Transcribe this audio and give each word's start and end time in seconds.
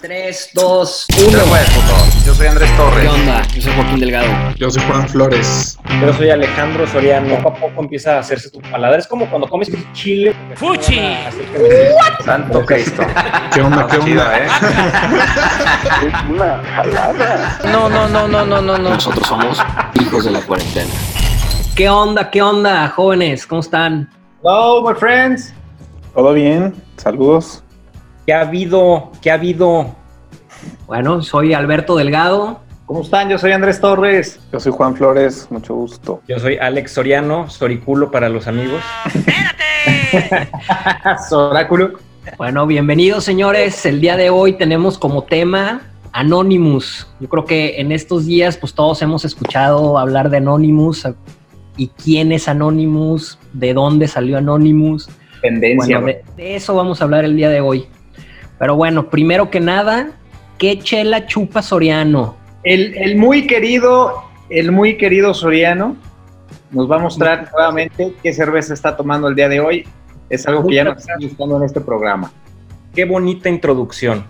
3, 0.00 0.50
2, 0.54 1.06
1. 1.26 1.38
Yo 2.24 2.32
soy 2.34 2.46
Andrés 2.46 2.70
Torres. 2.76 3.02
¿Qué 3.02 3.08
onda? 3.08 3.42
Yo 3.48 3.62
soy 3.62 3.72
Joaquín 3.74 3.98
Delgado. 4.00 4.28
Yo 4.56 4.70
soy 4.70 4.82
Juan 4.84 5.08
Flores. 5.08 5.76
Yo 6.00 6.12
soy 6.12 6.30
Alejandro 6.30 6.86
Soriano. 6.86 7.34
Poco 7.42 7.48
a 7.48 7.54
poco 7.60 7.82
empieza 7.82 8.16
a 8.16 8.20
hacerse 8.20 8.48
tu 8.50 8.60
paladar. 8.60 9.00
Es 9.00 9.08
como 9.08 9.28
cuando 9.28 9.48
comes 9.48 9.70
chile. 9.92 10.34
¡Fuchi! 10.54 11.16
Santo 12.24 12.64
Cristo. 12.64 13.02
¿Qué 13.54 13.60
onda? 13.60 13.86
¿Qué 13.88 13.96
onda? 13.98 14.38
¿eh? 14.38 14.48
No, 17.72 17.88
no, 17.88 18.08
no, 18.08 18.28
no, 18.28 18.44
no, 18.46 18.62
no, 18.62 18.78
no. 18.78 18.90
Nosotros 18.90 19.26
somos 19.26 19.58
hijos 20.00 20.24
de 20.24 20.30
la 20.30 20.40
cuarentena. 20.42 20.90
¿Qué 21.74 21.88
onda? 21.88 22.30
¿Qué 22.30 22.42
onda, 22.42 22.88
jóvenes? 22.88 23.46
¿Cómo 23.46 23.60
están? 23.60 24.08
Hello, 24.42 24.82
my 24.88 24.94
friends. 24.94 25.52
¿Todo 26.14 26.32
bien? 26.34 26.74
Saludos. 26.96 27.62
¿Qué 28.28 28.34
ha 28.34 28.42
habido? 28.42 29.10
¿Qué 29.22 29.30
ha 29.30 29.34
habido? 29.34 29.86
Bueno, 30.86 31.22
soy 31.22 31.54
Alberto 31.54 31.96
Delgado. 31.96 32.60
¿Cómo 32.84 33.00
están? 33.00 33.30
Yo 33.30 33.38
soy 33.38 33.52
Andrés 33.52 33.80
Torres. 33.80 34.38
Yo 34.52 34.60
soy 34.60 34.70
Juan 34.70 34.94
Flores. 34.94 35.46
Mucho 35.48 35.74
gusto. 35.74 36.20
Yo 36.28 36.38
soy 36.38 36.58
Alex 36.58 36.92
Soriano, 36.92 37.48
Soriculo 37.48 38.10
para 38.10 38.28
los 38.28 38.46
amigos. 38.46 38.82
¡Espérate! 39.06 40.50
Soráculo. 41.30 41.92
Bueno, 42.36 42.66
bienvenidos, 42.66 43.24
señores. 43.24 43.86
El 43.86 43.98
día 44.02 44.18
de 44.18 44.28
hoy 44.28 44.52
tenemos 44.58 44.98
como 44.98 45.24
tema 45.24 45.80
Anonymous. 46.12 47.06
Yo 47.20 47.30
creo 47.30 47.46
que 47.46 47.80
en 47.80 47.92
estos 47.92 48.26
días, 48.26 48.58
pues 48.58 48.74
todos 48.74 49.00
hemos 49.00 49.24
escuchado 49.24 49.96
hablar 49.96 50.28
de 50.28 50.36
Anonymous 50.36 51.08
y 51.78 51.88
quién 51.88 52.32
es 52.32 52.46
Anonymous, 52.46 53.38
de 53.54 53.72
dónde 53.72 54.06
salió 54.06 54.36
Anonymous. 54.36 55.08
Tendencia. 55.40 55.98
Bueno, 55.98 56.18
de, 56.36 56.42
de 56.42 56.56
eso 56.56 56.74
vamos 56.74 57.00
a 57.00 57.04
hablar 57.04 57.24
el 57.24 57.34
día 57.34 57.48
de 57.48 57.62
hoy. 57.62 57.88
Pero 58.58 58.76
bueno, 58.76 59.08
primero 59.08 59.50
que 59.50 59.60
nada, 59.60 60.10
¿qué 60.58 60.78
chela 60.78 61.26
chupa 61.26 61.62
Soriano? 61.62 62.36
El, 62.64 62.96
el 62.96 63.16
muy 63.16 63.46
querido, 63.46 64.24
el 64.50 64.72
muy 64.72 64.96
querido 64.96 65.32
Soriano 65.32 65.96
nos 66.70 66.90
va 66.90 66.96
a 66.96 66.98
mostrar 66.98 67.50
nuevamente 67.52 68.14
qué 68.22 68.32
cerveza 68.32 68.74
está 68.74 68.96
tomando 68.96 69.28
el 69.28 69.34
día 69.34 69.48
de 69.48 69.60
hoy. 69.60 69.86
Es 70.28 70.46
algo 70.46 70.66
que 70.66 70.74
ya 70.74 70.84
nos 70.84 70.98
está 70.98 71.14
gustando 71.18 71.56
en 71.56 71.62
este 71.64 71.80
programa. 71.80 72.30
Qué 72.94 73.04
bonita 73.04 73.48
introducción. 73.48 74.24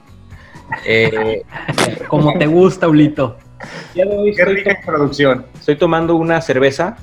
Eh, 0.87 1.43
Como 2.09 2.39
te 2.39 2.47
gusta, 2.47 2.89
Ulito. 2.89 3.37
de 3.95 4.05
hoy 4.05 4.35
Qué 4.35 4.45
rica 4.45 4.77
introducción. 4.79 5.47
estoy 5.59 5.77
tomando 5.77 6.15
una 6.17 6.41
cerveza 6.41 6.97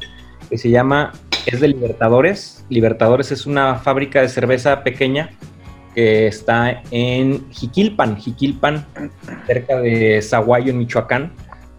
que 0.49 0.57
se 0.57 0.69
llama, 0.69 1.11
es 1.45 1.59
de 1.59 1.67
Libertadores. 1.69 2.63
Libertadores 2.69 3.31
es 3.31 3.45
una 3.45 3.75
fábrica 3.75 4.21
de 4.21 4.29
cerveza 4.29 4.83
pequeña 4.83 5.31
que 5.95 6.27
está 6.27 6.83
en 6.91 7.49
Jiquilpan, 7.51 8.17
Jiquilpan, 8.17 8.85
cerca 9.47 9.79
de 9.79 10.21
Zaguayo, 10.21 10.71
en 10.71 10.77
Michoacán. 10.79 11.31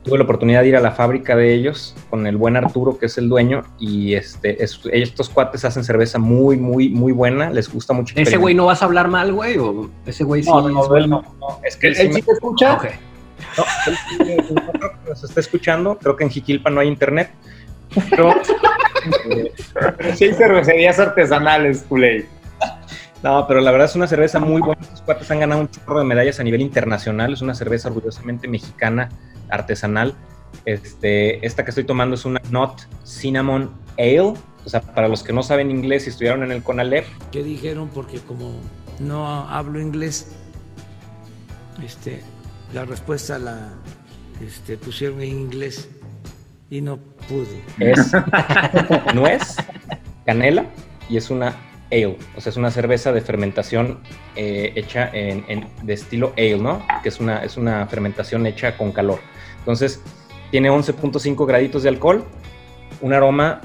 Tuve 0.02 0.18
la 0.18 0.24
oportunidad 0.24 0.62
de 0.62 0.68
ir 0.68 0.76
a 0.76 0.80
la 0.80 0.92
fábrica 0.92 1.34
de 1.36 1.52
ellos 1.52 1.94
con 2.10 2.26
el 2.28 2.36
buen 2.36 2.56
Arturo, 2.56 2.96
que 2.96 3.06
es 3.06 3.18
el 3.18 3.28
dueño, 3.28 3.64
y 3.78 4.14
este, 4.14 4.62
es- 4.62 4.80
estos 4.92 5.28
cuates 5.28 5.64
hacen 5.64 5.82
cerveza 5.84 6.18
muy, 6.18 6.56
muy, 6.56 6.88
muy 6.88 7.12
buena. 7.12 7.50
Les 7.50 7.70
gusta 7.70 7.92
mucho. 7.92 8.14
¿De 8.14 8.22
ese 8.22 8.36
güey 8.36 8.54
no 8.54 8.66
vas 8.66 8.82
a 8.82 8.86
hablar 8.86 9.08
mal, 9.08 9.32
güey? 9.32 9.58
¿O 9.58 9.90
ese 10.06 10.22
güey 10.24 10.42
sí? 10.44 10.48
No, 10.48 10.62
no, 10.62 10.68
es 10.68 10.74
no, 10.74 10.82
él 10.82 10.88
bueno? 11.08 11.24
no, 11.40 11.48
no, 11.48 11.60
es 11.64 11.76
que 11.76 11.88
él 11.88 11.92
¿Él 11.94 11.98
sí 11.98 12.06
sí 12.06 12.12
me- 12.14 12.22
te 12.22 12.32
escucha? 12.32 12.78
No, 13.58 13.64
él 13.86 13.96
sí- 14.08 14.54
no 14.54 14.72
creo 14.72 14.90
que 15.02 15.10
nos 15.10 15.24
está 15.24 15.40
escuchando. 15.40 15.98
Creo 15.98 16.16
que 16.16 16.24
en 16.24 16.30
Jiquilpan 16.30 16.74
no 16.74 16.80
hay 16.80 16.88
internet. 16.88 17.30
Pero, 18.10 18.32
Sí, 20.14 20.24
hay 20.24 20.34
cervecerías 20.34 20.98
artesanales, 20.98 21.84
Culey. 21.88 22.26
No, 23.26 23.44
pero 23.48 23.60
la 23.60 23.72
verdad 23.72 23.88
es 23.88 23.96
una 23.96 24.06
cerveza 24.06 24.38
muy 24.38 24.60
buena. 24.60 24.80
Estos 24.80 25.02
cuates 25.02 25.28
han 25.32 25.40
ganado 25.40 25.60
un 25.62 25.68
chorro 25.68 25.98
de 25.98 26.04
medallas 26.04 26.38
a 26.38 26.44
nivel 26.44 26.60
internacional. 26.60 27.32
Es 27.32 27.42
una 27.42 27.56
cerveza 27.56 27.88
orgullosamente 27.88 28.46
mexicana, 28.46 29.08
artesanal. 29.48 30.14
Este, 30.64 31.44
esta 31.44 31.64
que 31.64 31.70
estoy 31.70 31.82
tomando 31.82 32.14
es 32.14 32.24
una 32.24 32.40
Not 32.50 32.82
Cinnamon 33.04 33.72
Ale. 33.98 34.20
O 34.64 34.68
sea, 34.68 34.80
para 34.80 35.08
los 35.08 35.24
que 35.24 35.32
no 35.32 35.42
saben 35.42 35.72
inglés 35.72 36.06
y 36.06 36.10
estudiaron 36.10 36.44
en 36.44 36.52
el 36.52 36.62
CONALEP, 36.62 37.04
¿Qué 37.32 37.42
dijeron? 37.42 37.90
Porque 37.92 38.20
como 38.20 38.60
no 39.00 39.26
hablo 39.48 39.80
inglés, 39.80 40.30
este, 41.84 42.22
la 42.72 42.84
respuesta 42.84 43.40
la 43.40 43.70
este, 44.40 44.76
pusieron 44.76 45.20
en 45.20 45.30
inglés 45.30 45.88
y 46.70 46.80
no 46.80 46.98
pude. 47.28 47.60
es 47.80 48.12
nuez, 49.14 49.56
canela 50.24 50.64
y 51.08 51.16
es 51.16 51.28
una 51.28 51.65
ale. 51.90 52.18
O 52.36 52.40
sea, 52.40 52.50
es 52.50 52.56
una 52.56 52.70
cerveza 52.70 53.12
de 53.12 53.20
fermentación 53.20 54.00
eh, 54.34 54.72
hecha 54.76 55.08
en, 55.12 55.44
en- 55.48 55.66
de 55.82 55.94
estilo 55.94 56.32
ale, 56.36 56.58
¿no? 56.58 56.84
Que 57.02 57.08
es 57.10 57.20
una, 57.20 57.42
es 57.44 57.56
una 57.56 57.86
fermentación 57.86 58.46
hecha 58.46 58.76
con 58.76 58.92
calor. 58.92 59.20
Entonces, 59.58 60.02
tiene 60.50 60.70
11.5 60.70 61.46
graditos 61.46 61.82
de 61.82 61.88
alcohol, 61.88 62.24
un 63.00 63.12
aroma 63.12 63.60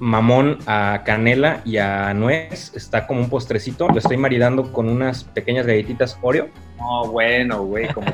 mamón 0.00 0.58
a 0.66 1.02
canela 1.04 1.60
y 1.64 1.76
a 1.76 2.12
nuez. 2.14 2.72
Está 2.74 3.06
como 3.06 3.20
un 3.20 3.28
postrecito. 3.30 3.88
Lo 3.88 3.98
estoy 3.98 4.16
maridando 4.16 4.72
con 4.72 4.88
unas 4.88 5.24
pequeñas 5.24 5.66
galletitas 5.66 6.18
Oreo. 6.22 6.48
No, 6.78 7.06
bueno, 7.08 7.62
güey, 7.64 7.88
como. 7.88 8.06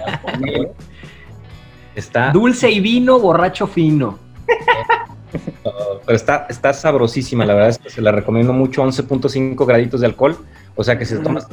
Está 1.95 2.31
Dulce 2.31 2.71
y 2.71 2.81
vino, 2.81 3.19
borracho 3.19 3.67
fino. 3.67 4.19
Pero 5.63 6.17
está, 6.17 6.47
está 6.49 6.73
sabrosísima, 6.73 7.45
la 7.45 7.55
verdad 7.55 7.71
es 7.71 7.79
que 7.79 7.91
se 7.91 8.01
la 8.01 8.13
recomiendo 8.13 8.53
mucho, 8.53 8.83
11.5 8.83 9.67
graditos 9.67 10.01
de 10.01 10.07
alcohol, 10.07 10.37
o 10.77 10.85
sea 10.85 10.99
que 10.99 11.05
si 11.05 11.15
te 11.17 11.21
tomas 11.21 11.47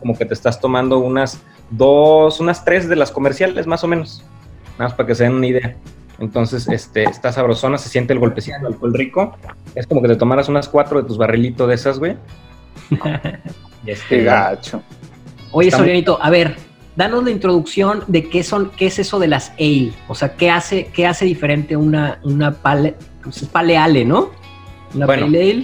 como 0.00 0.16
que 0.16 0.24
te 0.24 0.34
estás 0.34 0.60
tomando 0.60 0.98
unas 0.98 1.40
dos, 1.70 2.40
unas 2.40 2.64
tres 2.64 2.88
de 2.88 2.96
las 2.96 3.10
comerciales 3.12 3.66
más 3.66 3.84
o 3.84 3.88
menos, 3.88 4.24
nada 4.72 4.84
más 4.84 4.94
para 4.94 5.06
que 5.06 5.14
se 5.14 5.24
den 5.24 5.34
una 5.34 5.46
idea. 5.46 5.76
Entonces, 6.18 6.68
este, 6.68 7.04
está 7.04 7.32
sabrosona, 7.32 7.78
se 7.78 7.88
siente 7.88 8.12
el 8.12 8.18
golpecito 8.18 8.58
de 8.60 8.66
alcohol 8.66 8.94
rico, 8.94 9.36
es 9.74 9.86
como 9.86 10.02
que 10.02 10.08
te 10.08 10.16
tomaras 10.16 10.48
unas 10.48 10.68
cuatro 10.68 11.00
de 11.00 11.08
tus 11.08 11.18
barrilitos 11.18 11.68
de 11.68 11.74
esas, 11.74 11.98
güey. 11.98 12.16
Y 13.84 13.90
este, 13.90 14.18
Qué 14.18 14.24
gacho. 14.24 14.80
Oye, 15.50 15.68
Está 15.68 15.78
muy- 15.78 15.86
Sorianito, 15.86 16.18
a 16.22 16.30
ver, 16.30 16.56
danos 16.94 17.24
la 17.24 17.30
introducción 17.30 18.04
de 18.06 18.28
qué 18.28 18.44
son, 18.44 18.70
qué 18.76 18.86
es 18.86 18.98
eso 19.00 19.18
de 19.18 19.26
las 19.28 19.50
ale. 19.58 19.92
O 20.08 20.14
sea, 20.14 20.36
qué 20.36 20.50
hace, 20.50 20.86
qué 20.92 21.06
hace 21.06 21.24
diferente 21.24 21.76
una, 21.76 22.20
una 22.22 22.52
pale, 22.52 22.94
pues 23.22 23.42
es 23.42 23.48
paleale, 23.48 24.04
¿no? 24.04 24.30
Una 24.94 25.06
Bueno. 25.06 25.26
pale 25.26 25.38
ale. 25.52 25.60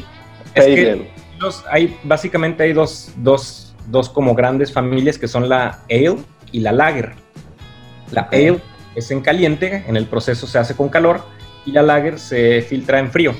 es 0.54 0.64
Pale 0.64 0.74
que 0.74 0.90
ale. 0.90 1.10
los- 1.38 1.64
hay, 1.70 1.96
básicamente 2.04 2.62
hay 2.62 2.72
dos, 2.72 3.10
dos, 3.16 3.74
dos 3.88 4.08
como 4.08 4.34
grandes 4.34 4.72
familias 4.72 5.18
que 5.18 5.28
son 5.28 5.48
la 5.48 5.80
ale 5.90 6.16
y 6.52 6.60
la 6.60 6.72
lager. 6.72 7.12
La 8.12 8.22
ale 8.32 8.60
es 8.94 9.10
en 9.10 9.20
caliente, 9.20 9.84
en 9.86 9.96
el 9.96 10.06
proceso 10.06 10.46
se 10.46 10.58
hace 10.58 10.74
con 10.74 10.88
calor 10.88 11.22
y 11.66 11.72
la 11.72 11.82
lager 11.82 12.18
se 12.18 12.62
filtra 12.62 12.98
en 12.98 13.10
frío. 13.10 13.34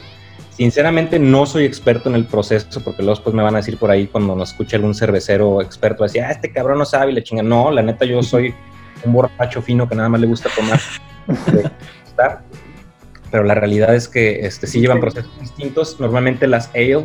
Sinceramente 0.50 1.19
no 1.21 1.47
soy 1.47 1.65
experto 1.65 2.09
en 2.09 2.17
el 2.17 2.25
proceso 2.27 2.81
porque 2.83 3.03
luego 3.03 3.15
después 3.17 3.33
me 3.35 3.43
van 3.45 3.55
a 3.55 3.59
decir 3.59 3.79
por 3.79 3.91
ahí 3.93 4.09
cuando 4.09 4.35
nos 4.35 4.50
escuche 4.50 4.75
algún 4.77 4.93
cervecero 4.95 5.62
experto, 5.62 6.03
decir, 6.03 6.23
ah, 6.23 6.33
este 6.33 6.50
cabrón 6.53 6.79
no 6.79 6.85
sabe 6.85 7.12
y 7.12 7.15
le 7.15 7.23
chinga. 7.23 7.45
No, 7.45 7.71
la 7.71 7.81
neta 7.81 8.05
yo 8.05 8.21
soy 8.23 8.53
un 9.05 9.12
borracho 9.12 9.62
fino 9.62 9.89
que 9.89 9.95
nada 9.95 10.09
más 10.09 10.21
le 10.21 10.27
gusta 10.27 10.49
tomar. 10.55 10.81
Pero 13.31 13.44
la 13.44 13.55
realidad 13.55 13.94
es 13.94 14.09
que 14.09 14.41
este, 14.41 14.66
sí 14.66 14.81
llevan 14.81 15.00
procesos 15.00 15.31
distintos. 15.41 16.00
Normalmente 16.00 16.47
las 16.47 16.69
ale 16.75 17.05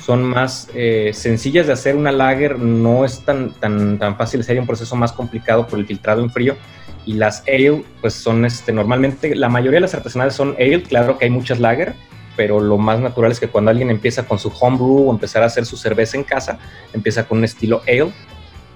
son 0.00 0.22
más 0.22 0.68
eh, 0.74 1.12
sencillas 1.14 1.66
de 1.66 1.72
hacer. 1.72 1.96
Una 1.96 2.12
lager 2.12 2.58
no 2.58 3.04
es 3.04 3.24
tan, 3.24 3.52
tan, 3.54 3.98
tan 3.98 4.16
fácil, 4.16 4.44
sería 4.44 4.60
un 4.60 4.66
proceso 4.66 4.96
más 4.96 5.12
complicado 5.12 5.66
por 5.66 5.78
el 5.78 5.86
filtrado 5.86 6.22
en 6.22 6.30
frío. 6.30 6.56
Y 7.04 7.14
las 7.14 7.42
ale, 7.48 7.84
pues 8.00 8.14
son 8.14 8.44
este, 8.44 8.72
normalmente, 8.72 9.34
la 9.34 9.48
mayoría 9.48 9.78
de 9.78 9.82
las 9.82 9.94
artesanales 9.94 10.34
son 10.34 10.54
ale, 10.58 10.82
claro 10.82 11.18
que 11.18 11.24
hay 11.24 11.30
muchas 11.30 11.58
lager, 11.58 11.94
pero 12.36 12.60
lo 12.60 12.78
más 12.78 13.00
natural 13.00 13.32
es 13.32 13.40
que 13.40 13.48
cuando 13.48 13.70
alguien 13.70 13.90
empieza 13.90 14.24
con 14.24 14.38
su 14.38 14.52
homebrew 14.60 15.08
o 15.08 15.12
empezar 15.12 15.42
a 15.42 15.46
hacer 15.46 15.66
su 15.66 15.76
cerveza 15.76 16.16
en 16.16 16.24
casa, 16.24 16.58
empieza 16.92 17.24
con 17.24 17.38
un 17.38 17.44
estilo 17.44 17.82
ale. 17.86 18.12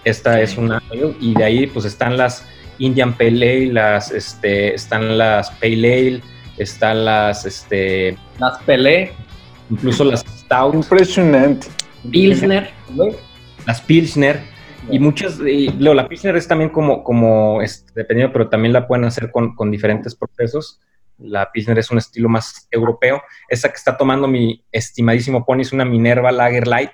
Esta 0.05 0.41
es 0.41 0.57
una 0.57 0.83
ale 0.91 1.15
y 1.21 1.35
de 1.35 1.45
ahí 1.45 1.67
pues 1.67 1.85
están 1.85 2.17
las 2.17 2.45
Indian 2.79 3.15
Pale 3.15 3.29
Ale, 3.31 3.73
las, 3.73 4.11
este, 4.11 4.75
están 4.75 5.19
las 5.19 5.51
Pale 5.53 5.93
Ale, 5.93 6.21
están 6.59 7.05
las, 7.05 7.45
este, 7.45 8.17
Las 8.39 8.59
pelé. 8.63 9.13
incluso 9.71 10.05
las 10.05 10.21
Stout, 10.21 10.75
Impresionante. 10.75 11.67
Pilsner. 12.11 12.71
las 13.67 13.81
Pilsner 13.81 14.41
y 14.91 14.99
muchas, 15.01 15.41
y 15.41 15.69
luego 15.71 15.95
la 15.95 16.09
Pilsner 16.09 16.37
es 16.37 16.47
también 16.47 16.71
como, 16.71 17.03
como 17.03 17.61
este, 17.61 17.93
dependiendo, 17.95 18.33
pero 18.33 18.49
también 18.49 18.73
la 18.73 18.87
pueden 18.87 19.05
hacer 19.05 19.31
con, 19.33 19.55
con 19.57 19.71
diferentes 19.71 20.15
procesos. 20.15 20.81
La 21.19 21.51
Pilsner 21.51 21.79
es 21.79 21.91
un 21.91 21.99
estilo 21.99 22.29
más 22.29 22.69
europeo. 22.71 23.21
Esa 23.49 23.69
que 23.69 23.77
está 23.77 23.97
tomando 23.97 24.29
mi 24.29 24.65
estimadísimo 24.71 25.45
Pony 25.45 25.63
es 25.63 25.73
una 25.73 25.85
Minerva 25.85 26.31
Lager 26.31 26.69
Light 26.69 26.93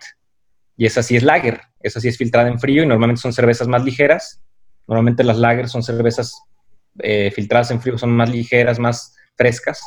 y 0.76 0.86
esa 0.86 1.02
sí 1.02 1.16
es 1.16 1.22
Lager, 1.22 1.60
esa 1.80 2.00
sí 2.00 2.08
es 2.08 2.16
filtrada 2.16 2.48
en 2.48 2.58
frío 2.58 2.82
y 2.82 2.86
normalmente 2.86 3.20
son 3.20 3.32
cervezas 3.32 3.68
más 3.68 3.84
ligeras. 3.84 4.40
Normalmente 4.86 5.22
las 5.22 5.36
Lager 5.36 5.68
son 5.68 5.82
cervezas 5.82 6.40
eh, 6.98 7.30
filtradas 7.34 7.70
en 7.72 7.80
frío, 7.80 7.98
son 7.98 8.10
más 8.12 8.30
ligeras, 8.30 8.78
más 8.78 9.14
frescas. 9.36 9.80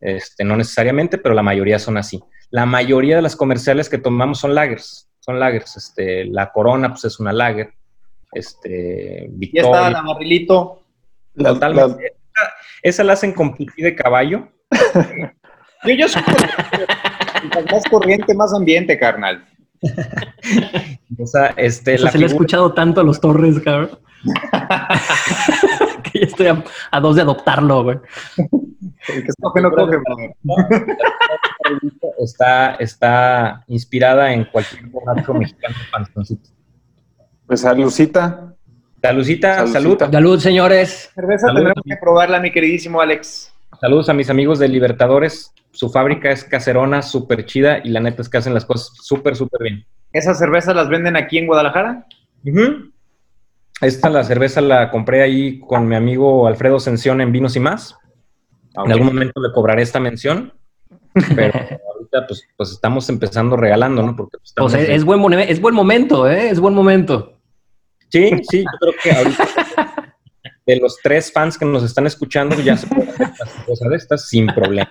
Este, 0.00 0.44
no 0.44 0.56
necesariamente, 0.56 1.18
pero 1.18 1.34
la 1.34 1.42
mayoría 1.42 1.78
son 1.78 1.96
así. 1.96 2.22
La 2.50 2.66
mayoría 2.66 3.16
de 3.16 3.22
las 3.22 3.36
comerciales 3.36 3.88
que 3.88 3.98
tomamos 3.98 4.38
son 4.40 4.54
lagers, 4.54 5.10
son 5.20 5.38
lagers. 5.40 5.76
Este, 5.76 6.24
la 6.26 6.50
Corona 6.52 6.90
pues 6.90 7.04
es 7.04 7.18
una 7.20 7.32
lager, 7.32 7.72
este, 8.32 9.28
Ya 9.40 9.62
está 9.62 9.70
Victoria. 9.70 9.90
la 9.90 10.02
barrilito. 10.02 10.82
La- 11.34 11.48
Totalmente. 11.50 12.02
la- 12.02 12.06
Esa, 12.08 12.52
esa 12.82 13.04
la 13.04 13.12
hacen 13.14 13.32
con 13.32 13.54
pipí 13.56 13.82
de 13.82 13.94
caballo. 13.94 14.48
Yo, 15.84 15.94
yo 15.94 16.08
soy 16.08 16.22
más 17.70 17.84
corriente, 17.88 18.34
más 18.34 18.52
ambiente, 18.52 18.98
carnal. 18.98 19.46
Esa, 21.18 21.46
este, 21.56 21.94
Eso 21.94 22.06
la 22.06 22.10
se 22.10 22.18
le 22.18 22.24
ha 22.24 22.26
escuchado 22.28 22.74
tanto 22.74 23.00
a 23.00 23.04
los 23.04 23.20
Torres, 23.20 23.60
cabrón. 23.60 23.96
que 26.12 26.18
ya 26.20 26.26
estoy 26.26 26.46
a, 26.48 26.64
a 26.90 27.00
dos 27.00 27.16
de 27.16 27.22
adoptarlo, 27.22 27.82
güey. 27.84 27.98
El 28.36 29.22
que 29.22 29.28
escoge 29.28 29.60
no 29.60 29.70
coge, 29.70 29.96
está, 32.18 32.74
está 32.76 33.64
inspirada 33.68 34.32
en 34.32 34.44
cualquier 34.46 34.86
borracho 34.86 35.34
mexicano 35.34 35.74
panzoncito. 35.92 36.50
Pues 37.46 37.64
a 37.64 37.72
Lucita. 37.74 38.54
Salucita, 39.00 39.54
Saludcita. 39.66 39.72
salud. 39.72 40.12
Salud, 40.12 40.38
señores. 40.40 41.10
Cerveza 41.14 41.46
Saludos. 41.46 41.54
tendremos 41.66 41.84
que 41.86 41.96
probarla, 42.00 42.40
mi 42.40 42.50
queridísimo 42.50 43.00
Alex. 43.00 43.52
Saludos 43.80 44.08
a 44.08 44.14
mis 44.14 44.28
amigos 44.28 44.58
de 44.58 44.68
Libertadores. 44.68 45.52
Su 45.70 45.88
fábrica 45.88 46.30
es 46.32 46.42
caserona, 46.42 47.02
súper 47.02 47.46
chida 47.46 47.78
y 47.84 47.90
la 47.90 48.00
neta 48.00 48.22
es 48.22 48.28
que 48.28 48.38
hacen 48.38 48.54
las 48.54 48.64
cosas 48.64 48.90
súper, 49.00 49.36
súper 49.36 49.62
bien. 49.62 49.86
¿Esas 50.12 50.38
cervezas 50.38 50.74
las 50.74 50.88
venden 50.88 51.16
aquí 51.16 51.38
en 51.38 51.46
Guadalajara? 51.46 52.06
Ujú. 52.44 52.90
Esta 53.80 54.10
la 54.10 54.24
cerveza 54.24 54.60
la 54.60 54.90
compré 54.90 55.22
ahí 55.22 55.60
con 55.60 55.86
mi 55.86 55.94
amigo 55.94 56.46
Alfredo 56.46 56.80
Sención 56.80 57.20
en 57.20 57.30
Vinos 57.32 57.54
y 57.56 57.60
Más. 57.60 57.96
En 58.84 58.92
algún 58.92 59.08
momento 59.08 59.40
le 59.40 59.52
cobraré 59.52 59.82
esta 59.82 59.98
mención, 60.00 60.52
pero 61.34 61.52
ahorita 61.58 62.26
pues, 62.28 62.42
pues 62.56 62.70
estamos 62.70 63.08
empezando 63.08 63.56
regalando, 63.56 64.02
¿no? 64.02 64.14
Porque 64.16 64.38
pues, 64.38 64.52
Pues 64.56 64.72
estamos 64.72 64.74
es, 64.74 64.88
en- 64.88 64.94
es 64.94 65.04
buen, 65.04 65.32
es 65.40 65.60
buen 65.60 65.74
momento, 65.74 66.28
¿eh? 66.30 66.50
Es 66.50 66.60
buen 66.60 66.74
momento. 66.74 67.34
Sí, 68.10 68.30
sí, 68.50 68.60
yo 68.64 68.78
creo 68.80 68.92
que 69.02 69.12
ahorita 69.12 70.04
de 70.66 70.76
los 70.76 70.96
tres 71.02 71.32
fans 71.32 71.56
que 71.58 71.64
nos 71.64 71.82
están 71.82 72.06
escuchando 72.06 72.56
ya 72.60 72.76
se 72.76 72.86
pueden 72.86 73.08
hacer 73.10 73.64
cosas 73.66 73.88
de 73.90 73.96
estas 73.96 74.28
sin 74.28 74.46
problema. 74.48 74.90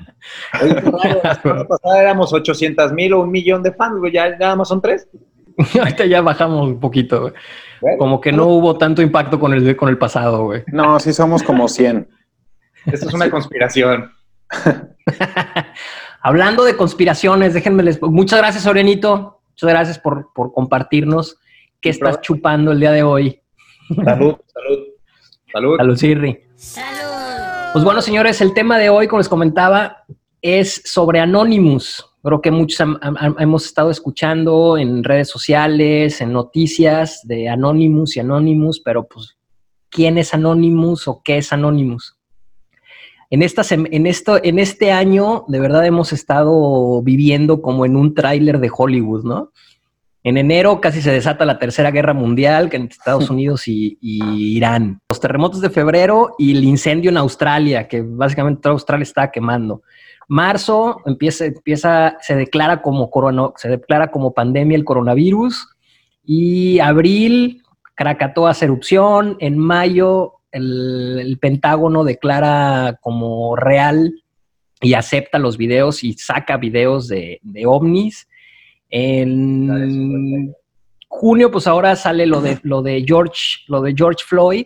Oye, 0.62 0.76
qué 0.76 0.82
raro, 0.82 1.22
la 1.24 1.36
semana 1.42 1.64
pasada 1.66 2.02
éramos 2.02 2.34
800 2.34 2.94
mil 2.94 3.14
o 3.14 3.22
un 3.22 3.32
millón 3.32 3.64
de 3.64 3.72
fans, 3.74 4.00
güey. 4.00 4.12
Ya 4.12 4.30
nada 4.38 4.56
más 4.56 4.68
son 4.68 4.82
tres. 4.82 5.08
Ahorita 5.80 6.06
ya 6.06 6.22
bajamos 6.22 6.68
un 6.68 6.80
poquito, 6.80 7.22
güey. 7.22 7.34
Bueno, 7.82 7.98
Como 7.98 8.22
que 8.22 8.32
no 8.32 8.48
hubo 8.48 8.78
tanto 8.78 9.02
impacto 9.02 9.40
con 9.40 9.54
el, 9.54 9.76
con 9.76 9.90
el 9.90 9.98
pasado, 9.98 10.46
güey. 10.46 10.64
No, 10.68 11.00
sí 11.00 11.14
somos 11.14 11.44
como 11.44 11.68
100. 11.68 12.10
esto 12.86 13.08
es 13.08 13.14
una 13.14 13.30
conspiración. 13.30 14.12
Hablando 16.22 16.64
de 16.64 16.76
conspiraciones, 16.76 17.54
déjenme 17.54 17.84
les... 17.84 18.02
Muchas 18.02 18.40
gracias, 18.40 18.66
Orenito. 18.66 19.42
Muchas 19.50 19.70
gracias 19.70 20.00
por, 20.00 20.32
por 20.34 20.54
compartirnos 20.54 21.38
qué 21.82 21.90
estás 21.90 22.22
chupando 22.22 22.72
el 22.72 22.80
día 22.80 22.92
de 22.92 23.04
hoy. 23.04 23.42
Salud, 24.04 24.36
salud. 24.54 24.80
Salud. 25.52 25.78
Salud, 25.78 25.96
Sirri. 25.96 26.40
Pues 27.74 27.84
bueno, 27.84 28.02
señores, 28.02 28.42
el 28.42 28.54
tema 28.54 28.78
de 28.78 28.90
hoy, 28.90 29.08
como 29.08 29.20
les 29.20 29.30
comentaba, 29.30 30.04
es 30.42 30.82
sobre 30.86 31.20
Anonymous. 31.20 32.06
Creo 32.28 32.42
que 32.42 32.52
muchos 32.52 32.82
ham- 32.82 33.36
hemos 33.40 33.66
estado 33.66 33.90
escuchando 33.90 34.78
en 34.78 35.02
redes 35.04 35.30
sociales, 35.30 36.20
en 36.20 36.34
noticias 36.34 37.22
de 37.24 37.48
Anonymous 37.48 38.18
y 38.18 38.20
Anonymous, 38.20 38.82
pero 38.82 39.08
pues, 39.08 39.38
¿quién 39.90 40.18
es 40.18 40.34
Anonymous 40.34 41.08
o 41.08 41.22
qué 41.24 41.38
es 41.38 41.54
Anonymous? 41.54 42.18
En, 43.30 43.44
esta 43.44 43.62
en, 43.74 44.08
esto, 44.08 44.40
en 44.44 44.60
este 44.60 44.92
año, 44.92 45.46
de 45.48 45.60
verdad, 45.62 45.86
hemos 45.86 46.12
estado 46.12 47.02
viviendo 47.02 47.62
como 47.62 47.86
en 47.86 47.96
un 47.96 48.14
tráiler 48.14 48.60
de 48.60 48.72
Hollywood, 48.76 49.24
¿no? 49.24 49.52
En 50.24 50.36
enero 50.38 50.82
casi 50.82 51.02
se 51.02 51.12
desata 51.12 51.46
la 51.46 51.58
Tercera 51.60 51.92
Guerra 51.92 52.14
Mundial 52.14 52.70
entre 52.74 52.90
Estados 52.98 53.30
Unidos 53.30 53.70
y, 53.70 53.98
y 54.02 54.58
Irán. 54.58 55.00
Los 55.10 55.22
terremotos 55.22 55.62
de 55.62 55.70
febrero 55.70 56.36
y 56.38 56.52
el 56.58 56.66
incendio 56.66 57.10
en 57.10 57.16
Australia, 57.18 57.88
que 57.88 58.02
básicamente 58.02 58.62
toda 58.64 58.74
Australia 58.74 59.04
estaba 59.04 59.32
quemando. 59.32 59.82
Marzo 60.28 61.02
empieza, 61.06 61.46
empieza, 61.46 62.18
se 62.22 62.36
declara 62.36 62.82
como 62.82 63.10
corona, 63.10 63.52
se 63.56 63.70
declara 63.70 64.12
como 64.12 64.34
pandemia 64.34 64.76
el 64.76 64.84
coronavirus. 64.84 65.70
Y 66.24 66.80
abril, 66.80 67.64
Krakatoa 67.96 68.52
hace 68.52 68.66
erupción. 68.66 69.38
En 69.40 69.58
mayo, 69.58 70.34
el, 70.52 71.20
el 71.20 71.40
Pentágono 71.40 72.04
declara 72.04 73.00
como 73.02 73.56
real 73.56 74.14
y 74.82 74.94
acepta 74.94 75.40
los 75.40 75.58
videos 75.58 76.04
y 76.04 76.14
saca 76.14 76.58
videos 76.58 77.08
de, 77.08 77.40
de 77.42 77.66
ovnis. 77.66 78.28
En 78.90 80.54
junio, 81.08 81.52
pues 81.52 81.68
ahora 81.68 81.96
sale 81.96 82.26
lo 82.26 82.42
de, 82.42 82.60
lo 82.64 82.82
de 82.82 83.04
George, 83.06 83.64
lo 83.68 83.82
de 83.82 83.94
George 83.96 84.24
Floyd, 84.26 84.66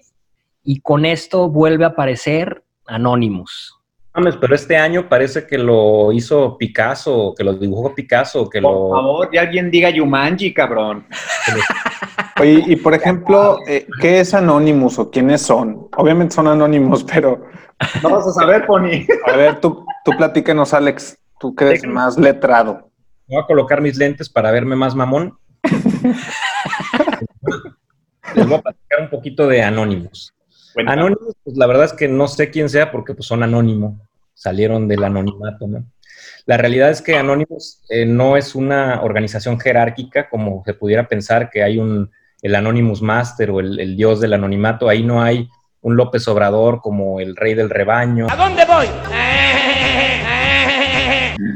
y 0.63 0.81
con 0.81 1.05
esto 1.05 1.49
vuelve 1.49 1.85
a 1.85 1.89
aparecer 1.89 2.63
Anonymous. 2.85 3.80
Mames, 4.13 4.35
pero 4.35 4.53
este 4.55 4.75
año 4.75 5.07
parece 5.07 5.47
que 5.47 5.57
lo 5.57 6.11
hizo 6.11 6.57
Picasso, 6.57 7.33
que 7.37 7.45
lo 7.45 7.53
dibujó 7.53 7.95
Picasso, 7.95 8.49
que 8.49 8.61
Por 8.61 8.71
lo... 8.71 8.89
favor, 8.93 9.29
y 9.31 9.37
alguien 9.37 9.71
diga 9.71 9.89
Yumanji, 9.89 10.53
cabrón. 10.53 11.05
Oye, 12.41 12.63
y 12.67 12.75
por 12.75 12.93
ejemplo, 12.93 13.59
eh, 13.67 13.87
¿qué 14.01 14.19
es 14.19 14.33
Anonymous 14.33 14.99
o 14.99 15.09
quiénes 15.09 15.41
son? 15.43 15.87
Obviamente 15.95 16.35
son 16.35 16.47
anónimos, 16.47 17.03
pero 17.05 17.45
No 18.03 18.09
vas 18.09 18.27
a 18.27 18.31
saber, 18.31 18.65
Pony. 18.65 19.05
a 19.27 19.35
ver, 19.37 19.61
tú, 19.61 19.85
tú 20.03 20.11
platícanos, 20.17 20.73
Alex. 20.73 21.17
Tú 21.39 21.55
que 21.55 21.65
Déjame. 21.65 21.93
más 21.93 22.17
letrado. 22.17 22.89
Voy 23.27 23.41
a 23.41 23.45
colocar 23.45 23.79
mis 23.79 23.95
lentes 23.97 24.29
para 24.29 24.51
verme 24.51 24.75
más 24.75 24.93
mamón. 24.93 25.37
Les 28.35 28.45
voy 28.45 28.55
a 28.55 28.61
platicar 28.61 29.01
un 29.01 29.09
poquito 29.09 29.47
de 29.47 29.61
Anonymous. 29.63 30.33
Anonymous, 30.75 31.35
pues 31.43 31.57
la 31.57 31.67
verdad 31.67 31.85
es 31.85 31.93
que 31.93 32.07
no 32.07 32.27
sé 32.27 32.49
quién 32.49 32.69
sea 32.69 32.91
porque 32.91 33.13
pues 33.13 33.27
son 33.27 33.43
anónimo, 33.43 33.99
salieron 34.33 34.87
del 34.87 35.03
anonimato, 35.03 35.67
¿no? 35.67 35.85
La 36.45 36.57
realidad 36.57 36.89
es 36.89 37.01
que 37.01 37.15
Anonymous 37.15 37.81
eh, 37.89 38.05
no 38.05 38.35
es 38.35 38.55
una 38.55 39.01
organización 39.01 39.59
jerárquica 39.59 40.29
como 40.29 40.63
se 40.65 40.73
pudiera 40.73 41.07
pensar 41.07 41.49
que 41.49 41.63
hay 41.63 41.77
un 41.77 42.09
el 42.41 42.55
Anonymous 42.55 43.01
Master 43.01 43.51
o 43.51 43.59
el, 43.59 43.79
el 43.79 43.95
dios 43.95 44.19
del 44.19 44.33
anonimato, 44.33 44.89
ahí 44.89 45.03
no 45.03 45.21
hay 45.21 45.47
un 45.81 45.95
López 45.95 46.27
Obrador 46.27 46.81
como 46.81 47.19
el 47.19 47.35
rey 47.35 47.53
del 47.53 47.69
rebaño. 47.69 48.27
¿A 48.29 48.35
dónde 48.35 48.65
voy? 48.65 48.87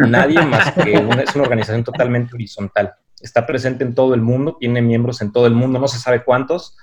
Nadie 0.10 0.42
más 0.42 0.72
que 0.74 0.98
una, 0.98 1.22
es 1.22 1.36
una 1.36 1.44
organización 1.44 1.84
totalmente 1.84 2.34
horizontal. 2.36 2.94
Está 3.20 3.46
presente 3.46 3.84
en 3.84 3.96
todo 3.96 4.14
el 4.14 4.22
mundo, 4.22 4.58
tiene 4.60 4.82
miembros 4.82 5.22
en 5.22 5.32
todo 5.32 5.48
el 5.48 5.54
mundo, 5.54 5.80
no 5.80 5.88
se 5.88 6.00
sabe 6.00 6.24
cuántos, 6.24 6.76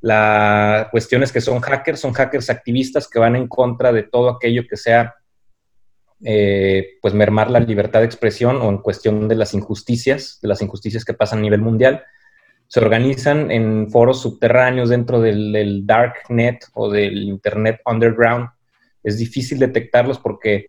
la 0.00 0.88
cuestión 0.90 1.22
es 1.22 1.32
que 1.32 1.40
son 1.40 1.60
hackers, 1.60 2.00
son 2.00 2.12
hackers 2.12 2.48
activistas 2.48 3.06
que 3.06 3.18
van 3.18 3.36
en 3.36 3.46
contra 3.46 3.92
de 3.92 4.02
todo 4.02 4.30
aquello 4.30 4.62
que 4.68 4.76
sea, 4.76 5.14
eh, 6.24 6.98
pues, 7.02 7.12
mermar 7.12 7.50
la 7.50 7.60
libertad 7.60 8.00
de 8.00 8.06
expresión 8.06 8.56
o 8.62 8.70
en 8.70 8.78
cuestión 8.78 9.28
de 9.28 9.34
las 9.34 9.52
injusticias, 9.52 10.38
de 10.40 10.48
las 10.48 10.62
injusticias 10.62 11.04
que 11.04 11.14
pasan 11.14 11.40
a 11.40 11.42
nivel 11.42 11.60
mundial. 11.60 12.02
Se 12.66 12.80
organizan 12.80 13.50
en 13.50 13.90
foros 13.90 14.22
subterráneos 14.22 14.88
dentro 14.88 15.20
del, 15.20 15.52
del 15.52 15.86
darknet 15.86 16.64
o 16.72 16.90
del 16.90 17.24
internet 17.24 17.80
underground. 17.84 18.48
Es 19.02 19.18
difícil 19.18 19.58
detectarlos 19.58 20.18
porque, 20.18 20.68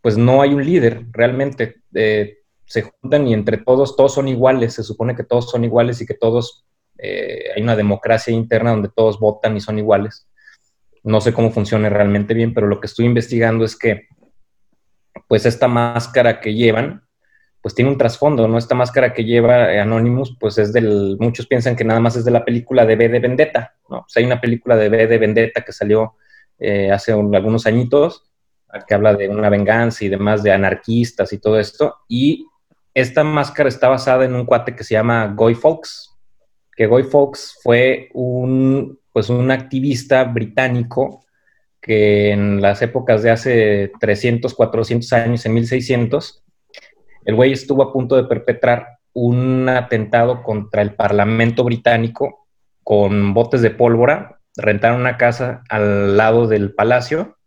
pues, 0.00 0.16
no 0.16 0.40
hay 0.40 0.54
un 0.54 0.64
líder 0.64 1.04
realmente. 1.10 1.82
Eh, 1.94 2.38
se 2.64 2.82
juntan 2.82 3.28
y 3.28 3.34
entre 3.34 3.58
todos, 3.58 3.96
todos 3.96 4.14
son 4.14 4.28
iguales. 4.28 4.74
Se 4.74 4.82
supone 4.82 5.14
que 5.14 5.24
todos 5.24 5.50
son 5.50 5.62
iguales 5.64 6.00
y 6.00 6.06
que 6.06 6.14
todos 6.14 6.64
eh, 7.02 7.50
hay 7.54 7.62
una 7.62 7.76
democracia 7.76 8.32
interna 8.32 8.70
donde 8.70 8.90
todos 8.94 9.18
votan 9.18 9.56
y 9.56 9.60
son 9.60 9.78
iguales. 9.78 10.28
No 11.02 11.20
sé 11.20 11.32
cómo 11.32 11.50
funciona 11.50 11.88
realmente 11.88 12.32
bien, 12.32 12.54
pero 12.54 12.68
lo 12.68 12.80
que 12.80 12.86
estoy 12.86 13.06
investigando 13.06 13.64
es 13.64 13.76
que, 13.76 14.06
pues 15.28 15.46
esta 15.46 15.68
máscara 15.68 16.40
que 16.40 16.54
llevan, 16.54 17.04
pues 17.60 17.74
tiene 17.74 17.90
un 17.90 17.98
trasfondo, 17.98 18.48
¿no? 18.48 18.58
Esta 18.58 18.74
máscara 18.74 19.12
que 19.12 19.24
lleva 19.24 19.66
Anonymous, 19.80 20.36
pues 20.38 20.58
es 20.58 20.72
del, 20.72 21.16
muchos 21.18 21.46
piensan 21.46 21.76
que 21.76 21.84
nada 21.84 22.00
más 22.00 22.16
es 22.16 22.24
de 22.24 22.30
la 22.30 22.44
película 22.44 22.84
de 22.86 22.96
B 22.96 23.08
de 23.08 23.20
Vendetta, 23.20 23.74
¿no? 23.88 24.02
Pues 24.02 24.16
hay 24.16 24.24
una 24.24 24.40
película 24.40 24.76
de 24.76 24.88
B 24.88 25.06
de 25.06 25.18
Vendetta 25.18 25.62
que 25.62 25.72
salió 25.72 26.14
eh, 26.58 26.90
hace 26.92 27.14
un- 27.14 27.34
algunos 27.34 27.66
añitos, 27.66 28.24
que 28.86 28.94
habla 28.94 29.14
de 29.14 29.28
una 29.28 29.48
venganza 29.50 30.04
y 30.04 30.08
demás, 30.08 30.42
de 30.42 30.52
anarquistas 30.52 31.32
y 31.32 31.38
todo 31.38 31.58
esto, 31.58 31.96
y 32.08 32.46
esta 32.94 33.22
máscara 33.24 33.68
está 33.68 33.88
basada 33.88 34.24
en 34.24 34.34
un 34.34 34.46
cuate 34.46 34.74
que 34.76 34.84
se 34.84 34.94
llama 34.94 35.32
Guy 35.36 35.54
Fawkes, 35.54 36.11
que 36.82 36.88
Guy 36.88 37.04
fue 37.62 38.08
un, 38.12 38.98
pues 39.12 39.30
un 39.30 39.52
activista 39.52 40.24
británico 40.24 41.24
que 41.80 42.32
en 42.32 42.60
las 42.60 42.82
épocas 42.82 43.22
de 43.22 43.30
hace 43.30 43.92
300, 44.00 44.52
400 44.52 45.12
años, 45.12 45.46
en 45.46 45.54
1600, 45.54 46.42
el 47.24 47.34
güey 47.36 47.52
estuvo 47.52 47.84
a 47.84 47.92
punto 47.92 48.16
de 48.16 48.24
perpetrar 48.24 48.98
un 49.12 49.68
atentado 49.68 50.42
contra 50.42 50.82
el 50.82 50.94
Parlamento 50.94 51.62
británico 51.62 52.48
con 52.82 53.32
botes 53.32 53.62
de 53.62 53.70
pólvora, 53.70 54.40
rentaron 54.56 55.00
una 55.00 55.16
casa 55.16 55.62
al 55.68 56.16
lado 56.16 56.48
del 56.48 56.74
palacio 56.74 57.38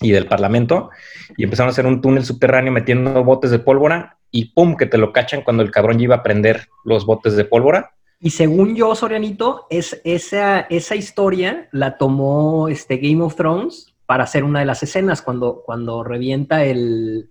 y 0.00 0.10
del 0.10 0.26
Parlamento 0.26 0.90
y 1.36 1.44
empezaron 1.44 1.68
a 1.68 1.70
hacer 1.70 1.86
un 1.86 2.00
túnel 2.00 2.24
subterráneo 2.24 2.72
metiendo 2.72 3.22
botes 3.22 3.52
de 3.52 3.60
pólvora 3.60 4.18
y 4.32 4.46
pum, 4.46 4.76
que 4.76 4.86
te 4.86 4.98
lo 4.98 5.12
cachan 5.12 5.42
cuando 5.42 5.62
el 5.62 5.70
cabrón 5.70 5.98
ya 5.98 6.04
iba 6.04 6.16
a 6.16 6.22
prender 6.24 6.66
los 6.84 7.06
botes 7.06 7.36
de 7.36 7.44
pólvora 7.44 7.92
Y 8.20 8.30
según 8.30 8.74
yo, 8.74 8.94
Sorianito, 8.94 9.66
es, 9.70 10.00
esa, 10.04 10.60
esa 10.62 10.96
historia 10.96 11.68
la 11.72 11.96
tomó 11.98 12.68
este 12.68 12.96
Game 12.98 13.22
of 13.22 13.36
Thrones 13.36 13.94
para 14.06 14.24
hacer 14.24 14.42
una 14.42 14.60
de 14.60 14.64
las 14.66 14.82
escenas 14.82 15.22
cuando, 15.22 15.62
cuando 15.64 16.02
revienta 16.02 16.64
el, 16.64 17.30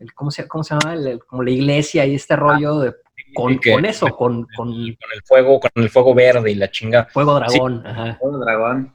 el 0.00 0.14
¿cómo, 0.14 0.30
se, 0.32 0.48
¿cómo 0.48 0.64
se 0.64 0.74
llama? 0.74 0.94
El- 0.94 1.06
el- 1.06 1.24
como 1.24 1.42
la 1.44 1.50
iglesia 1.50 2.04
y 2.06 2.16
este 2.16 2.34
rollo 2.34 2.80
de, 2.80 2.94
con, 3.34 3.52
Y 3.52 3.60
que- 3.60 3.72
con 3.72 3.84
eso, 3.84 4.06
con, 4.16 4.46
con 4.56 4.68
Con 4.72 4.74
el 4.82 5.22
fuego, 5.24 5.60
con 5.60 5.70
el 5.76 5.90
fuego 5.90 6.12
verde 6.14 6.50
y 6.50 6.54
la 6.56 6.70
chinga. 6.70 7.06
fuego 7.12 7.34
dragón. 7.36 7.86
Ajá. 7.86 8.18
Oh, 8.20 8.36
dragón. 8.38 8.92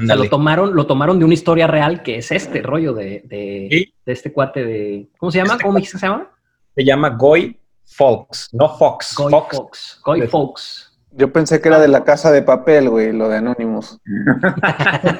O 0.00 0.06
sea, 0.06 0.14
lo 0.14 0.28
tomaron, 0.28 0.76
lo 0.76 0.86
tomaron 0.86 1.18
de 1.18 1.24
una 1.24 1.34
historia 1.34 1.66
real 1.66 2.02
que 2.04 2.18
es 2.18 2.30
este 2.30 2.62
rollo 2.62 2.92
de, 2.92 3.22
de, 3.24 3.68
Sí. 3.70 3.94
de 4.06 4.12
este 4.12 4.32
cuate 4.32 4.64
de. 4.64 5.08
¿Cómo 5.18 5.32
se 5.32 5.38
llama? 5.38 5.54
Este 5.54 5.62
¿Cómo 5.62 5.72
me 5.74 5.80
dijiste 5.80 5.96
que 5.96 6.00
se 6.00 6.06
llama? 6.06 6.30
Se 6.76 6.84
llama 6.84 7.08
Goy 7.10 7.58
Fox, 7.90 8.48
no 8.52 8.76
Fox. 8.76 9.14
Goy 9.16 9.30
Fox. 9.30 9.56
Fox. 9.56 10.00
Goy 10.04 10.20
De- 10.20 10.28
Fox. 10.28 10.84
Yo 11.12 11.32
pensé 11.32 11.60
que 11.60 11.68
era 11.68 11.80
de 11.80 11.88
la 11.88 12.04
casa 12.04 12.30
de 12.30 12.42
papel, 12.42 12.88
güey, 12.90 13.12
lo 13.12 13.28
de 13.28 13.38
Anonymous. 13.38 13.98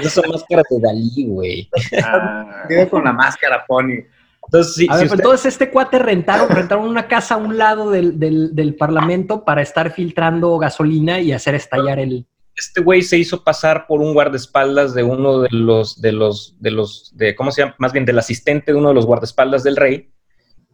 Esas 0.00 0.12
son 0.12 0.24
máscaras 0.30 0.64
de 0.70 0.80
Dalí, 0.80 1.26
güey. 1.26 1.70
Ah, 2.04 2.66
con 2.90 3.04
la 3.04 3.12
máscara, 3.12 3.64
Pony. 3.66 4.04
Entonces, 4.48 4.74
sí, 4.74 4.86
A 4.90 4.94
si 4.94 4.98
ver, 4.98 5.06
usted- 5.06 5.18
entonces 5.20 5.46
este 5.54 5.70
cuate 5.70 5.98
rentaron, 5.98 6.48
rentaron 6.50 6.86
una 6.88 7.08
casa 7.08 7.34
a 7.34 7.38
un 7.38 7.56
lado 7.56 7.90
del, 7.90 8.18
del, 8.18 8.54
del 8.54 8.74
parlamento 8.76 9.44
para 9.44 9.62
estar 9.62 9.90
filtrando 9.92 10.56
gasolina 10.58 11.20
y 11.20 11.32
hacer 11.32 11.54
estallar 11.54 11.98
el. 11.98 12.26
este 12.54 12.80
güey 12.82 13.02
se 13.02 13.16
hizo 13.18 13.42
pasar 13.42 13.86
por 13.86 14.00
un 14.00 14.12
guardaespaldas 14.14 14.94
de 14.94 15.02
uno 15.02 15.40
de 15.40 15.48
los, 15.50 16.00
de 16.00 16.12
los, 16.12 16.54
de 16.60 16.70
los, 16.70 17.10
de, 17.16 17.34
¿cómo 17.34 17.50
se 17.50 17.62
llama? 17.62 17.74
Más 17.78 17.92
bien 17.92 18.04
del 18.04 18.18
asistente 18.18 18.72
de 18.72 18.78
uno 18.78 18.88
de 18.90 18.94
los 18.94 19.06
guardaespaldas 19.06 19.62
del 19.64 19.76
rey. 19.76 20.10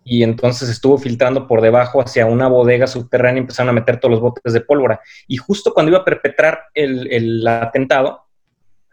Y 0.04 0.22
entonces 0.24 0.68
estuvo 0.68 0.98
filtrando 0.98 1.46
por 1.46 1.60
debajo 1.60 2.00
hacia 2.00 2.26
una 2.26 2.48
bodega 2.48 2.86
subterránea 2.86 3.38
y 3.38 3.42
empezaron 3.42 3.70
a 3.70 3.72
meter 3.72 4.00
todos 4.00 4.10
los 4.12 4.20
botes 4.20 4.52
de 4.52 4.60
pólvora. 4.60 5.00
Y 5.28 5.36
justo 5.36 5.72
cuando 5.72 5.90
iba 5.90 6.00
a 6.00 6.04
perpetrar 6.04 6.64
el, 6.74 7.10
el 7.12 7.46
atentado, 7.46 8.26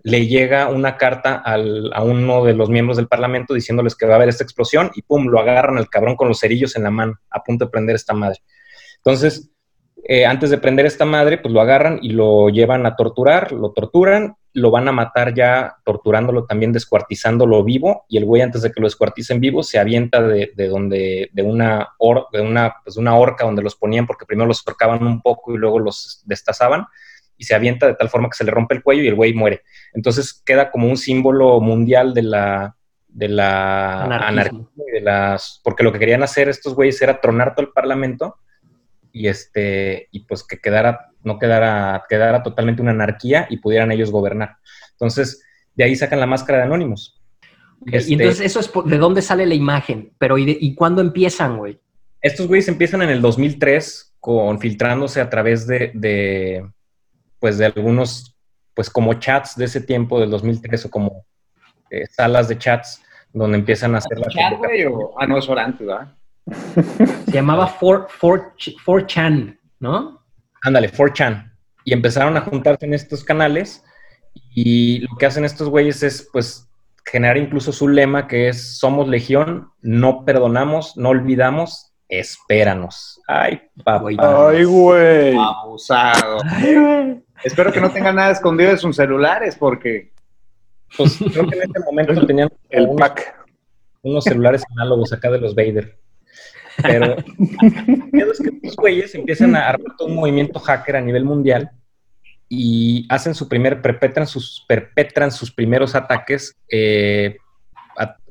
le 0.03 0.27
llega 0.27 0.69
una 0.69 0.95
carta 0.97 1.35
al- 1.35 1.91
a 1.93 2.03
uno 2.03 2.45
de 2.45 2.53
los 2.53 2.69
miembros 2.69 2.95
del 2.97 3.07
parlamento 3.07 3.53
diciéndoles 3.53 3.95
que 3.95 4.05
va 4.05 4.13
a 4.13 4.15
haber 4.15 4.29
esta 4.29 4.43
explosión 4.43 4.91
y 4.95 5.01
pum, 5.01 5.27
lo 5.27 5.39
agarran 5.39 5.77
al 5.77 5.89
cabrón 5.89 6.15
con 6.15 6.27
los 6.27 6.39
cerillos 6.39 6.75
en 6.75 6.83
la 6.83 6.91
mano, 6.91 7.19
a 7.29 7.43
punto 7.43 7.65
de 7.65 7.71
prender 7.71 7.95
esta 7.95 8.13
madre. 8.13 8.39
Entonces, 8.97 9.49
eh, 10.11 10.25
antes 10.25 10.49
de 10.49 10.57
prender 10.57 10.87
esta 10.87 11.05
madre, 11.05 11.37
pues 11.37 11.53
lo 11.53 11.61
agarran 11.61 11.99
y 12.01 12.09
lo 12.09 12.49
llevan 12.49 12.87
a 12.87 12.95
torturar, 12.95 13.51
lo 13.51 13.73
torturan, 13.73 14.37
lo 14.53 14.71
van 14.71 14.87
a 14.87 14.91
matar 14.91 15.35
ya 15.35 15.75
torturándolo 15.85 16.45
también, 16.45 16.73
descuartizándolo 16.73 17.63
vivo, 17.63 18.05
y 18.09 18.17
el 18.17 18.25
güey 18.25 18.41
antes 18.41 18.63
de 18.63 18.71
que 18.71 18.81
lo 18.81 18.87
descuarticen 18.87 19.39
vivo 19.39 19.61
se 19.61 19.77
avienta 19.77 20.23
de, 20.23 20.51
de 20.55 20.67
donde, 20.67 21.29
de 21.31 21.43
una, 21.43 21.89
de 22.33 22.41
una, 22.41 22.73
pues 22.83 22.97
una 22.97 23.15
horca 23.17 23.45
donde 23.45 23.61
los 23.61 23.75
ponían, 23.75 24.07
porque 24.07 24.25
primero 24.25 24.47
los 24.47 24.63
ahorcaban 24.65 25.05
un 25.05 25.21
poco 25.21 25.53
y 25.53 25.59
luego 25.59 25.77
los 25.77 26.23
destazaban, 26.25 26.87
y 27.37 27.43
se 27.43 27.53
avienta 27.53 27.85
de 27.85 27.93
tal 27.93 28.09
forma 28.09 28.29
que 28.29 28.37
se 28.37 28.45
le 28.45 28.49
rompe 28.49 28.73
el 28.73 28.81
cuello 28.81 29.03
y 29.03 29.09
el 29.09 29.15
güey 29.15 29.35
muere. 29.35 29.61
Entonces 29.93 30.41
queda 30.43 30.71
como 30.71 30.87
un 30.87 30.97
símbolo 30.97 31.61
mundial 31.61 32.15
de 32.15 32.23
la, 32.23 32.75
de 33.07 33.29
la 33.29 34.05
Anarquismo. 34.05 34.27
anarquía 34.27 34.85
y 34.87 34.91
de 34.91 35.01
las, 35.01 35.61
porque 35.63 35.83
lo 35.83 35.93
que 35.93 35.99
querían 35.99 36.23
hacer 36.23 36.49
estos 36.49 36.73
güeyes 36.73 36.99
era 36.99 37.21
tronar 37.21 37.53
todo 37.53 37.67
el 37.67 37.73
parlamento 37.73 38.37
y 39.11 39.27
este 39.27 40.07
y 40.11 40.21
pues 40.21 40.43
que 40.43 40.59
quedara 40.59 41.11
no 41.23 41.37
quedara 41.39 42.03
quedara 42.09 42.43
totalmente 42.43 42.81
una 42.81 42.91
anarquía 42.91 43.47
y 43.49 43.57
pudieran 43.57 43.91
ellos 43.91 44.11
gobernar. 44.11 44.57
Entonces, 44.91 45.43
de 45.75 45.83
ahí 45.83 45.95
sacan 45.95 46.19
la 46.19 46.25
máscara 46.25 46.59
de 46.59 46.63
Anonymous. 46.65 47.19
Este- 47.85 48.11
Y 48.11 48.13
entonces 48.15 48.41
eso 48.45 48.59
es 48.59 48.67
por- 48.67 48.85
de 48.85 48.97
dónde 48.97 49.21
sale 49.21 49.45
la 49.45 49.53
imagen. 49.55 50.13
Pero 50.17 50.37
¿y, 50.37 50.45
de- 50.45 50.57
y 50.59 50.75
cuándo 50.75 51.01
empiezan, 51.01 51.57
güey? 51.57 51.79
Estos 52.21 52.47
güeyes 52.47 52.67
empiezan 52.67 53.01
en 53.01 53.09
el 53.09 53.21
2003 53.21 54.15
con 54.19 54.59
filtrándose 54.59 55.21
a 55.21 55.29
través 55.29 55.65
de, 55.67 55.91
de 55.93 56.69
pues 57.39 57.57
de 57.57 57.65
algunos 57.65 58.35
pues 58.73 58.89
como 58.89 59.13
chats 59.15 59.55
de 59.55 59.65
ese 59.65 59.81
tiempo 59.81 60.19
del 60.19 60.29
2003 60.29 60.85
o 60.85 60.89
como 60.89 61.25
eh, 61.89 62.05
salas 62.07 62.47
de 62.49 62.57
chats 62.57 63.01
donde 63.33 63.57
empiezan 63.57 63.95
a 63.95 63.99
hacer 63.99 64.19
la 64.19 64.27
¿Chat, 64.27 64.57
güey? 64.57 64.85
O... 64.85 65.13
Ah, 65.19 65.25
no, 65.27 65.37
es 65.37 65.47
Orante, 65.47 65.85
¿verdad? 65.85 66.13
Se 67.25 67.31
llamaba 67.31 67.77
4chan, 67.79 69.59
¿no? 69.79 70.23
Ándale, 70.61 70.91
4chan. 70.91 71.51
Y 71.83 71.93
empezaron 71.93 72.37
a 72.37 72.41
juntarse 72.41 72.85
en 72.85 72.93
estos 72.93 73.23
canales 73.23 73.83
y 74.53 74.99
lo 74.99 75.15
que 75.17 75.25
hacen 75.25 75.45
estos 75.45 75.69
güeyes 75.69 76.03
es 76.03 76.29
pues 76.31 76.69
generar 77.05 77.37
incluso 77.37 77.71
su 77.71 77.87
lema 77.87 78.27
que 78.27 78.49
es 78.49 78.77
somos 78.77 79.07
legión, 79.07 79.71
no 79.81 80.25
perdonamos, 80.25 80.95
no 80.97 81.09
olvidamos, 81.09 81.93
espéranos. 82.07 83.19
Ay, 83.27 83.61
papá. 83.83 84.09
Ay, 84.49 84.63
güey. 84.65 85.35
Abusado. 85.37 86.39
Espero 87.43 87.71
que 87.71 87.81
no 87.81 87.89
tengan 87.91 88.15
nada 88.15 88.31
escondido 88.31 88.71
de 88.71 88.77
sus 88.77 88.95
celulares 88.95 89.55
porque 89.55 90.11
Pues 90.97 91.17
creo 91.17 91.47
que 91.47 91.55
en 91.55 91.63
este 91.63 91.79
momento 91.85 92.25
tenían 92.25 92.49
El 92.69 92.85
unos, 92.87 92.97
pack. 92.99 93.35
unos 94.01 94.23
celulares 94.23 94.63
análogos 94.75 95.13
acá 95.13 95.29
de 95.31 95.39
los 95.39 95.55
Vader. 95.55 95.97
Pero 96.81 97.15
es 98.31 98.39
que 98.39 98.49
estos 98.49 98.75
güeyes 98.75 99.15
empiezan 99.15 99.55
a 99.55 99.69
armar 99.69 99.95
todo 99.97 100.07
un 100.07 100.15
movimiento 100.15 100.59
hacker 100.59 100.95
a 100.95 101.01
nivel 101.01 101.25
mundial 101.25 101.71
y 102.47 103.05
hacen 103.09 103.35
su 103.35 103.47
primer, 103.47 103.81
perpetran 103.81 104.25
sus, 104.25 104.65
perpetran 104.67 105.31
sus 105.31 105.51
primeros 105.51 105.95
ataques 105.95 106.57
eh, 106.69 107.37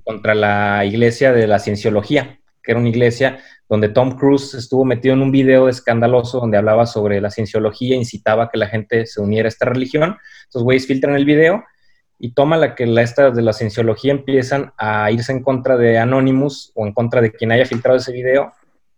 contra 0.02 0.34
la 0.34 0.84
iglesia 0.84 1.32
de 1.32 1.46
la 1.46 1.58
cienciología, 1.58 2.40
que 2.62 2.72
era 2.72 2.80
una 2.80 2.88
iglesia 2.88 3.40
donde 3.68 3.90
Tom 3.90 4.16
Cruise 4.16 4.54
estuvo 4.54 4.84
metido 4.84 5.14
en 5.14 5.20
un 5.20 5.30
video 5.30 5.68
escandaloso 5.68 6.40
donde 6.40 6.56
hablaba 6.56 6.86
sobre 6.86 7.20
la 7.20 7.30
cienciología, 7.30 7.94
incitaba 7.94 8.44
a 8.44 8.48
que 8.48 8.56
la 8.56 8.68
gente 8.68 9.04
se 9.04 9.20
uniera 9.20 9.46
a 9.46 9.50
esta 9.50 9.66
religión. 9.66 10.16
Estos 10.44 10.62
güeyes 10.62 10.86
filtran 10.86 11.14
el 11.14 11.26
video 11.26 11.62
y 12.18 12.32
toma 12.32 12.56
la 12.56 12.74
que 12.74 12.86
la 12.86 13.02
esta 13.02 13.30
de 13.30 13.42
la 13.42 13.52
cienciología 13.52 14.10
empiezan 14.12 14.72
a 14.76 15.10
irse 15.10 15.30
en 15.32 15.42
contra 15.42 15.76
de 15.76 15.98
Anonymous 15.98 16.72
o 16.74 16.86
en 16.86 16.92
contra 16.92 17.20
de 17.20 17.32
quien 17.32 17.52
haya 17.52 17.64
filtrado 17.64 17.96
ese 17.98 18.12
video. 18.12 18.52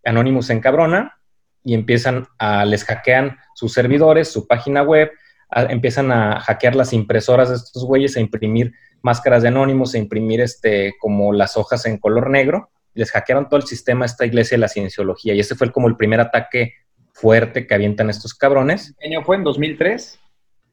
Anonymous 0.05 0.47
se 0.47 0.55
encabrona 0.55 1.19
y 1.63 1.75
empiezan 1.75 2.27
a, 2.39 2.65
les 2.65 2.85
hackean 2.85 3.37
sus 3.55 3.73
servidores, 3.75 4.29
su 4.33 4.47
página 4.47 4.83
web, 4.83 5.11
a- 5.51 5.65
empiezan 5.65 6.11
a 6.13 6.41
hackear 6.41 6.75
las 6.75 6.93
impresoras 6.95 7.51
de 7.51 7.57
estos 7.57 7.85
güeyes, 7.85 8.17
a 8.17 8.21
imprimir 8.21 8.73
máscaras 9.03 9.43
de 9.43 9.49
Anonymous, 9.49 9.95
a 9.95 9.99
imprimir 9.99 10.41
este, 10.41 10.95
como 10.99 11.33
las 11.35 11.57
hojas 11.59 11.85
en 11.87 11.99
color 11.99 12.31
negro. 12.31 12.71
Les 12.95 13.11
hackearon 13.11 13.49
todo 13.49 13.61
el 13.61 13.67
sistema 13.67 14.05
a 14.05 14.07
esta 14.07 14.25
iglesia 14.25 14.57
de 14.57 14.61
la 14.63 14.69
cienciología 14.69 15.35
y 15.35 15.41
ese 15.41 15.55
fue 15.55 15.67
el- 15.67 15.73
como 15.75 15.89
el 15.89 15.97
primer 15.97 16.21
ataque 16.21 16.73
fuerte 17.13 17.67
que 17.67 17.75
avientan 17.75 18.09
estos 18.09 18.33
cabrones. 18.33 18.95
¿qué 18.99 19.09
año 19.09 19.23
fue? 19.23 19.37
¿En 19.37 19.45
2003? 19.45 20.19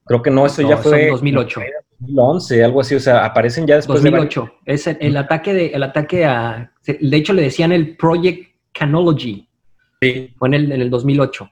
Creo 0.05 0.21
que 0.21 0.31
no, 0.31 0.45
eso 0.45 0.61
No, 0.61 0.69
ya 0.69 0.75
eso 0.75 0.83
fue 0.89 1.03
en 1.07 1.11
2008. 1.11 1.61
2011, 1.99 2.63
algo 2.63 2.81
así, 2.81 2.95
o 2.95 2.99
sea, 2.99 3.25
aparecen 3.25 3.65
ya 3.65 3.75
después 3.75 4.01
de 4.01 4.09
2008. 4.11 4.53
Es 4.65 4.87
el, 4.87 4.97
el 4.99 5.17
ataque 5.17 5.53
de, 5.53 5.67
el 5.67 5.83
ataque 5.83 6.25
a. 6.25 6.71
De 6.85 7.17
hecho, 7.17 7.33
le 7.33 7.41
decían 7.41 7.71
el 7.71 7.97
Project 7.97 8.55
Canology. 8.71 9.47
Sí, 10.01 10.33
Fue 10.37 10.47
en 10.49 10.53
el, 10.53 10.71
en 10.71 10.81
el 10.81 10.89
2008. 10.89 11.49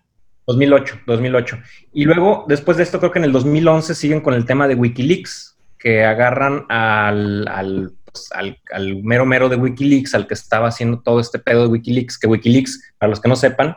2008, 0.47 0.99
2008. 1.07 1.57
Y 1.93 2.05
luego, 2.05 2.45
después 2.47 2.77
de 2.77 2.83
esto, 2.83 2.99
creo 2.99 3.11
que 3.11 3.19
en 3.19 3.25
el 3.25 3.31
2011 3.31 3.95
siguen 3.95 4.21
con 4.21 4.35
el 4.35 4.45
tema 4.45 4.67
de 4.67 4.75
Wikileaks, 4.75 5.57
que 5.79 6.03
agarran 6.03 6.65
al, 6.69 7.47
al, 7.47 7.93
pues, 8.05 8.29
al, 8.31 8.59
al 8.71 9.01
mero 9.03 9.25
mero 9.25 9.49
de 9.49 9.55
Wikileaks, 9.55 10.13
al 10.13 10.27
que 10.27 10.35
estaba 10.35 10.67
haciendo 10.67 11.01
todo 11.01 11.19
este 11.19 11.39
pedo 11.39 11.63
de 11.63 11.69
Wikileaks, 11.69 12.19
que 12.19 12.27
Wikileaks, 12.27 12.93
para 12.99 13.09
los 13.09 13.19
que 13.19 13.29
no 13.29 13.35
sepan, 13.35 13.75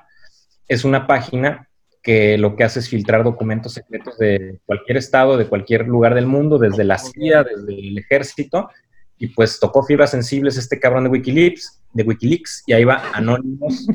es 0.68 0.84
una 0.84 1.06
página 1.06 1.67
que 2.08 2.38
lo 2.38 2.56
que 2.56 2.64
hace 2.64 2.78
es 2.78 2.88
filtrar 2.88 3.22
documentos 3.22 3.74
secretos 3.74 4.16
de 4.16 4.60
cualquier 4.64 4.96
estado, 4.96 5.36
de 5.36 5.46
cualquier 5.46 5.86
lugar 5.86 6.14
del 6.14 6.26
mundo, 6.26 6.56
desde 6.56 6.82
la 6.82 6.96
CIA, 6.96 7.44
desde 7.44 7.78
el 7.78 7.98
ejército, 7.98 8.70
y 9.18 9.26
pues 9.26 9.60
tocó 9.60 9.82
fibras 9.82 10.12
sensibles 10.12 10.56
este 10.56 10.80
cabrón 10.80 11.04
de 11.04 11.10
Wikileaks, 11.10 11.82
de 11.92 12.04
Wikileaks, 12.04 12.62
y 12.66 12.72
ahí 12.72 12.84
va 12.84 13.02
Anonymous 13.12 13.86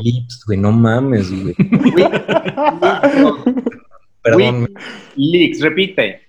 Lips, 0.00 0.44
güey, 0.46 0.60
no 0.60 0.70
mames, 0.70 1.28
güey. 1.28 1.56
Perdón. 4.22 4.68
Leaks, 5.16 5.60
repite. 5.60 6.20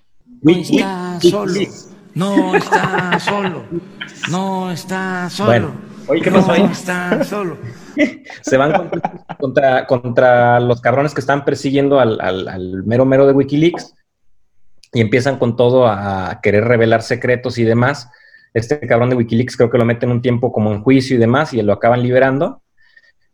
No 0.42 0.52
está 0.54 1.20
solo. 1.22 1.54
No 2.16 2.56
está 2.56 3.20
solo. 3.20 3.64
No 4.32 4.72
está 4.72 5.30
solo. 5.30 5.50
Bueno. 5.50 5.72
Oye, 6.08 6.22
¿qué 6.22 6.32
pasó 6.32 6.52
ahí? 6.52 6.64
No 6.64 6.72
está 6.72 7.24
solo. 7.24 7.58
Se 8.42 8.58
van 8.58 8.90
contra, 9.40 9.86
contra, 9.88 10.60
los 10.60 10.82
cabrones 10.82 11.14
que 11.14 11.22
están 11.22 11.46
persiguiendo 11.46 12.00
al, 12.00 12.20
al- 12.22 12.48
al 12.48 12.84
mero 12.84 13.06
mero 13.06 13.26
de 13.28 13.34
Wikileaks 13.34 13.94
y 14.94 15.02
empiezan 15.02 15.38
con 15.38 15.56
todo 15.56 15.88
a 15.88 16.40
querer 16.42 16.64
revelar 16.66 17.02
secretos 17.02 17.58
y 17.58 17.64
demás. 17.64 18.10
Este 18.54 18.80
cabrón 18.88 19.10
de 19.10 19.16
Wikileaks 19.18 19.58
creo 19.58 19.70
que 19.70 19.78
lo 19.78 19.86
meten 19.86 20.10
un 20.12 20.22
tiempo 20.22 20.52
como 20.52 20.72
en 20.72 20.82
juicio 20.82 21.16
y 21.16 21.20
demás 21.20 21.54
y 21.54 21.62
lo 21.62 21.74
acaban 21.74 22.02
liberando. 22.02 22.62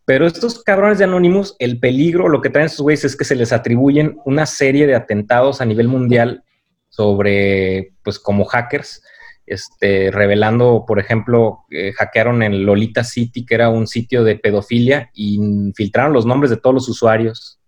Pero 0.05 0.27
estos 0.27 0.61
cabrones 0.63 0.97
de 0.97 1.05
Anonymous, 1.05 1.55
el 1.59 1.79
peligro, 1.79 2.27
lo 2.27 2.41
que 2.41 2.49
traen 2.49 2.65
estos 2.65 2.81
güeyes 2.81 3.05
es 3.05 3.15
que 3.15 3.23
se 3.23 3.35
les 3.35 3.53
atribuyen 3.53 4.17
una 4.25 4.45
serie 4.45 4.85
de 4.85 4.95
atentados 4.95 5.61
a 5.61 5.65
nivel 5.65 5.87
mundial 5.87 6.43
sobre, 6.89 7.93
pues 8.03 8.19
como 8.19 8.43
hackers, 8.43 9.01
este, 9.45 10.09
revelando, 10.11 10.85
por 10.87 10.99
ejemplo, 10.99 11.65
eh, 11.69 11.91
hackearon 11.93 12.43
en 12.43 12.65
Lolita 12.65 13.03
City, 13.03 13.45
que 13.45 13.55
era 13.55 13.69
un 13.69 13.87
sitio 13.87 14.23
de 14.23 14.35
pedofilia, 14.37 15.09
y 15.13 15.39
filtraron 15.75 16.13
los 16.13 16.25
nombres 16.25 16.49
de 16.49 16.57
todos 16.57 16.73
los 16.73 16.89
usuarios. 16.89 17.59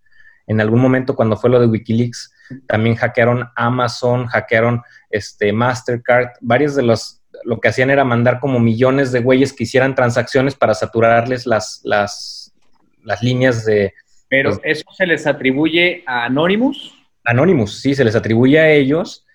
En 0.46 0.60
algún 0.60 0.80
momento, 0.80 1.14
cuando 1.16 1.36
fue 1.36 1.50
lo 1.50 1.60
de 1.60 1.66
Wikileaks, 1.66 2.32
también 2.68 2.94
hackearon 2.96 3.48
Amazon, 3.56 4.26
hackearon 4.26 4.82
este, 5.10 5.52
Mastercard, 5.52 6.28
varios 6.40 6.76
de 6.76 6.82
los, 6.82 7.20
lo 7.44 7.58
que 7.60 7.68
hacían 7.68 7.90
era 7.90 8.04
mandar 8.04 8.38
como 8.40 8.60
millones 8.60 9.10
de 9.12 9.20
güeyes 9.20 9.52
que 9.52 9.64
hicieran 9.64 9.94
transacciones 9.94 10.54
para 10.54 10.74
saturarles 10.74 11.46
las, 11.46 11.80
las, 11.84 12.54
las 13.02 13.22
líneas 13.22 13.64
de... 13.64 13.92
Pero 14.28 14.50
Pues- 14.50 14.60
eso 14.64 14.84
se 14.96 15.06
les 15.06 15.26
atribuye 15.26 16.04
a 16.06 16.24
Anonymous. 16.26 16.94
Anonymous, 17.24 17.80
sí, 17.80 17.94
se 17.94 18.04
les 18.04 18.14
atribuye 18.14 18.58
a 18.60 18.70
ellos. 18.70 19.25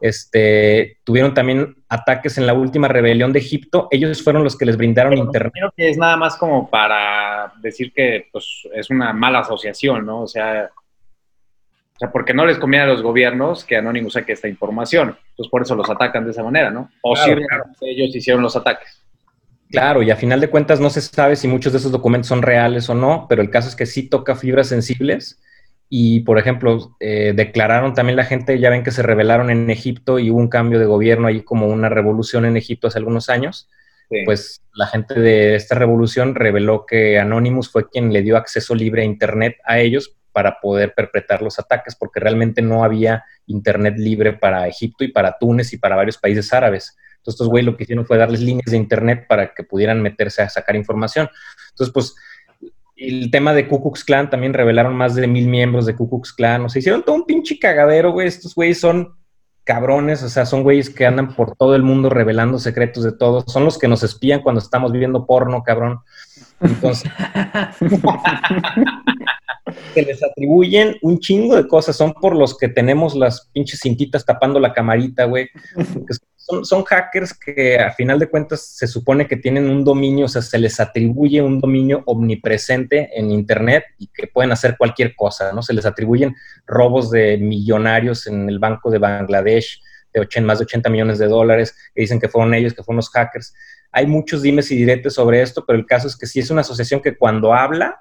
Este, 0.00 0.98
tuvieron 1.04 1.34
también 1.34 1.76
ataques 1.88 2.38
en 2.38 2.46
la 2.46 2.54
última 2.54 2.88
rebelión 2.88 3.32
de 3.32 3.40
Egipto. 3.40 3.88
Ellos 3.90 4.22
fueron 4.22 4.44
los 4.44 4.56
que 4.56 4.66
les 4.66 4.76
brindaron 4.76 5.12
Pero 5.12 5.24
internet. 5.24 5.52
Creo 5.54 5.72
que 5.76 5.90
es 5.90 5.98
nada 5.98 6.16
más 6.16 6.36
como 6.36 6.68
para 6.68 7.52
decir 7.60 7.92
que 7.92 8.28
pues, 8.32 8.68
es 8.74 8.90
una 8.90 9.12
mala 9.12 9.40
asociación, 9.40 10.06
¿no? 10.06 10.22
O 10.22 10.26
sea, 10.26 10.70
o 11.94 11.98
sea, 11.98 12.12
porque 12.12 12.32
no 12.32 12.46
les 12.46 12.58
conviene 12.58 12.84
a 12.84 12.88
los 12.88 13.02
gobiernos 13.02 13.64
que 13.64 13.76
Anonymous 13.76 14.12
saque 14.12 14.32
esta 14.32 14.46
información. 14.46 15.16
Entonces, 15.30 15.50
por 15.50 15.62
eso 15.62 15.74
los 15.74 15.90
atacan 15.90 16.24
de 16.24 16.30
esa 16.30 16.44
manera, 16.44 16.70
¿no? 16.70 16.90
O 17.02 17.14
Claro, 17.14 17.64
si 17.76 17.88
ellos 17.88 18.14
hicieron 18.14 18.40
los 18.40 18.54
ataques. 18.54 19.02
Claro, 19.68 20.02
y 20.02 20.10
a 20.12 20.16
final 20.16 20.40
de 20.40 20.48
cuentas 20.48 20.78
no 20.78 20.90
se 20.90 21.00
sabe 21.00 21.34
si 21.34 21.48
muchos 21.48 21.72
de 21.72 21.78
esos 21.78 21.90
documentos 21.90 22.28
son 22.28 22.42
reales 22.42 22.88
o 22.88 22.94
no, 22.94 23.26
pero 23.28 23.42
el 23.42 23.50
caso 23.50 23.68
es 23.68 23.74
que 23.74 23.84
sí 23.84 24.08
toca 24.08 24.36
fibras 24.36 24.68
sensibles. 24.68 25.42
Y, 25.88 26.20
por 26.20 26.38
ejemplo, 26.38 26.96
eh, 27.00 27.32
declararon 27.34 27.94
también 27.94 28.16
la 28.16 28.24
gente, 28.24 28.58
ya 28.58 28.70
ven 28.70 28.82
que 28.82 28.90
se 28.90 29.02
rebelaron 29.02 29.50
en 29.50 29.70
Egipto 29.70 30.18
y 30.18 30.30
hubo 30.30 30.38
un 30.38 30.48
cambio 30.48 30.78
de 30.78 30.84
gobierno 30.84 31.28
ahí 31.28 31.42
como 31.42 31.66
una 31.66 31.88
revolución 31.88 32.44
en 32.44 32.56
Egipto 32.56 32.88
hace 32.88 32.98
algunos 32.98 33.30
años. 33.30 33.68
Sí. 34.10 34.18
Pues 34.24 34.62
la 34.74 34.86
gente 34.86 35.18
de 35.18 35.54
esta 35.54 35.74
revolución 35.74 36.34
reveló 36.34 36.84
que 36.86 37.18
Anonymous 37.18 37.70
fue 37.70 37.88
quien 37.88 38.12
le 38.12 38.22
dio 38.22 38.36
acceso 38.36 38.74
libre 38.74 39.02
a 39.02 39.06
Internet 39.06 39.56
a 39.64 39.78
ellos 39.78 40.14
para 40.32 40.60
poder 40.60 40.94
perpetrar 40.94 41.42
los 41.42 41.58
ataques, 41.58 41.96
porque 41.96 42.20
realmente 42.20 42.62
no 42.62 42.84
había 42.84 43.24
Internet 43.46 43.94
libre 43.96 44.34
para 44.34 44.68
Egipto 44.68 45.04
y 45.04 45.08
para 45.08 45.36
Túnez 45.38 45.72
y 45.72 45.78
para 45.78 45.96
varios 45.96 46.18
países 46.18 46.52
árabes. 46.52 46.96
Entonces, 47.16 47.34
estos 47.34 47.48
güeyes 47.48 47.66
lo 47.66 47.76
que 47.76 47.82
hicieron 47.82 48.06
fue 48.06 48.18
darles 48.18 48.40
líneas 48.40 48.70
de 48.70 48.76
Internet 48.76 49.26
para 49.28 49.52
que 49.52 49.64
pudieran 49.64 50.00
meterse 50.00 50.42
a 50.42 50.48
sacar 50.48 50.76
información. 50.76 51.28
Entonces, 51.70 51.92
pues, 51.92 52.14
el 52.98 53.30
tema 53.30 53.54
de 53.54 53.68
Ku 53.68 53.80
Klux 53.80 54.04
Klan 54.04 54.28
también 54.28 54.54
revelaron 54.54 54.94
más 54.94 55.14
de 55.14 55.26
mil 55.26 55.46
miembros 55.46 55.86
de 55.86 55.94
Ku 55.94 56.10
Klux 56.10 56.32
Klan. 56.32 56.64
O 56.64 56.68
sea, 56.68 56.80
hicieron 56.80 57.04
todo 57.04 57.16
un 57.16 57.24
pinche 57.24 57.58
cagadero, 57.58 58.12
güey. 58.12 58.26
Estos 58.26 58.54
güeyes 58.54 58.80
son 58.80 59.14
cabrones, 59.62 60.22
o 60.22 60.28
sea, 60.28 60.46
son 60.46 60.62
güeyes 60.62 60.90
que 60.90 61.06
andan 61.06 61.34
por 61.34 61.54
todo 61.54 61.76
el 61.76 61.82
mundo 61.82 62.10
revelando 62.10 62.58
secretos 62.58 63.04
de 63.04 63.12
todos. 63.12 63.44
Son 63.46 63.64
los 63.64 63.78
que 63.78 63.86
nos 63.86 64.02
espían 64.02 64.40
cuando 64.40 64.60
estamos 64.60 64.92
viendo 64.92 65.26
porno, 65.26 65.62
cabrón. 65.62 66.00
Entonces, 66.60 67.10
se 69.94 70.02
les 70.02 70.22
atribuyen 70.22 70.96
un 71.02 71.20
chingo 71.20 71.54
de 71.54 71.68
cosas. 71.68 71.96
Son 71.96 72.14
por 72.14 72.34
los 72.34 72.56
que 72.56 72.68
tenemos 72.68 73.14
las 73.14 73.48
pinches 73.52 73.80
cintitas 73.80 74.24
tapando 74.24 74.58
la 74.58 74.72
camarita, 74.72 75.24
güey. 75.24 75.48
Porque 75.74 76.14
Son, 76.14 76.26
son 76.62 76.84
hackers 76.84 77.34
que 77.34 77.78
a 77.78 77.92
final 77.92 78.18
de 78.18 78.28
cuentas 78.28 78.62
se 78.62 78.86
supone 78.86 79.26
que 79.26 79.36
tienen 79.36 79.68
un 79.68 79.84
dominio, 79.84 80.26
o 80.26 80.28
sea, 80.28 80.42
se 80.42 80.58
les 80.58 80.80
atribuye 80.80 81.42
un 81.42 81.60
dominio 81.60 82.02
omnipresente 82.06 83.10
en 83.18 83.30
Internet 83.30 83.84
y 83.98 84.08
que 84.08 84.26
pueden 84.26 84.52
hacer 84.52 84.76
cualquier 84.78 85.14
cosa, 85.14 85.52
¿no? 85.52 85.62
Se 85.62 85.74
les 85.74 85.84
atribuyen 85.84 86.34
robos 86.66 87.10
de 87.10 87.36
millonarios 87.36 88.26
en 88.26 88.48
el 88.48 88.58
Banco 88.58 88.90
de 88.90 88.98
Bangladesh 88.98 89.82
de 90.12 90.20
80, 90.20 90.46
más 90.46 90.58
de 90.58 90.64
80 90.64 90.88
millones 90.88 91.18
de 91.18 91.26
dólares, 91.26 91.76
que 91.94 92.00
dicen 92.00 92.18
que 92.18 92.28
fueron 92.28 92.54
ellos, 92.54 92.72
que 92.72 92.82
fueron 92.82 92.96
los 92.96 93.10
hackers. 93.10 93.54
Hay 93.92 94.06
muchos 94.06 94.40
dimes 94.40 94.70
y 94.70 94.76
diretes 94.76 95.14
sobre 95.14 95.42
esto, 95.42 95.64
pero 95.66 95.78
el 95.78 95.86
caso 95.86 96.08
es 96.08 96.16
que 96.16 96.26
sí 96.26 96.40
es 96.40 96.50
una 96.50 96.62
asociación 96.62 97.02
que 97.02 97.16
cuando 97.16 97.52
habla, 97.52 98.00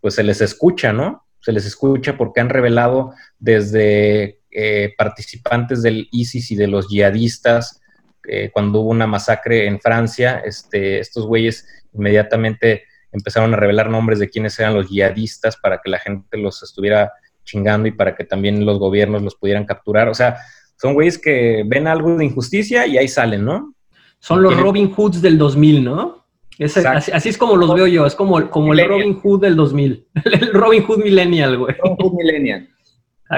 pues 0.00 0.14
se 0.14 0.22
les 0.22 0.40
escucha, 0.40 0.92
¿no? 0.92 1.26
Se 1.40 1.50
les 1.50 1.66
escucha 1.66 2.16
porque 2.16 2.40
han 2.40 2.48
revelado 2.48 3.12
desde 3.38 4.41
eh, 4.52 4.94
participantes 4.96 5.82
del 5.82 6.08
ISIS 6.12 6.50
y 6.50 6.56
de 6.56 6.66
los 6.66 6.88
yihadistas, 6.88 7.80
eh, 8.28 8.50
cuando 8.52 8.80
hubo 8.80 8.90
una 8.90 9.06
masacre 9.06 9.66
en 9.66 9.80
Francia, 9.80 10.42
este, 10.44 11.00
estos 11.00 11.26
güeyes 11.26 11.66
inmediatamente 11.92 12.84
empezaron 13.10 13.52
a 13.52 13.56
revelar 13.56 13.90
nombres 13.90 14.18
de 14.18 14.28
quiénes 14.30 14.58
eran 14.58 14.74
los 14.74 14.88
yihadistas 14.88 15.56
para 15.56 15.80
que 15.82 15.90
la 15.90 15.98
gente 15.98 16.38
los 16.38 16.62
estuviera 16.62 17.12
chingando 17.44 17.88
y 17.88 17.92
para 17.92 18.14
que 18.14 18.24
también 18.24 18.64
los 18.64 18.78
gobiernos 18.78 19.22
los 19.22 19.34
pudieran 19.34 19.64
capturar. 19.64 20.08
O 20.08 20.14
sea, 20.14 20.36
son 20.80 20.94
güeyes 20.94 21.18
que 21.18 21.64
ven 21.66 21.86
algo 21.86 22.16
de 22.16 22.24
injusticia 22.24 22.86
y 22.86 22.96
ahí 22.96 23.08
salen, 23.08 23.44
¿no? 23.44 23.74
Son 24.18 24.42
los 24.42 24.52
Tienen- 24.52 24.64
Robin 24.64 24.92
Hoods 24.94 25.20
del 25.20 25.36
2000, 25.36 25.84
¿no? 25.84 26.22
Exacto. 26.58 26.98
así, 26.98 27.10
así 27.12 27.28
es 27.30 27.38
como 27.38 27.56
los 27.56 27.74
veo 27.74 27.86
yo, 27.86 28.06
es 28.06 28.14
como, 28.14 28.48
como 28.50 28.72
el. 28.72 28.86
Robin 28.86 29.18
Hood 29.20 29.40
del 29.40 29.56
2000. 29.56 30.06
El 30.24 30.52
Robin 30.52 30.84
Hood 30.84 31.02
Millennial, 31.02 31.58
güey. 31.58 31.74
Son 31.82 31.96
un 31.98 32.16
millennial. 32.16 32.68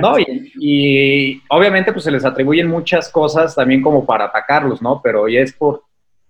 No, 0.00 0.18
y, 0.18 0.52
y 0.58 1.42
obviamente 1.48 1.92
pues 1.92 2.04
se 2.04 2.10
les 2.10 2.24
atribuyen 2.24 2.68
muchas 2.68 3.08
cosas 3.10 3.54
también 3.54 3.82
como 3.82 4.04
para 4.04 4.26
atacarlos, 4.26 4.82
¿no? 4.82 5.00
Pero 5.02 5.28
ya 5.28 5.40
es 5.40 5.52
por, 5.52 5.82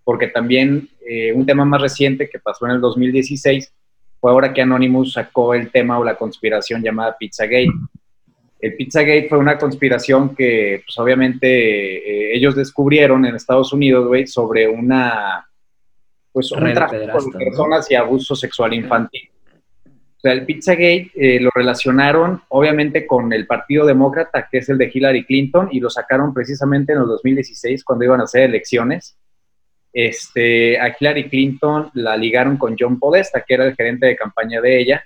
porque 0.04 0.28
también 0.28 0.88
eh, 1.06 1.32
un 1.32 1.46
tema 1.46 1.64
más 1.64 1.80
reciente 1.80 2.28
que 2.28 2.38
pasó 2.38 2.66
en 2.66 2.72
el 2.72 2.80
2016 2.80 3.72
fue 4.20 4.30
ahora 4.30 4.52
que 4.52 4.62
Anonymous 4.62 5.14
sacó 5.14 5.54
el 5.54 5.70
tema 5.70 5.98
o 5.98 6.04
la 6.04 6.16
conspiración 6.16 6.82
llamada 6.82 7.16
Pizzagate. 7.18 7.72
El 8.58 8.74
Pizzagate 8.74 9.26
fue 9.28 9.38
una 9.38 9.58
conspiración 9.58 10.34
que 10.34 10.82
pues 10.86 10.96
obviamente 10.98 11.46
eh, 11.48 12.34
ellos 12.34 12.54
descubrieron 12.54 13.26
en 13.26 13.34
Estados 13.34 13.72
Unidos, 13.72 14.06
güey, 14.06 14.26
sobre 14.26 14.66
una, 14.66 15.46
pues 16.32 16.50
un 16.52 16.64
de 16.64 16.72
tráfico 16.72 17.00
de 17.00 17.06
¿no? 17.06 17.38
personas 17.38 17.90
y 17.90 17.94
abuso 17.94 18.34
sexual 18.34 18.72
infantil. 18.72 19.28
Sea, 20.24 20.32
el 20.32 20.46
Pizzagate 20.46 21.10
eh, 21.16 21.38
lo 21.38 21.50
relacionaron 21.54 22.40
obviamente 22.48 23.06
con 23.06 23.30
el 23.34 23.46
Partido 23.46 23.84
Demócrata, 23.84 24.48
que 24.50 24.56
es 24.56 24.68
el 24.70 24.78
de 24.78 24.90
Hillary 24.90 25.26
Clinton, 25.26 25.68
y 25.70 25.80
lo 25.80 25.90
sacaron 25.90 26.32
precisamente 26.32 26.94
en 26.94 27.00
el 27.00 27.06
2016 27.08 27.84
cuando 27.84 28.06
iban 28.06 28.22
a 28.22 28.24
hacer 28.24 28.44
elecciones. 28.44 29.18
Este, 29.92 30.80
a 30.80 30.96
Hillary 30.98 31.28
Clinton 31.28 31.90
la 31.92 32.16
ligaron 32.16 32.56
con 32.56 32.74
John 32.78 32.98
Podesta, 32.98 33.44
que 33.46 33.52
era 33.52 33.66
el 33.66 33.74
gerente 33.74 34.06
de 34.06 34.16
campaña 34.16 34.62
de 34.62 34.80
ella, 34.80 35.04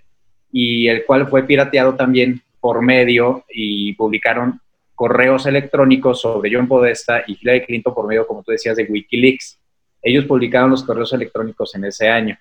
y 0.52 0.87
el 0.87 1.04
cual 1.04 1.26
fue 1.26 1.42
pirateado 1.42 1.96
también 1.96 2.40
por 2.61 2.81
medio 2.81 3.44
y 3.48 3.94
publicaron 3.94 4.61
correos 4.94 5.46
electrónicos 5.46 6.20
sobre 6.20 6.54
John 6.54 6.68
Podesta 6.68 7.24
y 7.26 7.37
Hillary 7.40 7.66
Clinton 7.66 7.92
por 7.92 8.07
medio, 8.07 8.24
como 8.24 8.44
tú 8.44 8.52
decías, 8.52 8.76
de 8.76 8.85
Wikileaks. 8.85 9.59
Ellos 10.00 10.26
publicaron 10.26 10.70
los 10.70 10.85
correos 10.85 11.12
electrónicos 11.12 11.74
en 11.74 11.87
ese 11.87 12.09
año. 12.09 12.38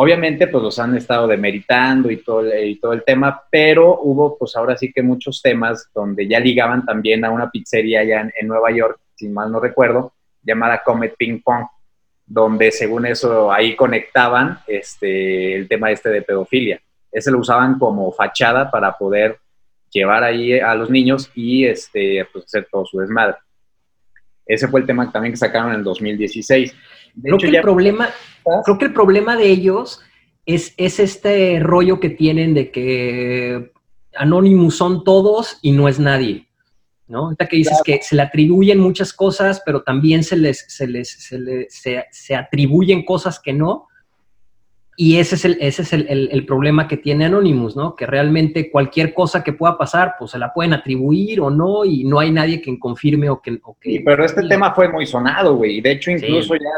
Obviamente, 0.00 0.46
pues 0.46 0.62
los 0.62 0.78
han 0.78 0.96
estado 0.96 1.26
demeritando 1.26 2.08
y 2.08 2.18
todo, 2.18 2.42
el, 2.42 3.02
tema, 3.04 3.42
pero 3.50 3.98
hubo, 4.00 4.38
pues 4.38 4.54
ahora 4.54 4.76
sí 4.76 4.92
que 4.92 5.02
muchos 5.02 5.42
temas 5.42 5.90
donde 5.92 6.28
ya 6.28 6.38
ligaban 6.38 6.86
también 6.86 7.24
a 7.24 7.32
una 7.32 7.50
pizzería 7.50 8.02
allá 8.02 8.20
en, 8.20 8.32
en 8.40 8.46
Nueva 8.46 8.70
York, 8.70 9.00
si 9.16 9.28
mal 9.28 9.50
no 9.50 9.58
recuerdo, 9.58 10.12
llamada 10.40 10.84
Comet 10.84 11.16
Ping 11.16 11.40
Pong, 11.42 11.64
donde 12.24 12.70
según 12.70 13.06
eso 13.06 13.50
ahí 13.50 13.74
conectaban 13.74 14.60
este, 14.68 15.56
el 15.56 15.66
tema 15.66 15.90
este 15.90 16.10
de 16.10 16.22
pedofilia. 16.22 16.80
Ese 17.10 17.32
lo 17.32 17.40
usaban 17.40 17.76
como 17.76 18.12
fachada 18.12 18.70
para 18.70 18.96
poder 18.96 19.40
llevar 19.90 20.22
ahí 20.22 20.60
a 20.60 20.76
los 20.76 20.90
niños 20.90 21.28
y 21.34 21.64
este, 21.64 22.24
pues, 22.32 22.44
hacer 22.44 22.68
todo 22.70 22.86
su 22.86 23.00
desmadre. 23.00 23.38
Ese 24.46 24.68
fue 24.68 24.78
el 24.78 24.86
tema 24.86 25.10
también 25.10 25.32
que 25.32 25.38
sacaron 25.38 25.72
en 25.72 25.78
el 25.78 25.84
2016. 25.84 26.72
De 27.18 27.30
Creo 27.30 27.36
hecho, 27.36 27.46
que, 27.46 27.52
ya 27.52 27.58
el 27.58 27.62
problema, 27.64 28.08
creo 28.64 28.78
que 28.78 28.84
el 28.86 28.92
problema 28.92 29.36
de 29.36 29.46
ellos 29.50 30.00
es, 30.46 30.72
es 30.76 31.00
este 31.00 31.58
rollo 31.60 31.98
que 32.00 32.10
tienen 32.10 32.54
de 32.54 32.70
que 32.70 33.72
Anonymous 34.16 34.76
son 34.76 35.04
todos 35.04 35.58
y 35.62 35.72
no 35.72 35.88
es 35.88 35.98
nadie. 35.98 36.46
¿no? 37.08 37.24
Ahorita 37.24 37.46
que 37.46 37.56
dices 37.56 37.80
que 37.84 38.00
se 38.02 38.14
le 38.16 38.22
atribuyen 38.22 38.78
muchas 38.78 39.12
cosas, 39.14 39.62
pero 39.64 39.82
también 39.82 40.22
se 40.22 40.36
les, 40.36 40.64
se 40.68 40.86
les 40.86 41.10
se, 41.10 41.38
les- 41.38 41.74
se- 41.74 42.04
se 42.10 42.34
atribuyen 42.36 43.04
cosas 43.04 43.40
que 43.40 43.52
no. 43.54 43.88
Y 45.00 45.16
ese 45.18 45.36
es, 45.36 45.44
el, 45.44 45.56
ese 45.60 45.82
es 45.82 45.92
el, 45.92 46.06
el- 46.08 46.28
el 46.32 46.44
problema 46.44 46.86
que 46.88 46.96
tiene 46.98 47.24
Anonymous, 47.26 47.76
¿no? 47.76 47.94
Que 47.96 48.04
realmente 48.04 48.70
cualquier 48.70 49.14
cosa 49.14 49.42
que 49.44 49.52
pueda 49.54 49.78
pasar, 49.78 50.16
pues 50.18 50.32
se 50.32 50.38
la 50.38 50.52
pueden 50.52 50.72
atribuir 50.74 51.40
o 51.40 51.50
no, 51.50 51.84
y 51.84 52.04
no 52.04 52.18
hay 52.20 52.30
nadie 52.30 52.60
que 52.60 52.78
confirme 52.78 53.30
o 53.30 53.40
que... 53.40 53.58
o 53.62 53.76
que- 53.80 53.90
Sí, 53.90 53.98
pero 54.00 54.24
este 54.24 54.46
tema 54.48 54.74
fue 54.74 54.88
muy 54.92 55.06
sonado, 55.06 55.54
güey. 55.56 55.80
De 55.80 55.92
hecho, 55.92 56.10
incluso 56.10 56.54
Sí. 56.54 56.60
ya. 56.62 56.68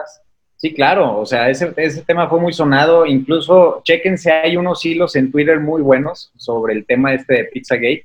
Sí, 0.60 0.74
claro. 0.74 1.18
O 1.18 1.24
sea, 1.24 1.48
ese, 1.48 1.72
ese 1.76 2.02
tema 2.02 2.28
fue 2.28 2.38
muy 2.38 2.52
sonado. 2.52 3.06
Incluso, 3.06 3.80
chéquense, 3.82 4.30
hay 4.30 4.58
unos 4.58 4.84
hilos 4.84 5.16
en 5.16 5.32
Twitter 5.32 5.58
muy 5.58 5.80
buenos 5.80 6.30
sobre 6.36 6.74
el 6.74 6.84
tema 6.84 7.14
este 7.14 7.34
de 7.34 7.44
Pizzagate. 7.44 8.04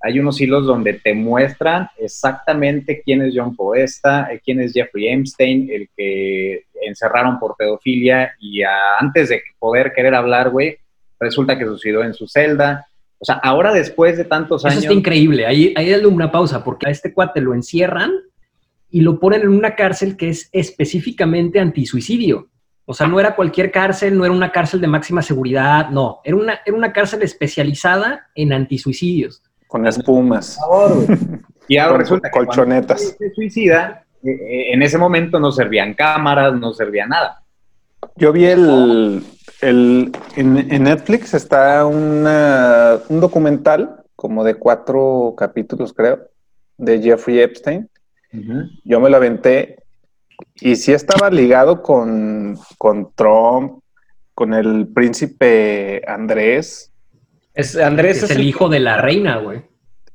Hay 0.00 0.20
unos 0.20 0.40
hilos 0.40 0.66
donde 0.66 0.92
te 0.92 1.14
muestran 1.14 1.88
exactamente 1.98 3.02
quién 3.04 3.22
es 3.22 3.34
John 3.34 3.56
Podesta, 3.56 4.28
eh, 4.32 4.40
quién 4.44 4.60
es 4.60 4.72
Jeffrey 4.72 5.08
Epstein, 5.08 5.68
el 5.68 5.88
que 5.96 6.66
encerraron 6.82 7.40
por 7.40 7.56
pedofilia 7.56 8.36
y 8.38 8.62
antes 9.00 9.30
de 9.30 9.42
poder 9.58 9.92
querer 9.92 10.14
hablar, 10.14 10.50
güey, 10.50 10.76
resulta 11.18 11.58
que 11.58 11.64
suicidó 11.64 12.04
en 12.04 12.14
su 12.14 12.28
celda. 12.28 12.86
O 13.18 13.24
sea, 13.24 13.36
ahora 13.36 13.72
después 13.72 14.16
de 14.16 14.24
tantos 14.24 14.60
Eso 14.60 14.68
años... 14.68 14.84
está 14.84 14.94
increíble. 14.94 15.44
Ahí, 15.44 15.74
ahí 15.76 15.90
dale 15.90 16.06
una 16.06 16.30
pausa, 16.30 16.62
porque 16.62 16.86
a 16.86 16.90
este 16.92 17.12
cuate 17.12 17.40
lo 17.40 17.52
encierran 17.52 18.12
y 18.96 19.02
lo 19.02 19.20
ponen 19.20 19.42
en 19.42 19.48
una 19.50 19.74
cárcel 19.74 20.16
que 20.16 20.30
es 20.30 20.48
específicamente 20.52 21.60
antisuicidio. 21.60 22.48
O 22.86 22.94
sea, 22.94 23.06
no 23.06 23.20
era 23.20 23.36
cualquier 23.36 23.70
cárcel, 23.70 24.16
no 24.16 24.24
era 24.24 24.32
una 24.32 24.50
cárcel 24.52 24.80
de 24.80 24.86
máxima 24.86 25.20
seguridad, 25.20 25.90
no, 25.90 26.20
era 26.24 26.34
una, 26.36 26.60
era 26.64 26.74
una 26.74 26.94
cárcel 26.94 27.20
especializada 27.22 28.28
en 28.34 28.54
antisuicidios. 28.54 29.42
Con 29.66 29.86
espumas. 29.86 30.58
Y 31.68 31.76
ahora 31.76 31.92
Con 31.94 32.00
resulta 32.00 32.30
que 32.30 32.38
colchonetas. 32.38 33.16
se 33.18 33.34
suicida, 33.34 34.04
eh, 34.22 34.30
eh, 34.30 34.72
en 34.72 34.82
ese 34.82 34.96
momento 34.96 35.38
no 35.38 35.50
servían 35.52 35.92
cámaras, 35.92 36.54
no 36.54 36.72
servía 36.72 37.06
nada. 37.06 37.42
Yo 38.14 38.32
vi 38.32 38.46
el, 38.46 39.22
el 39.60 40.10
en, 40.36 40.72
en 40.72 40.82
Netflix 40.84 41.34
está 41.34 41.84
una- 41.84 42.98
un 43.08 43.20
documental 43.20 43.96
como 44.14 44.42
de 44.44 44.54
cuatro 44.54 45.34
capítulos, 45.36 45.92
creo, 45.92 46.20
de 46.78 47.02
Jeffrey 47.02 47.40
Epstein. 47.40 47.90
Yo 48.84 49.00
me 49.00 49.10
lo 49.10 49.16
aventé 49.16 49.76
y 50.56 50.76
sí 50.76 50.92
estaba 50.92 51.30
ligado 51.30 51.82
con, 51.82 52.58
con 52.78 53.12
Trump, 53.14 53.80
con 54.34 54.54
el 54.54 54.88
príncipe 54.88 56.02
Andrés. 56.06 56.92
Es, 57.54 57.76
Andrés 57.76 58.18
Es 58.18 58.30
es, 58.30 58.36
el 58.36 58.44
hijo 58.44 58.68
de 58.68 58.80
la 58.80 59.00
reina, 59.00 59.38
güey. 59.38 59.62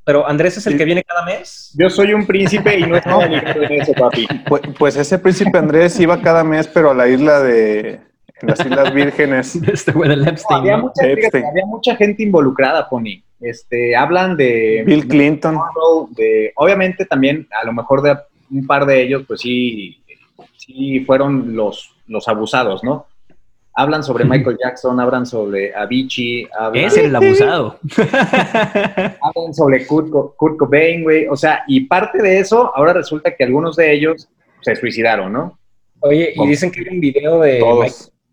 Pero 0.03 0.27
Andrés 0.27 0.57
es 0.57 0.67
el 0.67 0.77
que 0.77 0.85
viene 0.85 1.03
cada 1.03 1.23
mes. 1.25 1.75
Yo 1.77 1.89
soy 1.89 2.13
un 2.13 2.25
príncipe 2.25 2.77
y 2.77 2.83
no 2.83 2.97
estaba 2.97 3.25
ligado 3.27 3.61
en 3.63 3.71
eso, 3.81 3.93
papi. 3.93 4.27
Pues, 4.47 4.61
pues 4.77 4.95
ese 4.95 5.19
príncipe 5.19 5.57
Andrés 5.57 5.99
iba 5.99 6.21
cada 6.21 6.43
mes, 6.43 6.67
pero 6.67 6.91
a 6.91 6.93
la 6.93 7.07
isla 7.07 7.39
de 7.39 7.99
en 8.41 8.49
las 8.49 8.59
Islas 8.59 8.93
Vírgenes. 8.93 9.55
Este 9.71 9.91
güey 9.91 10.09
del 10.09 10.27
Epstein. 10.27 10.59
había, 10.59 10.77
¿no? 10.77 10.83
mucha, 10.83 11.03
fíjate, 11.15 11.45
había 11.45 11.65
mucha 11.65 11.95
gente 11.95 12.23
involucrada, 12.23 12.89
Pony. 12.89 13.23
Este, 13.39 13.95
hablan 13.95 14.37
de 14.37 14.83
Bill 14.85 15.07
Clinton. 15.07 15.57
de, 16.11 16.51
obviamente 16.55 17.05
también, 17.05 17.47
a 17.59 17.65
lo 17.65 17.73
mejor 17.73 18.01
de 18.01 18.17
un 18.51 18.67
par 18.67 18.85
de 18.85 19.01
ellos, 19.01 19.23
pues 19.27 19.41
sí, 19.41 20.03
sí 20.57 20.99
fueron 21.01 21.55
los, 21.55 21.95
los 22.07 22.27
abusados, 22.27 22.83
¿no? 22.83 23.07
Hablan 23.73 24.03
sobre 24.03 24.25
Michael 24.25 24.57
Jackson, 24.61 24.99
hablan 24.99 25.25
sobre 25.25 25.73
Avicii, 25.73 26.47
hablan, 26.59 26.83
Es 26.83 26.97
el 26.97 27.15
abusado. 27.15 27.79
hablan 29.21 29.53
sobre 29.53 29.87
Kurt, 29.87 30.09
Kurt 30.35 30.57
Cobain, 30.57 31.03
güey. 31.03 31.27
O 31.27 31.37
sea, 31.37 31.63
y 31.67 31.81
parte 31.81 32.21
de 32.21 32.39
eso, 32.39 32.71
ahora 32.75 32.91
resulta 32.91 33.33
que 33.33 33.45
algunos 33.45 33.77
de 33.77 33.93
ellos 33.93 34.27
se 34.59 34.75
suicidaron, 34.75 35.31
¿no? 35.31 35.57
Oye, 36.01 36.33
y 36.35 36.47
dicen 36.47 36.69
que 36.71 36.81
hay 36.81 36.87
un 36.89 36.99
video 36.99 37.39
de. 37.39 37.61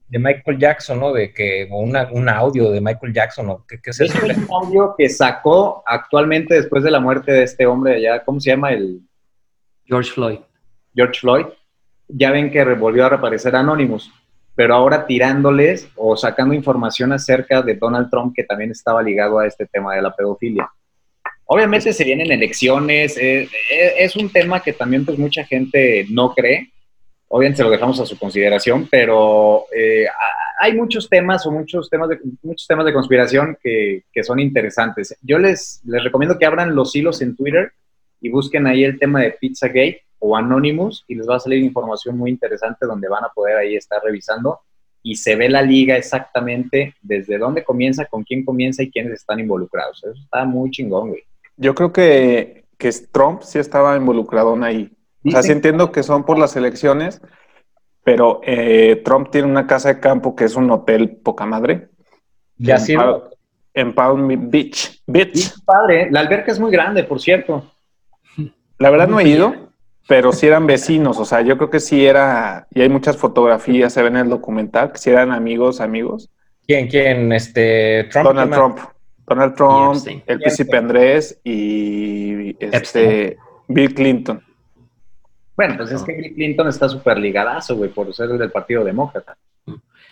De 0.08 0.18
Michael 0.18 0.58
Jackson, 0.58 1.00
¿no? 1.00 1.12
De 1.12 1.32
que, 1.32 1.68
o 1.70 1.80
una, 1.80 2.08
un 2.10 2.28
audio 2.28 2.70
de 2.70 2.80
Michael 2.80 3.12
Jackson, 3.12 3.50
¿o 3.50 3.64
qué, 3.66 3.80
qué 3.80 3.90
es 3.90 4.00
Es 4.00 4.14
eso? 4.14 4.26
un 4.26 4.64
audio 4.64 4.94
que 4.96 5.08
sacó 5.08 5.82
actualmente 5.86 6.54
después 6.54 6.82
de 6.82 6.90
la 6.90 7.00
muerte 7.00 7.32
de 7.32 7.42
este 7.42 7.66
hombre 7.66 7.96
allá, 7.96 8.24
¿cómo 8.24 8.40
se 8.40 8.50
llama? 8.50 8.72
El 8.72 9.00
George 9.84 10.10
Floyd. 10.10 10.38
George 10.94 11.20
Floyd. 11.20 11.46
Ya 12.08 12.30
ven 12.30 12.50
que 12.50 12.64
volvió 12.64 13.04
a 13.04 13.10
reaparecer 13.10 13.54
Anonymous, 13.54 14.10
pero 14.54 14.74
ahora 14.74 15.06
tirándoles 15.06 15.88
o 15.94 16.16
sacando 16.16 16.54
información 16.54 17.12
acerca 17.12 17.60
de 17.60 17.74
Donald 17.74 18.08
Trump 18.10 18.32
que 18.34 18.44
también 18.44 18.70
estaba 18.70 19.02
ligado 19.02 19.38
a 19.38 19.46
este 19.46 19.66
tema 19.66 19.94
de 19.94 20.02
la 20.02 20.14
pedofilia. 20.16 20.70
Obviamente 21.44 21.92
se 21.92 22.04
vienen 22.04 22.32
elecciones, 22.32 23.16
eh, 23.18 23.42
eh, 23.70 23.94
es 23.98 24.16
un 24.16 24.30
tema 24.30 24.60
que 24.60 24.72
también 24.72 25.04
pues 25.04 25.18
mucha 25.18 25.44
gente 25.44 26.06
no 26.10 26.34
cree, 26.34 26.72
obviamente 27.28 27.58
se 27.58 27.64
lo 27.64 27.70
dejamos 27.70 28.00
a 28.00 28.06
su 28.06 28.18
consideración, 28.18 28.88
pero 28.90 29.66
eh, 29.74 30.06
hay 30.60 30.74
muchos 30.74 31.08
temas 31.08 31.46
o 31.46 31.52
muchos 31.52 31.88
temas 31.88 32.08
de, 32.08 32.18
muchos 32.42 32.66
temas 32.66 32.84
de 32.84 32.92
conspiración 32.92 33.56
que, 33.62 34.04
que 34.12 34.24
son 34.24 34.40
interesantes. 34.40 35.16
Yo 35.22 35.38
les, 35.38 35.80
les 35.84 36.02
recomiendo 36.02 36.38
que 36.38 36.46
abran 36.46 36.74
los 36.74 36.94
hilos 36.96 37.22
en 37.22 37.36
Twitter 37.36 37.72
y 38.20 38.30
busquen 38.30 38.66
ahí 38.66 38.84
el 38.84 38.98
tema 38.98 39.20
de 39.20 39.32
Pizzagate 39.32 40.02
o 40.18 40.36
Anonymous 40.36 41.04
y 41.06 41.14
les 41.14 41.28
va 41.28 41.36
a 41.36 41.40
salir 41.40 41.62
información 41.62 42.16
muy 42.16 42.30
interesante 42.30 42.86
donde 42.86 43.08
van 43.08 43.24
a 43.24 43.28
poder 43.28 43.56
ahí 43.56 43.76
estar 43.76 44.02
revisando 44.02 44.60
y 45.02 45.14
se 45.16 45.36
ve 45.36 45.48
la 45.48 45.62
liga 45.62 45.96
exactamente 45.96 46.94
desde 47.00 47.38
dónde 47.38 47.62
comienza, 47.62 48.04
con 48.06 48.24
quién 48.24 48.44
comienza 48.44 48.82
y 48.82 48.90
quiénes 48.90 49.12
están 49.12 49.38
involucrados. 49.38 50.02
Eso 50.02 50.20
está 50.20 50.44
muy 50.44 50.70
chingón, 50.70 51.10
güey. 51.10 51.22
Yo 51.56 51.74
creo 51.74 51.92
que, 51.92 52.64
que 52.76 52.90
Trump 53.12 53.42
sí 53.42 53.58
estaba 53.58 53.96
involucrado 53.96 54.56
ahí. 54.62 54.90
O 55.24 55.30
sea, 55.30 55.42
sí 55.42 55.52
entiendo 55.52 55.92
que 55.92 56.02
son 56.02 56.24
por 56.24 56.38
las 56.38 56.56
elecciones, 56.56 57.20
pero 58.04 58.40
eh, 58.44 59.02
Trump 59.04 59.30
tiene 59.30 59.48
una 59.48 59.66
casa 59.66 59.88
de 59.88 60.00
campo 60.00 60.34
que 60.34 60.44
es 60.44 60.56
un 60.56 60.70
hotel 60.70 61.18
poca 61.22 61.44
madre 61.44 61.88
Ya 62.56 62.76
ha 62.76 62.78
en, 62.78 62.84
sido. 62.84 63.30
En 63.74 63.94
Palm 63.94 64.50
Beach. 64.50 65.02
Beach. 65.06 65.36
Sí, 65.36 65.60
padre. 65.64 66.10
La 66.10 66.20
alberca 66.20 66.50
es 66.50 66.58
muy 66.58 66.70
grande, 66.70 67.04
por 67.04 67.20
cierto. 67.20 67.70
La 68.78 68.90
verdad 68.90 69.08
no 69.08 69.20
he 69.20 69.28
ido, 69.28 69.72
pero 70.06 70.32
sí 70.32 70.46
eran 70.46 70.66
vecinos. 70.66 71.18
O 71.18 71.24
sea, 71.24 71.42
yo 71.42 71.56
creo 71.58 71.70
que 71.70 71.80
sí 71.80 72.06
era, 72.06 72.66
y 72.70 72.80
hay 72.80 72.88
muchas 72.88 73.16
fotografías, 73.16 73.92
se 73.92 74.02
ven 74.02 74.16
en 74.16 74.22
el 74.22 74.30
documental, 74.30 74.92
que 74.92 74.98
sí 74.98 75.10
eran 75.10 75.32
amigos, 75.32 75.80
amigos. 75.80 76.30
¿Quién, 76.66 76.88
quién? 76.88 77.32
Este, 77.32 78.04
Trump. 78.10 78.26
Donald. 78.28 78.52
Trump. 78.52 78.78
Donald 79.26 79.54
Trump, 79.54 80.22
el 80.26 80.38
príncipe 80.38 80.76
Andrés 80.78 81.38
y 81.44 82.56
este. 82.64 83.36
Bill 83.68 83.92
Clinton. 83.92 84.42
Bueno, 85.58 85.74
pues 85.76 85.90
es 85.90 86.02
que 86.04 86.12
Bill 86.12 86.34
Clinton 86.34 86.68
está 86.68 86.88
súper 86.88 87.18
ligadazo, 87.18 87.74
güey, 87.76 87.90
por 87.90 88.14
ser 88.14 88.28
del 88.28 88.50
Partido 88.52 88.84
Demócrata. 88.84 89.36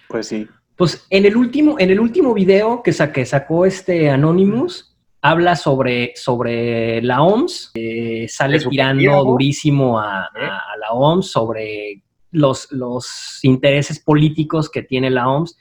Pues 0.08 0.26
sí. 0.26 0.46
Pues 0.74 1.06
en 1.08 1.24
el 1.24 1.36
último, 1.36 1.76
en 1.78 1.90
el 1.90 2.00
último 2.00 2.34
video 2.34 2.82
que, 2.82 2.92
sa- 2.92 3.12
que 3.12 3.24
sacó 3.24 3.64
este 3.64 4.10
Anonymous, 4.10 4.92
habla 5.22 5.54
sobre, 5.54 6.12
sobre 6.16 7.00
la 7.00 7.22
OMS, 7.22 7.70
eh, 7.74 8.26
sale 8.28 8.58
tirando 8.58 9.24
durísimo 9.24 10.00
a, 10.00 10.22
a- 10.24 10.26
a 10.26 10.76
la 10.80 10.90
OMS 10.92 11.30
sobre 11.30 12.02
los, 12.32 12.70
los 12.72 13.38
intereses 13.42 14.00
políticos 14.00 14.68
que 14.68 14.82
tiene 14.82 15.10
la 15.10 15.28
OMS. 15.28 15.56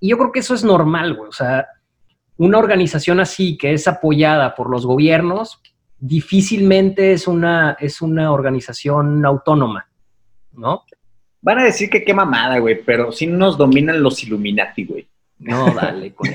Y 0.00 0.10
yo 0.10 0.18
creo 0.18 0.32
que 0.32 0.40
eso 0.40 0.52
es 0.54 0.62
normal, 0.64 1.14
güey. 1.14 1.30
O 1.30 1.32
sea, 1.32 1.66
una 2.36 2.58
organización 2.58 3.20
así 3.20 3.56
que 3.56 3.72
es 3.72 3.88
apoyada 3.88 4.54
por 4.54 4.68
los 4.70 4.84
gobiernos, 4.84 5.60
difícilmente 6.00 7.12
es 7.12 7.28
una, 7.28 7.76
es 7.78 8.00
una 8.00 8.32
organización 8.32 9.24
autónoma, 9.24 9.86
¿no? 10.52 10.84
Van 11.42 11.58
a 11.58 11.64
decir 11.64 11.88
que 11.88 12.02
qué 12.04 12.12
mamada, 12.12 12.58
güey, 12.58 12.82
pero 12.84 13.12
sí 13.12 13.26
nos 13.26 13.56
dominan 13.56 14.02
los 14.02 14.22
Illuminati, 14.22 14.84
güey. 14.84 15.06
No, 15.38 15.72
dale, 15.72 16.12
con 16.12 16.28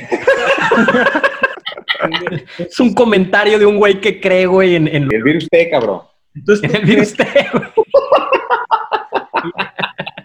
Es 2.57 2.79
un 2.79 2.93
comentario 2.93 3.59
de 3.59 3.65
un 3.65 3.77
güey 3.77 4.01
que 4.01 4.19
cree, 4.19 4.45
güey, 4.47 4.75
en, 4.75 4.87
en, 4.87 5.03
El 5.11 5.23
virus 5.23 5.47
T, 5.49 5.69
cabrón. 5.69 6.01
Entonces, 6.33 6.63
en 6.63 6.71
¿tú 6.71 6.77
el 6.77 6.85
virus 6.85 7.13
T, 7.13 7.25
güey. 7.53 7.65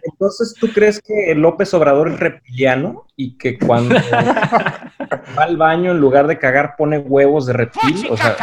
Entonces, 0.03 0.55
¿tú 0.59 0.69
crees 0.69 1.01
que 1.01 1.35
López 1.35 1.73
Obrador 1.73 2.09
es 2.09 2.21
reptiliano 2.21 3.07
y 3.17 3.39
que 3.39 3.59
cuando 3.59 3.95
va 5.39 5.45
al 5.45 5.57
baño 5.57 5.93
en 5.93 5.99
lugar 5.99 6.27
de 6.27 6.39
cagar 6.39 6.75
pone 6.77 6.99
huevos 6.99 7.47
de 7.47 7.55
reptil? 7.55 8.07
O 8.11 8.17
sea, 8.17 8.37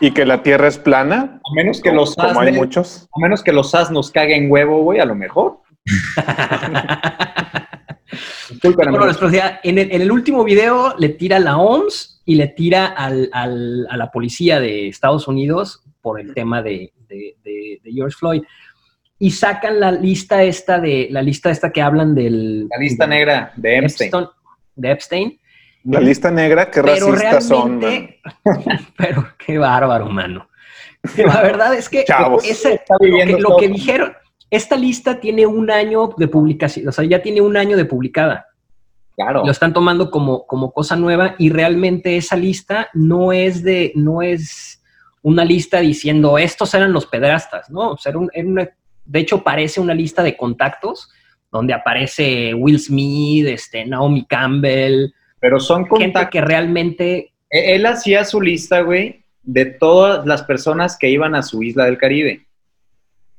Y 0.00 0.12
que 0.12 0.24
la 0.24 0.42
Tierra 0.42 0.66
es 0.68 0.78
plana, 0.78 1.40
A 1.44 1.54
menos 1.54 1.80
que 1.80 1.92
los 1.92 2.14
como 2.16 2.40
hay 2.40 2.52
muchos. 2.52 3.06
a 3.14 3.20
menos 3.20 3.42
que 3.42 3.52
los 3.52 3.70
SAS 3.70 3.90
nos 3.90 4.10
caguen 4.10 4.50
huevo, 4.50 4.82
güey, 4.82 4.98
a 5.00 5.04
lo 5.04 5.14
mejor. 5.14 5.60
Disculpen, 8.50 8.90
Bueno, 8.90 9.04
amigos. 9.04 9.22
les 9.22 9.30
decía, 9.32 9.60
en 9.62 9.78
el, 9.78 9.92
en 9.92 10.02
el 10.02 10.10
último 10.10 10.42
video 10.42 10.94
le 10.98 11.10
tira 11.10 11.38
la 11.38 11.56
OMS 11.58 12.22
y 12.24 12.34
le 12.34 12.48
tira 12.48 12.86
al- 12.86 13.30
al- 13.32 13.86
a 13.88 13.96
la 13.96 14.10
policía 14.10 14.58
de 14.58 14.88
Estados 14.88 15.28
Unidos 15.28 15.82
por 16.00 16.18
el 16.20 16.34
tema 16.34 16.60
de, 16.62 16.92
de- 17.08 17.36
de- 17.44 17.80
de 17.82 17.92
George 17.92 18.16
Floyd. 18.18 18.42
Y 19.18 19.30
sacan 19.32 19.78
la 19.80 19.92
lista 19.92 20.42
esta 20.42 20.80
de 20.80 21.08
la 21.10 21.22
lista 21.22 21.50
esta 21.50 21.70
que 21.70 21.82
hablan 21.82 22.14
del 22.14 22.66
La 22.68 22.78
lista 22.78 23.06
negra 23.06 23.52
de 23.54 23.78
Epstein. 23.78 24.08
Epstein, 24.08 24.26
de 24.76 24.90
Epstein. 24.90 25.39
La 25.84 26.00
lista 26.00 26.30
negra, 26.30 26.70
qué 26.70 26.82
pero 26.82 27.12
racistas 27.12 27.46
son, 27.46 27.80
pero 28.96 29.26
qué 29.38 29.58
bárbaro, 29.58 30.06
mano. 30.10 30.48
La 31.16 31.40
verdad 31.42 31.74
es 31.74 31.88
que 31.88 32.00
Está 32.00 32.28
lo, 32.28 32.38
viviendo 33.00 33.36
que, 33.36 33.42
lo 33.42 33.56
que 33.56 33.68
dijeron, 33.68 34.12
esta 34.50 34.76
lista 34.76 35.18
tiene 35.20 35.46
un 35.46 35.70
año 35.70 36.10
de 36.18 36.28
publicación, 36.28 36.86
o 36.88 36.92
sea, 36.92 37.04
ya 37.04 37.22
tiene 37.22 37.40
un 37.40 37.56
año 37.56 37.76
de 37.76 37.86
publicada. 37.86 38.46
Claro. 39.16 39.44
Lo 39.44 39.50
están 39.50 39.72
tomando 39.72 40.10
como, 40.10 40.46
como 40.46 40.72
cosa 40.72 40.96
nueva 40.96 41.34
y 41.38 41.50
realmente 41.50 42.16
esa 42.16 42.36
lista 42.36 42.88
no 42.94 43.32
es 43.32 43.62
de, 43.62 43.92
no 43.94 44.22
es 44.22 44.82
una 45.22 45.44
lista 45.44 45.80
diciendo 45.80 46.38
estos 46.38 46.72
eran 46.74 46.92
los 46.92 47.06
pedrastas, 47.06 47.70
¿no? 47.70 47.92
O 47.92 47.96
sea, 47.98 48.10
era 48.10 48.18
un- 48.18 48.30
era 48.32 48.48
una- 48.48 48.68
de 49.04 49.18
hecho 49.18 49.42
parece 49.42 49.80
una 49.80 49.94
lista 49.94 50.22
de 50.22 50.36
contactos 50.36 51.10
donde 51.50 51.74
aparece 51.74 52.54
Will 52.54 52.78
Smith, 52.78 53.46
este, 53.46 53.84
Naomi 53.84 54.24
Campbell, 54.26 55.12
Pero 55.40 55.58
son 55.60 55.86
gente 55.86 56.04
contactos. 56.04 56.30
que 56.30 56.40
realmente 56.40 57.32
E- 57.50 57.74
Él 57.74 57.86
hacía 57.86 58.24
su 58.24 58.40
lista, 58.40 58.80
güey, 58.82 59.22
de 59.42 59.64
todas 59.66 60.24
las 60.26 60.42
personas 60.42 60.96
que 60.98 61.08
iban 61.08 61.34
a 61.34 61.42
su 61.42 61.62
isla 61.62 61.86
del 61.86 61.98
Caribe. 61.98 62.46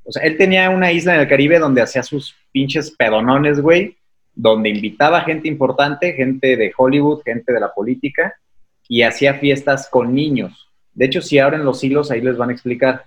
O 0.03 0.11
sea, 0.11 0.23
él 0.23 0.35
tenía 0.37 0.69
una 0.69 0.91
isla 0.91 1.13
en 1.15 1.21
el 1.21 1.27
Caribe 1.27 1.59
donde 1.59 1.81
hacía 1.81 2.03
sus 2.03 2.35
pinches 2.51 2.91
pedonones, 2.91 3.61
güey, 3.61 3.97
donde 4.33 4.69
invitaba 4.69 5.21
gente 5.21 5.47
importante, 5.47 6.13
gente 6.13 6.57
de 6.57 6.73
Hollywood, 6.75 7.21
gente 7.23 7.53
de 7.53 7.59
la 7.59 7.71
política, 7.73 8.33
y 8.89 9.03
hacía 9.03 9.35
fiestas 9.35 9.87
con 9.89 10.13
niños. 10.13 10.67
De 10.93 11.05
hecho, 11.05 11.21
si 11.21 11.37
abren 11.39 11.63
los 11.63 11.83
hilos, 11.83 12.11
ahí 12.11 12.19
les 12.21 12.35
van 12.35 12.49
a 12.49 12.53
explicar. 12.53 13.05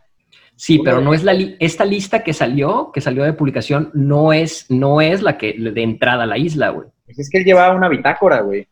Sí, 0.57 0.79
pero 0.85 1.01
no 1.01 1.13
es 1.13 1.25
la 1.25 1.33
li- 1.35 1.57
esta 1.59 1.85
lista 1.85 2.23
que 2.23 2.33
salió, 2.33 2.93
que 2.95 3.01
salió 3.01 3.25
de 3.25 3.33
publicación, 3.33 3.91
no 3.93 4.33
es, 4.33 4.71
no 4.71 5.01
es 5.01 5.21
la 5.21 5.37
que 5.37 5.53
de 5.55 5.83
entrada 5.83 6.23
a 6.23 6.27
la 6.27 6.39
isla, 6.39 6.69
güey. 6.71 6.87
Pues 7.07 7.19
es 7.19 7.29
que 7.29 7.39
él 7.39 7.45
llevaba 7.45 7.75
una 7.75 7.89
bitácora, 7.89 8.41
güey. 8.41 8.67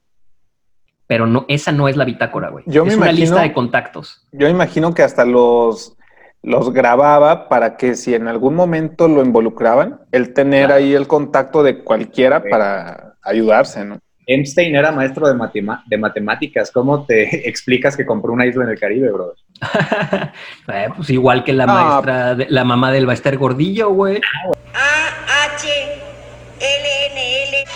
Pero 1.12 1.26
no, 1.26 1.44
esa 1.46 1.72
no 1.72 1.88
es 1.88 1.96
la 1.98 2.06
bitácora, 2.06 2.48
güey. 2.48 2.64
Yo 2.66 2.84
me 2.86 2.90
es 2.92 2.96
una 2.96 3.08
imagino- 3.10 3.20
lista 3.26 3.42
de 3.42 3.52
contactos. 3.52 4.26
Yo 4.32 4.48
imagino 4.48 4.94
que 4.94 5.02
hasta 5.02 5.26
los, 5.26 5.94
los 6.42 6.72
grababa 6.72 7.50
para 7.50 7.76
que 7.76 7.96
si 7.96 8.14
en 8.14 8.28
algún 8.28 8.54
momento 8.54 9.08
lo 9.08 9.22
involucraban, 9.22 10.00
él 10.10 10.32
tener 10.32 10.68
Claro. 10.68 10.80
ahí 10.82 10.94
el 10.94 11.06
contacto 11.06 11.62
de 11.62 11.84
cualquiera 11.84 12.40
Sí. 12.42 12.48
para 12.50 13.16
ayudarse, 13.22 13.84
¿no? 13.84 13.98
Einstein 14.26 14.74
era 14.74 14.90
maestro 14.90 15.28
de, 15.28 15.34
matema- 15.34 15.82
de 15.86 15.98
matemáticas. 15.98 16.70
¿Cómo 16.70 17.04
te 17.04 17.46
explicas 17.48 17.94
que 17.94 18.06
compró 18.06 18.32
una 18.32 18.46
isla 18.46 18.64
en 18.64 18.70
el 18.70 18.78
Caribe, 18.80 19.10
bro? 19.12 19.34
Eh, 20.72 20.88
pues 20.96 21.10
igual 21.10 21.44
que 21.44 21.52
la 21.52 21.64
Ah. 21.64 21.66
maestra, 21.66 22.34
de- 22.36 22.46
la 22.48 22.64
mamá 22.64 22.90
del 22.90 23.04
Baester 23.04 23.36
Gordillo, 23.36 23.90
güey. 23.90 24.18
A-H-L-N-L. 24.72 26.01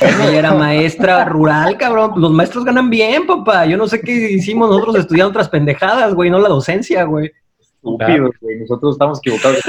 Ella 0.00 0.38
era 0.38 0.54
maestra 0.54 1.24
rural, 1.24 1.76
cabrón. 1.76 2.12
Los 2.16 2.30
maestros 2.32 2.64
ganan 2.64 2.90
bien, 2.90 3.26
papá. 3.26 3.66
Yo 3.66 3.76
no 3.76 3.86
sé 3.86 4.00
qué 4.00 4.12
hicimos 4.32 4.68
nosotros 4.68 4.96
estudiando 4.96 5.30
otras 5.30 5.48
pendejadas, 5.48 6.14
güey, 6.14 6.30
no 6.30 6.38
la 6.38 6.48
docencia, 6.48 7.04
güey. 7.04 7.32
Estúpido, 7.58 8.30
güey. 8.40 8.60
Nosotros 8.60 8.94
estamos 8.94 9.18
equivocados. 9.18 9.60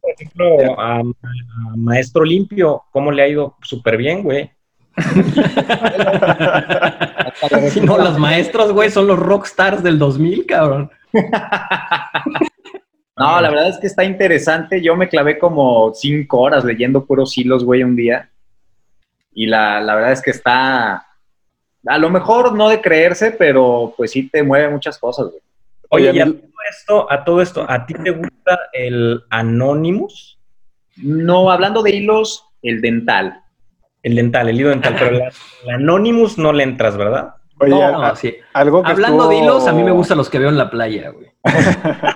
Por 0.00 0.10
ejemplo, 0.10 0.80
a, 0.80 1.00
a 1.00 1.76
Maestro 1.76 2.24
Limpio, 2.24 2.82
¿cómo 2.90 3.10
le 3.10 3.22
ha 3.22 3.28
ido? 3.28 3.56
Súper 3.62 3.96
bien, 3.96 4.22
güey. 4.22 4.50
Si 7.70 7.80
no, 7.84 7.96
los 7.98 8.18
maestros, 8.18 8.72
güey, 8.72 8.90
son 8.90 9.06
los 9.06 9.18
rockstars 9.18 9.82
del 9.82 9.98
2000, 9.98 10.46
cabrón. 10.46 10.90
No, 13.16 13.40
la 13.40 13.50
verdad 13.50 13.68
es 13.68 13.78
que 13.78 13.86
está 13.86 14.04
interesante. 14.04 14.82
Yo 14.82 14.96
me 14.96 15.08
clavé 15.08 15.38
como 15.38 15.92
cinco 15.94 16.40
horas 16.40 16.64
leyendo 16.64 17.04
puros 17.04 17.36
hilos, 17.36 17.64
güey, 17.64 17.82
un 17.82 17.96
día. 17.96 18.30
Y 19.34 19.46
la, 19.46 19.80
la 19.80 19.94
verdad 19.94 20.12
es 20.12 20.22
que 20.22 20.30
está. 20.30 21.06
A 21.86 21.98
lo 21.98 22.10
mejor 22.10 22.54
no 22.54 22.68
de 22.68 22.80
creerse, 22.80 23.32
pero 23.32 23.92
pues 23.96 24.10
sí 24.12 24.28
te 24.28 24.42
mueve 24.42 24.68
muchas 24.68 24.98
cosas, 24.98 25.26
güey. 25.26 25.40
Oye, 25.88 26.10
Oye, 26.10 26.18
y 26.18 26.20
a 26.22 26.24
todo 26.26 26.42
esto, 26.70 27.10
a 27.12 27.24
todo 27.24 27.42
esto, 27.42 27.66
¿a 27.68 27.84
ti 27.86 27.94
te 27.94 28.10
gusta 28.10 28.60
el 28.72 29.22
Anonymous? 29.30 30.38
No, 30.96 31.50
hablando 31.50 31.82
de 31.82 31.90
hilos, 31.90 32.44
el 32.62 32.80
dental. 32.80 33.40
El 34.02 34.14
dental, 34.16 34.48
el 34.48 34.58
hilo 34.60 34.70
dental, 34.70 34.96
pero 34.98 35.10
la- 35.12 35.32
el 35.64 35.70
Anonymous 35.70 36.38
no 36.38 36.52
le 36.52 36.64
entras, 36.64 36.96
¿verdad? 36.96 37.34
Oye, 37.60 37.70
No, 37.70 38.16
sí. 38.16 38.34
algo 38.54 38.82
que 38.82 38.90
Hablando 38.90 39.28
de 39.28 39.36
hilos, 39.38 39.66
a 39.68 39.72
mí 39.72 39.82
me 39.84 39.92
gustan 39.92 40.18
los 40.18 40.28
que 40.28 40.38
veo 40.38 40.48
en 40.48 40.58
la 40.58 40.70
playa, 40.70 41.10
güey. 41.10 41.30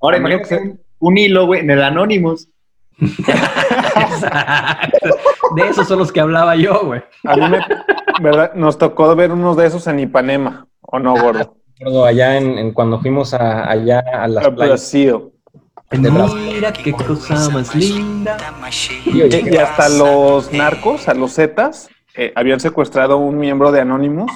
Ahora 0.00 0.16
imagínate 0.18 0.76
un 1.00 1.18
hilo, 1.18 1.46
güey, 1.46 1.60
en 1.60 1.70
el 1.70 1.82
Anonymous. 1.82 2.48
Exacto. 3.96 5.08
De 5.54 5.68
esos 5.68 5.86
son 5.86 6.00
los 6.00 6.10
que 6.12 6.20
hablaba 6.20 6.56
yo, 6.56 6.80
güey. 6.84 7.02
A 7.24 7.36
mí 7.36 7.48
me, 7.48 7.60
¿verdad? 8.20 8.54
Nos 8.54 8.78
tocó 8.78 9.14
ver 9.14 9.32
unos 9.32 9.56
de 9.56 9.66
esos 9.66 9.86
en 9.86 10.00
Ipanema, 10.00 10.66
¿o 10.80 10.98
no, 10.98 11.14
gordo? 11.14 11.56
Recuerdo 11.78 12.04
allá 12.04 12.36
en, 12.36 12.58
en 12.58 12.72
cuando 12.72 13.00
fuimos 13.00 13.34
a, 13.34 13.70
allá 13.70 14.04
a 14.12 14.26
las 14.26 14.46
A 14.46 14.54
playas. 14.54 14.80
Brasil. 14.80 15.32
Mira 15.90 16.72
qué 16.72 16.92
cosa 16.92 17.48
más 17.50 17.74
linda. 17.74 18.36
Y, 19.06 19.54
y 19.54 19.56
hasta 19.56 19.88
los 19.88 20.52
narcos, 20.52 21.08
a 21.08 21.14
los 21.14 21.34
Zetas, 21.34 21.88
eh, 22.14 22.32
habían 22.34 22.60
secuestrado 22.60 23.14
a 23.14 23.16
un 23.16 23.38
miembro 23.38 23.72
de 23.72 23.80
Anonymous 23.80 24.30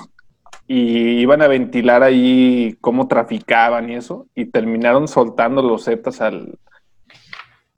y 0.66 1.18
iban 1.18 1.42
a 1.42 1.48
ventilar 1.48 2.02
ahí 2.02 2.78
cómo 2.80 3.06
traficaban 3.06 3.90
y 3.90 3.96
eso, 3.96 4.28
y 4.34 4.46
terminaron 4.46 5.08
soltando 5.08 5.60
los 5.60 5.84
Zetas 5.84 6.22
al, 6.22 6.58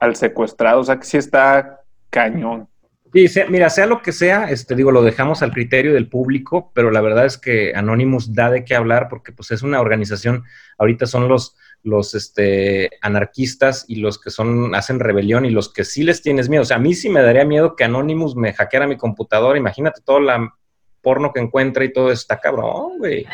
al 0.05 0.15
secuestrado. 0.15 0.79
O 0.79 0.83
sea 0.83 0.97
que 0.99 1.05
sí 1.05 1.17
está 1.17 1.81
cañón. 2.09 2.67
Sí, 3.13 3.27
sea- 3.29 3.47
mira, 3.47 3.69
sea 3.69 3.85
lo 3.85 4.01
que 4.01 4.11
sea, 4.11 4.49
este, 4.49 4.75
digo, 4.75 4.91
lo 4.91 5.01
dejamos 5.01 5.41
al 5.41 5.51
criterio 5.53 5.93
del 5.93 6.09
público, 6.09 6.71
pero 6.73 6.91
la 6.91 6.99
verdad 6.99 7.25
es 7.25 7.37
que 7.37 7.71
Anonymous 7.73 8.33
da 8.33 8.49
de 8.49 8.65
qué 8.65 8.75
hablar 8.75 9.07
porque 9.09 9.31
pues 9.31 9.51
es 9.51 9.61
una 9.61 9.79
organización, 9.79 10.43
ahorita 10.77 11.05
son 11.05 11.29
los, 11.29 11.55
los 11.81 12.13
este, 12.13 12.89
anarquistas 13.01 13.85
y 13.87 13.97
los 13.97 14.19
que 14.19 14.31
son, 14.31 14.75
hacen 14.75 14.99
rebelión 14.99 15.45
y 15.45 15.49
los 15.49 15.71
que 15.71 15.85
sí 15.85 16.03
les 16.03 16.21
tienes 16.21 16.49
miedo. 16.49 16.63
O 16.63 16.65
sea, 16.65 16.75
a 16.75 16.81
mí 16.81 16.93
sí 16.93 17.07
me 17.07 17.21
daría 17.21 17.45
miedo 17.45 17.77
que 17.77 17.85
Anonymous 17.85 18.35
me 18.35 18.51
hackeara 18.53 18.85
mi 18.85 18.97
computadora, 18.97 19.57
imagínate 19.57 20.01
todo 20.03 20.19
la 20.19 20.53
porno 21.01 21.31
que 21.31 21.39
encuentra 21.39 21.85
y 21.85 21.93
todo 21.93 22.11
eso, 22.11 22.19
está 22.21 22.39
cabrón, 22.41 22.97
güey. 22.97 23.25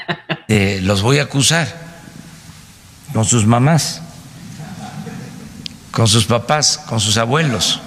Eh, 0.48 0.80
los 0.84 1.02
voy 1.02 1.18
a 1.20 1.24
acusar 1.24 1.68
con 3.14 3.26
sus 3.26 3.48
mamás, 3.48 4.04
con 5.92 6.08
sus 6.08 6.26
papás, 6.26 6.78
con 6.90 7.00
sus 7.00 7.18
abuelos. 7.18 7.82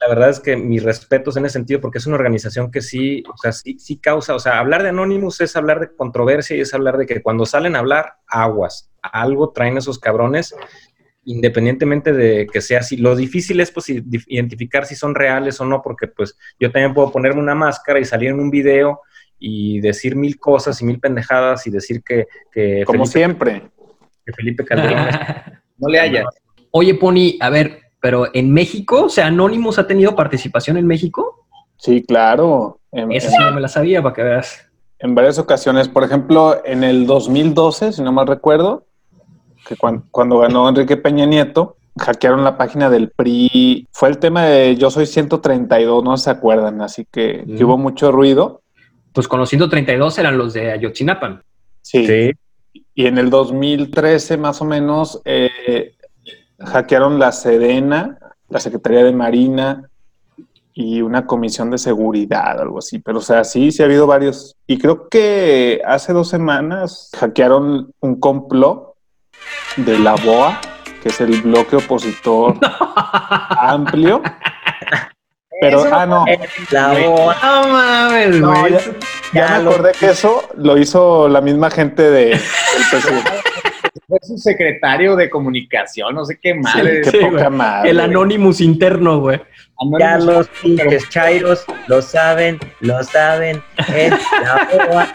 La 0.00 0.08
verdad 0.08 0.30
es 0.30 0.40
que 0.40 0.56
mis 0.56 0.82
respetos 0.82 1.36
en 1.36 1.46
ese 1.46 1.54
sentido, 1.54 1.80
porque 1.80 1.98
es 1.98 2.06
una 2.06 2.16
organización 2.16 2.70
que 2.70 2.80
sí, 2.80 3.22
o 3.32 3.36
sea, 3.36 3.52
sí, 3.52 3.78
sí 3.78 3.98
causa, 3.98 4.34
o 4.34 4.38
sea, 4.38 4.58
hablar 4.58 4.82
de 4.82 4.90
Anonymous 4.90 5.40
es 5.40 5.56
hablar 5.56 5.80
de 5.80 5.94
controversia 5.94 6.56
y 6.56 6.60
es 6.60 6.74
hablar 6.74 6.96
de 6.96 7.06
que 7.06 7.22
cuando 7.22 7.46
salen 7.46 7.76
a 7.76 7.80
hablar, 7.80 8.14
aguas, 8.26 8.90
algo 9.02 9.50
traen 9.50 9.76
esos 9.78 9.98
cabrones, 9.98 10.54
independientemente 11.24 12.12
de 12.12 12.46
que 12.46 12.60
sea 12.60 12.80
así. 12.80 12.96
Lo 12.96 13.16
difícil 13.16 13.60
es 13.60 13.70
pues 13.70 13.88
identificar 13.88 14.86
si 14.86 14.94
son 14.94 15.14
reales 15.14 15.60
o 15.60 15.64
no, 15.64 15.82
porque 15.82 16.06
pues 16.08 16.38
yo 16.58 16.70
también 16.70 16.94
puedo 16.94 17.10
ponerme 17.10 17.40
una 17.40 17.54
máscara 17.54 17.98
y 17.98 18.04
salir 18.04 18.30
en 18.30 18.40
un 18.40 18.50
video 18.50 19.00
y 19.38 19.80
decir 19.80 20.16
mil 20.16 20.38
cosas 20.38 20.80
y 20.80 20.84
mil 20.84 20.98
pendejadas 21.00 21.66
y 21.66 21.70
decir 21.70 22.02
que, 22.02 22.26
que, 22.52 22.84
Como 22.86 23.04
Felipe, 23.06 23.18
siempre. 23.18 23.70
que 24.24 24.32
Felipe 24.32 24.64
Calderón 24.64 25.08
es 25.08 25.16
No 25.78 25.88
le 25.88 26.00
hayas. 26.00 26.24
Oye, 26.70 26.94
Pony, 26.94 27.36
a 27.40 27.50
ver, 27.50 27.80
pero 28.00 28.28
en 28.34 28.50
México, 28.52 29.04
o 29.04 29.08
sea, 29.08 29.26
Anonymous 29.26 29.78
ha 29.78 29.86
tenido 29.86 30.14
participación 30.16 30.76
en 30.78 30.86
México. 30.86 31.46
Sí, 31.78 32.02
claro. 32.02 32.80
En, 32.92 33.12
Esa 33.12 33.26
en- 33.28 33.32
sí 33.34 33.38
no 33.40 33.52
me 33.52 33.60
la 33.60 33.68
sabía, 33.68 34.02
para 34.02 34.14
que 34.14 34.22
veas. 34.22 34.62
en 34.98 35.14
varias 35.14 35.38
ocasiones. 35.38 35.88
Por 35.88 36.02
ejemplo, 36.04 36.62
en 36.64 36.82
el 36.84 37.06
2012, 37.06 37.92
si 37.92 38.02
no 38.02 38.12
mal 38.12 38.26
recuerdo, 38.26 38.86
que 39.68 39.76
cuan- 39.76 40.04
cuando 40.10 40.38
ganó 40.38 40.66
Enrique 40.68 40.96
Peña 40.96 41.26
Nieto, 41.26 41.76
hackearon 41.98 42.44
la 42.44 42.56
página 42.56 42.88
del 42.88 43.10
PRI. 43.10 43.86
Fue 43.90 44.08
el 44.08 44.18
tema 44.18 44.44
de 44.46 44.76
Yo 44.76 44.90
Soy 44.90 45.04
132, 45.06 46.02
no 46.04 46.16
se 46.16 46.30
acuerdan, 46.30 46.80
así 46.80 47.06
que, 47.10 47.44
que 47.46 47.62
Mm. 47.64 47.66
hubo 47.66 47.76
mucho 47.78 48.12
ruido. 48.12 48.62
Pues 49.16 49.28
con 49.28 49.40
los 49.40 49.48
132 49.48 50.18
eran 50.18 50.36
los 50.36 50.52
de 50.52 50.72
Ayotzinapan. 50.72 51.42
Sí. 51.80 52.06
Sí. 52.06 52.32
Y 52.94 53.06
en 53.06 53.16
el 53.16 53.30
2013, 53.30 54.36
más 54.36 54.60
o 54.60 54.66
menos, 54.66 55.22
eh, 55.24 55.94
hackearon 56.58 57.18
la 57.18 57.32
Sedena, 57.32 58.18
la 58.50 58.60
Secretaría 58.60 59.04
de 59.04 59.12
Marina 59.12 59.88
y 60.74 61.00
una 61.00 61.24
comisión 61.24 61.70
de 61.70 61.78
seguridad, 61.78 62.60
algo 62.60 62.80
así. 62.80 62.98
Pero, 62.98 63.20
o 63.20 63.22
sea, 63.22 63.42
sí, 63.44 63.72
sí 63.72 63.80
ha 63.80 63.86
habido 63.86 64.06
varios. 64.06 64.54
Y 64.66 64.76
creo 64.76 65.08
que 65.08 65.80
hace 65.86 66.12
dos 66.12 66.28
semanas 66.28 67.10
hackearon 67.18 67.90
un 68.00 68.20
complot 68.20 68.96
de 69.78 69.98
la 69.98 70.14
BOA, 70.16 70.60
que 71.02 71.08
es 71.08 71.18
el 71.22 71.40
bloque 71.40 71.76
opositor 71.76 72.58
amplio. 73.60 74.20
Pero, 75.60 75.84
ah, 75.92 76.06
no. 76.06 76.24
La 76.70 76.88
boa. 76.92 77.36
No 77.42 77.68
mames, 77.68 78.36
No, 78.40 78.60
güey. 78.60 78.72
ya, 78.72 78.78
ya 79.32 79.58
me 79.62 79.70
acordé 79.70 79.92
que 79.98 80.06
eso 80.10 80.42
lo 80.56 80.76
hizo 80.76 81.28
la 81.28 81.40
misma 81.40 81.70
gente 81.70 82.02
de, 82.02 82.24
del 82.26 82.40
presidente. 82.90 83.30
Fue 84.08 84.18
su 84.22 84.38
secretario 84.38 85.16
de 85.16 85.28
comunicación, 85.30 86.14
no 86.14 86.24
sé 86.24 86.38
qué 86.40 86.54
madre. 86.54 87.00
Qué 87.02 87.10
Sí, 87.10 87.18
poca 87.18 87.30
güey. 87.48 87.50
madre. 87.50 87.90
El 87.90 88.00
Anonymous 88.00 88.60
interno, 88.60 89.18
güey. 89.20 89.40
Ya 89.98 90.14
Anónimos- 90.14 90.24
los 90.26 90.48
pinches 90.62 91.08
chairos 91.08 91.64
lo 91.88 92.00
saben, 92.02 92.58
lo 92.80 93.02
saben. 93.02 93.62
Es 93.94 94.12
la 94.42 94.68
boa. 94.86 95.08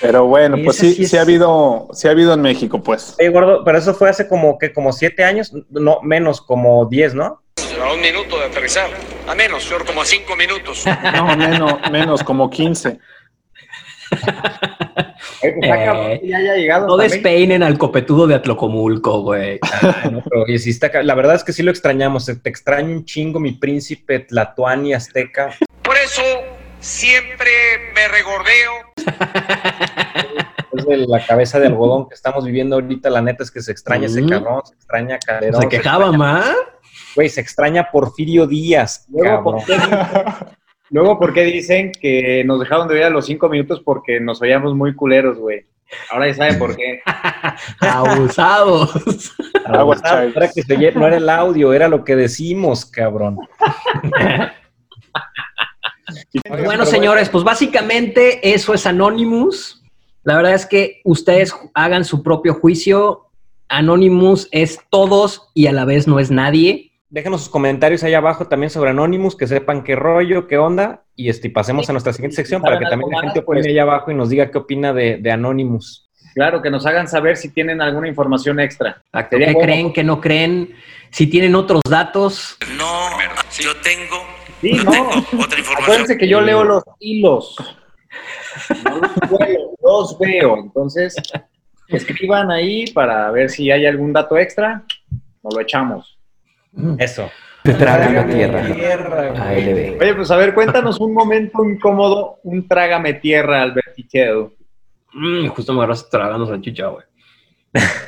Pero 0.00 0.24
bueno, 0.24 0.56
pues 0.64 0.78
sí, 0.78 1.06
sí 1.06 1.16
ha 1.18 1.20
habido, 1.20 1.86
sí 1.92 2.08
ha 2.08 2.12
habido 2.12 2.32
en 2.32 2.40
México, 2.40 2.82
pues. 2.82 3.14
Oye, 3.20 3.28
gordo, 3.28 3.62
pero 3.64 3.76
eso 3.78 3.92
fue 3.94 4.08
hace 4.08 4.26
como 4.26 4.58
que 4.58 4.72
como 4.72 4.92
siete 4.92 5.22
años, 5.22 5.52
no, 5.68 6.00
menos, 6.02 6.40
como 6.40 6.86
diez, 6.86 7.14
¿no? 7.14 7.42
A 7.82 7.92
un 7.94 8.00
minuto 8.00 8.38
de 8.38 8.44
aterrizar. 8.46 8.88
A 9.26 9.34
menos, 9.34 9.62
señor, 9.64 9.84
como 9.86 10.02
a 10.02 10.04
cinco 10.04 10.36
minutos. 10.36 10.84
No, 11.14 11.36
menos, 11.36 11.90
menos, 11.90 12.22
como 12.22 12.50
15. 12.50 12.88
Oye, 12.90 12.98
pues, 15.42 15.54
está 15.62 15.82
Eh, 15.82 15.84
cabrón 15.86 16.18
que 16.20 16.28
ya 16.28 16.36
haya 16.38 16.54
llegado. 16.56 16.86
No 16.88 16.96
despeinen 16.96 17.62
al 17.62 17.78
copetudo 17.78 18.26
de 18.26 18.34
Atlocomulco, 18.34 19.22
güey. 19.22 19.58
Ay, 19.82 20.10
no, 20.10 20.22
pero 20.28 20.44
está 20.46 21.02
la 21.02 21.14
verdad 21.14 21.36
es 21.36 21.44
que 21.44 21.52
sí 21.52 21.62
lo 21.62 21.70
extrañamos. 21.70 22.26
Te 22.26 22.48
extraño 22.50 22.88
un 22.90 23.04
chingo, 23.04 23.38
mi 23.40 23.52
príncipe 23.52 24.18
Tlatuani 24.20 24.94
Azteca. 24.94 25.50
Por 25.82 25.96
eso 25.96 26.22
siempre 26.80 27.50
me 27.94 28.08
regordeo. 28.08 28.72
Es 30.76 30.86
de 30.86 30.96
la 31.06 31.24
cabeza 31.24 31.58
de 31.60 31.66
algodón 31.68 32.08
que 32.08 32.14
estamos 32.14 32.44
viviendo 32.44 32.76
ahorita. 32.76 33.10
La 33.10 33.22
neta 33.22 33.42
es 33.44 33.50
que 33.50 33.60
se 33.62 33.72
extraña 33.72 34.06
ese 34.06 34.22
Mm. 34.22 34.28
cabrón, 34.28 34.62
se 34.66 34.74
extraña 34.74 35.18
Calderón. 35.18 35.62
Se 35.62 35.68
quejaba 35.68 36.06
extraña- 36.06 36.18
más. 36.18 36.56
Güey, 37.14 37.28
se 37.28 37.40
extraña 37.40 37.88
Porfirio 37.90 38.46
Díaz, 38.46 39.06
Luego. 39.08 39.42
¿por 39.42 39.64
qué? 39.64 39.76
Luego, 40.90 41.18
¿por 41.18 41.32
qué 41.32 41.44
dicen 41.44 41.92
que 41.92 42.42
nos 42.44 42.58
dejaron 42.60 42.88
de 42.88 42.94
ver 42.94 43.04
a 43.04 43.10
los 43.10 43.26
cinco 43.26 43.48
minutos 43.48 43.80
porque 43.84 44.18
nos 44.18 44.42
oíamos 44.42 44.74
muy 44.74 44.94
culeros, 44.94 45.38
güey? 45.38 45.66
Ahora 46.10 46.28
ya 46.28 46.34
saben 46.34 46.58
por 46.58 46.76
qué. 46.76 47.00
Abusados. 47.80 49.32
Era 50.34 50.48
que 50.48 50.62
se 50.62 50.92
no 50.92 51.06
era 51.06 51.16
el 51.16 51.28
audio, 51.28 51.72
era 51.72 51.88
lo 51.88 52.04
que 52.04 52.16
decimos, 52.16 52.86
cabrón. 52.86 53.38
Bueno, 56.48 56.86
señores, 56.86 57.28
pues 57.28 57.44
básicamente 57.44 58.52
eso 58.52 58.74
es 58.74 58.86
Anonymous. 58.86 59.82
La 60.22 60.36
verdad 60.36 60.54
es 60.54 60.66
que 60.66 61.00
ustedes 61.04 61.54
hagan 61.74 62.04
su 62.04 62.22
propio 62.22 62.54
juicio. 62.54 63.28
Anonymous 63.68 64.48
es 64.50 64.80
todos 64.90 65.50
y 65.54 65.66
a 65.66 65.72
la 65.72 65.84
vez 65.84 66.06
no 66.08 66.18
es 66.18 66.30
nadie. 66.30 66.89
Déjenos 67.10 67.40
sus 67.40 67.50
comentarios 67.50 68.04
ahí 68.04 68.14
abajo 68.14 68.46
también 68.46 68.70
sobre 68.70 68.90
Anonymous, 68.90 69.34
que 69.36 69.48
sepan 69.48 69.82
qué 69.82 69.96
rollo, 69.96 70.46
qué 70.46 70.58
onda, 70.58 71.02
y 71.16 71.28
este, 71.28 71.50
pasemos 71.50 71.88
a 71.90 71.92
nuestra 71.92 72.12
siguiente 72.12 72.36
sección 72.36 72.62
para 72.62 72.78
que 72.78 72.84
¿Saben 72.84 73.00
también 73.00 73.10
la 73.10 73.20
gente 73.22 73.40
más? 73.40 73.44
opine 73.48 73.60
Pues- 73.62 73.66
ahí 73.66 73.78
abajo 73.80 74.10
y 74.12 74.14
nos 74.14 74.28
diga 74.30 74.50
qué 74.50 74.58
opina 74.58 74.92
de, 74.92 75.16
de 75.18 75.30
Anonymous. 75.32 76.08
Claro, 76.34 76.62
que 76.62 76.70
nos 76.70 76.86
hagan 76.86 77.08
saber 77.08 77.36
si 77.36 77.48
tienen 77.48 77.82
alguna 77.82 78.06
información 78.06 78.60
extra. 78.60 79.02
¿Qué 79.28 79.54
creen, 79.60 79.92
qué 79.92 80.04
no 80.04 80.20
creen? 80.20 80.72
Si 81.10 81.26
tienen 81.26 81.56
otros 81.56 81.82
datos, 81.90 82.56
No, 82.76 83.08
yo 83.58 83.74
tengo, 83.82 84.16
Sí, 84.60 84.76
yo 84.76 84.84
no. 84.84 84.90
tengo 84.92 85.08
otra 85.44 85.58
información. 85.58 85.82
Acuérdense 85.82 86.16
que 86.16 86.28
yo 86.28 86.40
leo 86.40 86.62
los 86.62 86.84
hilos. 87.00 87.56
No 88.84 88.98
los 88.98 89.10
veo, 89.40 89.70
los 89.82 90.18
veo. 90.20 90.56
Entonces, 90.58 91.16
escriban 91.88 92.52
ahí 92.52 92.86
para 92.92 93.28
ver 93.32 93.50
si 93.50 93.68
hay 93.72 93.86
algún 93.86 94.12
dato 94.12 94.38
extra. 94.38 94.84
Nos 95.42 95.54
lo 95.54 95.60
echamos. 95.60 96.19
Eso. 96.98 97.30
Te 97.62 97.74
tragan 97.74 98.14
la 98.14 98.26
tierra. 98.26 98.72
Tierra. 98.74 99.52
Oye, 100.00 100.14
pues 100.14 100.30
a 100.30 100.36
ver, 100.36 100.54
cuéntanos 100.54 100.98
un 100.98 101.12
momento 101.12 101.62
incómodo, 101.64 102.38
un 102.42 102.66
trágame 102.66 103.14
tierra, 103.14 103.62
Albertichedo. 103.62 104.52
mm, 105.12 105.48
justo 105.48 105.72
me 105.72 105.80
agarras 105.80 106.08
tragando 106.08 106.46
salchicha, 106.46 106.86
güey. 106.86 107.04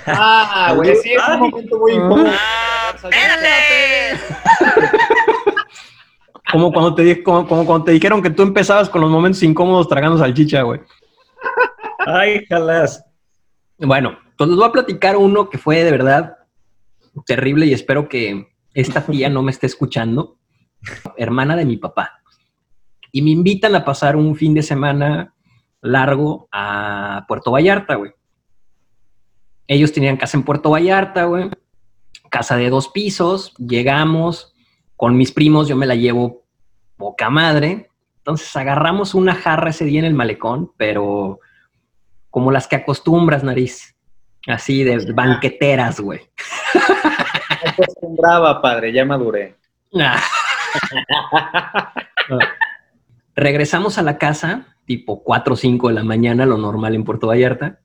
Ah, 0.07 0.73
güey, 0.75 0.97
sí, 0.97 1.13
es 1.13 1.23
un 1.29 1.39
momento 1.51 1.79
muy 1.79 1.93
incómodo. 1.93 2.31
Ah. 2.31 2.95
Como 6.51 6.73
cuando 6.73 6.95
te 6.95 7.03
di- 7.03 7.23
como, 7.23 7.47
como 7.47 7.65
cuando 7.65 7.85
te 7.87 7.93
dijeron 7.93 8.23
que 8.23 8.31
tú 8.31 8.43
empezabas 8.43 8.89
con 8.91 9.01
los 9.01 9.11
momentos 9.11 9.43
incómodos 9.43 9.89
tragando 9.89 10.19
salchicha, 10.19 10.63
güey. 10.63 10.81
Ay, 12.07 12.45
jalas. 12.47 13.05
Bueno, 13.79 14.19
pues 14.37 14.49
les 14.51 14.57
voy 14.59 14.69
a 14.69 14.73
platicar 14.73 15.17
uno 15.17 15.49
que 15.49 15.59
fue 15.59 15.83
de 15.85 15.91
verdad 15.91 16.37
terrible 17.27 17.67
y 17.67 17.73
espero 17.73 18.09
que 18.09 18.52
esta 18.75 19.05
tía 19.05 19.29
no 19.29 19.43
me 19.43 19.51
esté 19.51 19.67
escuchando. 19.67 20.39
Hermana 21.17 21.57
de 21.57 21.65
mi 21.65 21.77
papá. 21.77 22.23
Y 23.11 23.23
me 23.23 23.31
invitan 23.31 23.75
a 23.75 23.85
pasar 23.85 24.17
un 24.17 24.35
fin 24.35 24.55
de 24.55 24.63
semana 24.63 25.35
largo 25.81 26.49
a 26.51 27.25
Puerto 27.29 27.51
Vallarta, 27.51 27.97
güey. 27.97 28.13
Ellos 29.67 29.93
tenían 29.93 30.17
casa 30.17 30.37
en 30.37 30.45
Puerto 30.45 30.71
Vallarta, 30.71 31.25
güey. 31.25 31.51
Casa 32.31 32.57
de 32.57 32.71
dos 32.71 32.89
pisos. 32.89 33.55
Llegamos 33.59 34.55
con 34.97 35.17
mis 35.17 35.33
primos, 35.33 35.69
yo 35.69 35.77
me 35.77 35.87
la 35.87 35.95
llevo 35.95 36.45
poca 36.97 37.29
madre. 37.31 37.91
Entonces 38.19 38.55
agarramos 38.57 39.15
una 39.15 39.35
jarra 39.35 39.71
ese 39.71 39.85
día 39.85 39.99
en 39.99 40.05
el 40.05 40.15
malecón, 40.15 40.73
pero 40.77 41.41
como 42.31 42.51
las 42.51 42.69
que 42.69 42.77
acostumbras, 42.77 43.43
nariz. 43.43 43.92
Así 44.47 44.83
de 44.85 45.13
banqueteras, 45.13 46.01
güey. 46.01 46.21
Me 47.65 47.71
acostumbraba, 47.71 48.61
padre, 48.61 48.93
ya 48.93 49.05
maduré. 49.05 49.57
Ah. 50.01 50.21
Regresamos 53.35 53.99
a 53.99 54.03
la 54.03 54.19
casa, 54.19 54.77
tipo 54.85 55.23
4 55.23 55.55
o 55.55 55.57
5 55.57 55.89
de 55.89 55.95
la 55.95 56.05
mañana, 56.05 56.45
lo 56.47 56.59
normal 56.59 56.95
en 56.95 57.05
Puerto 57.05 57.29
Vallarta. 57.29 57.81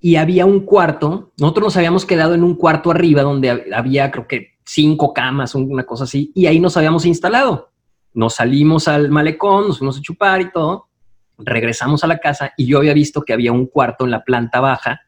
Y 0.00 0.16
había 0.16 0.46
un 0.46 0.60
cuarto, 0.60 1.32
nosotros 1.38 1.66
nos 1.66 1.76
habíamos 1.76 2.06
quedado 2.06 2.34
en 2.34 2.42
un 2.44 2.54
cuarto 2.54 2.90
arriba 2.90 3.22
donde 3.22 3.52
hab- 3.52 3.74
había 3.74 4.10
creo 4.10 4.26
que 4.28 4.58
cinco 4.64 5.12
camas, 5.12 5.54
una 5.54 5.84
cosa 5.84 6.04
así, 6.04 6.30
y 6.34 6.46
ahí 6.46 6.60
nos 6.60 6.76
habíamos 6.76 7.04
instalado. 7.04 7.72
Nos 8.14 8.34
salimos 8.36 8.86
al 8.88 9.10
malecón, 9.10 9.68
nos 9.68 9.78
fuimos 9.78 9.98
a 9.98 10.02
chupar 10.02 10.40
y 10.40 10.50
todo, 10.52 10.88
regresamos 11.36 12.02
a 12.04 12.06
la 12.06 12.18
casa 12.18 12.52
y 12.56 12.66
yo 12.66 12.78
había 12.78 12.94
visto 12.94 13.22
que 13.22 13.32
había 13.32 13.52
un 13.52 13.66
cuarto 13.66 14.04
en 14.04 14.10
la 14.12 14.24
planta 14.24 14.60
baja 14.60 15.02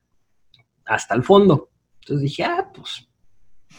hasta 0.90 1.14
el 1.14 1.22
fondo. 1.22 1.70
Entonces 2.00 2.22
dije, 2.22 2.44
ah, 2.44 2.70
pues 2.74 3.09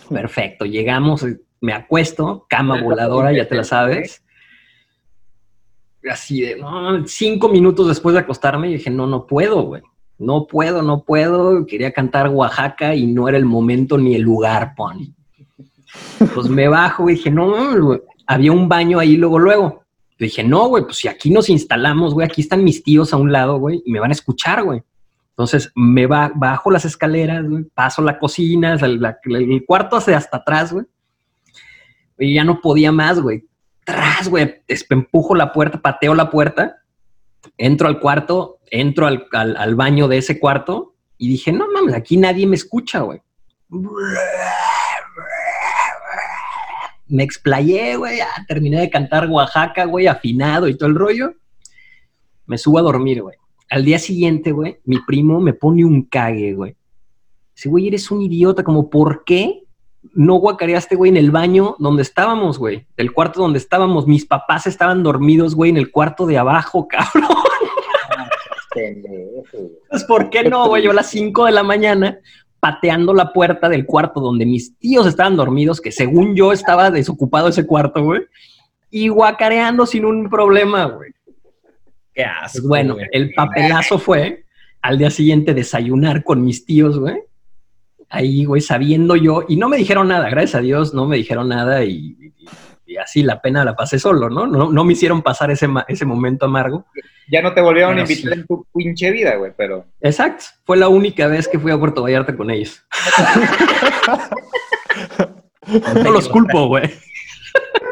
perfecto, 0.10 0.66
llegamos, 0.66 1.26
me 1.60 1.74
acuesto, 1.74 2.46
cama 2.50 2.82
voladora, 2.82 3.32
ya 3.32 3.48
te 3.48 3.56
la 3.56 3.64
sabes. 3.64 4.24
Así 6.10 6.42
de, 6.42 6.56
no, 6.56 7.06
cinco 7.06 7.50
minutos 7.50 7.88
después 7.88 8.14
de 8.14 8.22
acostarme, 8.22 8.70
dije, 8.70 8.90
no, 8.90 9.06
no 9.06 9.28
puedo, 9.28 9.62
güey. 9.64 9.84
No 10.18 10.46
puedo, 10.46 10.84
no 10.84 11.04
puedo. 11.04 11.66
Quería 11.66 11.92
cantar 11.92 12.30
Oaxaca 12.30 12.94
y 12.96 13.08
no 13.08 13.28
era 13.28 13.38
el 13.38 13.46
momento 13.46 13.98
ni 13.98 14.16
el 14.16 14.22
lugar, 14.22 14.74
Pony. 14.76 15.14
Pues 16.34 16.48
me 16.48 16.68
bajo 16.68 17.10
y 17.10 17.14
dije, 17.14 17.32
no, 17.32 17.48
mames, 17.48 17.82
güey. 17.82 18.02
Había 18.28 18.52
un 18.52 18.70
baño 18.70 19.00
ahí 19.00 19.18
luego, 19.18 19.40
luego. 19.40 19.84
Yo 20.12 20.26
dije, 20.26 20.44
no, 20.44 20.68
güey, 20.68 20.84
pues 20.84 20.98
si 20.98 21.08
aquí 21.08 21.32
nos 21.32 21.50
instalamos, 21.50 22.14
güey, 22.14 22.28
aquí 22.28 22.42
están 22.42 22.64
mis 22.64 22.84
tíos 22.84 23.14
a 23.14 23.18
un 23.18 23.32
lado, 23.32 23.58
güey, 23.58 23.82
y 23.84 23.92
me 23.92 24.00
van 24.00 24.12
a 24.12 24.14
escuchar, 24.14 24.64
güey. 24.64 24.84
Entonces 25.32 25.72
me 25.76 26.06
ba- 26.08 26.32
bajo 26.36 26.70
las 26.72 26.86
escaleras, 26.86 27.48
güey, 27.48 27.64
paso 27.64 28.02
la 28.02 28.20
cocina, 28.20 28.74
el, 28.74 29.02
cuarto 29.66 29.96
hacia 29.98 30.18
hasta 30.18 30.38
atrás, 30.38 30.72
güey. 30.74 30.86
Y 32.20 32.36
ya 32.36 32.44
no 32.44 32.62
podía 32.62 32.92
más, 32.92 33.20
güey. 33.20 33.48
Tras, 33.86 34.28
güey, 34.28 34.62
empujo 34.94 35.34
la 35.34 35.52
puerta, 35.54 35.82
pateo 35.82 36.14
la 36.14 36.30
puerta, 36.30 36.78
entro 37.58 37.88
al 37.88 38.00
cuarto, 38.00 38.60
entro 38.70 39.08
al, 39.08 39.28
al- 39.32 39.76
baño 39.76 40.08
de 40.08 40.18
ese 40.20 40.40
cuarto 40.40 40.96
y 41.18 41.30
dije, 41.30 41.52
no 41.52 41.66
mames, 41.72 41.96
aquí 41.96 42.18
nadie 42.18 42.46
me 42.46 42.56
escucha, 42.56 43.00
güey. 43.00 43.22
Me 47.08 47.24
explayé, 47.24 47.96
güey, 47.98 48.20
terminé 48.48 48.80
de 48.80 48.90
cantar 48.90 49.28
Oaxaca, 49.30 49.86
güey, 49.86 50.08
afinado 50.08 50.68
y 50.68 50.78
todo 50.78 50.88
el 50.90 50.96
rollo. 50.96 51.34
Me 52.46 52.58
subo 52.58 52.80
a 52.80 52.82
dormir, 52.84 53.22
güey. 53.22 53.38
Al 53.72 53.86
día 53.86 54.00
siguiente, 54.00 54.52
güey, 54.52 54.80
mi 54.84 55.00
primo 55.00 55.40
me 55.40 55.54
pone 55.54 55.86
un 55.86 56.04
cague, 56.04 56.54
güey. 56.54 56.76
Dice, 57.56 57.70
güey, 57.70 57.88
eres 57.88 58.12
un 58.12 58.22
idiota, 58.22 58.66
como, 58.66 58.90
¿por 58.90 59.24
qué 59.24 59.64
no 60.14 60.36
guacareaste, 60.36 60.98
güey, 60.98 61.10
en 61.10 61.16
el 61.16 61.32
baño 61.32 61.78
donde 61.80 62.02
estábamos, 62.02 62.60
güey? 62.60 62.86
Del 62.98 63.14
cuarto 63.14 63.40
donde 63.40 63.60
estábamos. 63.60 64.08
Mis 64.08 64.26
papás 64.26 64.68
estaban 64.68 65.04
dormidos, 65.04 65.56
güey, 65.56 65.72
en 65.72 65.78
el 65.78 65.90
cuarto 65.90 66.26
de 66.26 66.38
abajo, 66.38 66.86
cabrón. 66.90 67.38
Pues, 69.90 70.04
¿por 70.04 70.30
qué 70.30 70.44
no, 70.44 70.68
güey? 70.68 70.84
Yo 70.84 70.92
a 70.92 70.96
las 70.96 71.10
5 71.10 71.46
de 71.46 71.52
la 71.54 71.64
mañana 71.64 72.20
pateando 72.60 73.14
la 73.14 73.32
puerta 73.32 73.70
del 73.70 73.86
cuarto 73.86 74.20
donde 74.20 74.46
mis 74.46 74.78
tíos 74.80 75.08
estaban 75.08 75.38
dormidos, 75.38 75.80
que 75.80 75.94
según 75.94 76.36
yo 76.36 76.52
estaba 76.52 76.92
desocupado 76.92 77.48
ese 77.48 77.66
cuarto, 77.66 78.04
güey, 78.04 78.22
y 78.90 79.08
guacareando 79.08 79.86
sin 79.86 80.04
un 80.04 80.30
problema, 80.30 80.86
güey. 80.86 81.12
Qué 82.14 82.24
asco. 82.24 82.60
Pues 82.60 82.68
bueno, 82.68 82.94
güey. 82.96 83.08
el 83.12 83.34
papelazo 83.34 83.98
fue 84.00 84.44
al 84.82 84.98
día 84.98 85.10
siguiente 85.12 85.54
desayunar 85.54 86.24
con 86.24 86.44
mis 86.44 86.66
tíos, 86.66 87.00
güey. 87.00 87.18
Ahí, 88.10 88.44
güey, 88.46 88.62
sabiendo 88.62 89.16
yo, 89.16 89.46
y 89.48 89.56
no 89.56 89.70
me 89.70 89.78
dijeron 89.78 90.08
nada, 90.10 90.30
gracias 90.30 90.56
a 90.56 90.62
Dios, 90.62 90.94
no 90.94 91.06
me 91.08 91.16
dijeron 91.18 91.48
nada 91.48 91.84
y, 91.86 92.18
y- 92.20 92.34
y 92.88 92.98
así 92.98 93.24
la 93.24 93.42
pena 93.42 93.64
la 93.64 93.74
pasé 93.74 93.98
solo, 94.00 94.30
¿no? 94.30 94.46
No, 94.46 94.70
no 94.70 94.84
me 94.84 94.92
hicieron 94.92 95.22
pasar 95.22 95.50
ese, 95.50 95.66
ma- 95.66 95.86
ese 95.88 96.04
momento 96.04 96.46
amargo. 96.46 96.86
Ya 97.32 97.42
no 97.42 97.54
te 97.54 97.62
volvieron 97.62 97.98
a 97.98 98.02
invitar 98.02 98.34
sí. 98.34 98.40
en 98.42 98.46
tu 98.46 98.66
pinche 98.74 99.12
vida, 99.12 99.36
güey, 99.38 99.54
pero. 99.56 99.86
Exacto, 100.02 100.44
fue 100.66 100.76
la 100.76 100.90
única 100.90 101.28
vez 101.28 101.48
que 101.48 101.58
fui 101.58 101.72
a 101.72 101.80
Puerto 101.80 102.02
Vallarta 102.04 102.36
con 102.36 102.52
ellos. 102.52 102.84
no 106.04 106.12
los 106.12 106.28
culpo, 106.28 106.68
güey. 106.68 106.84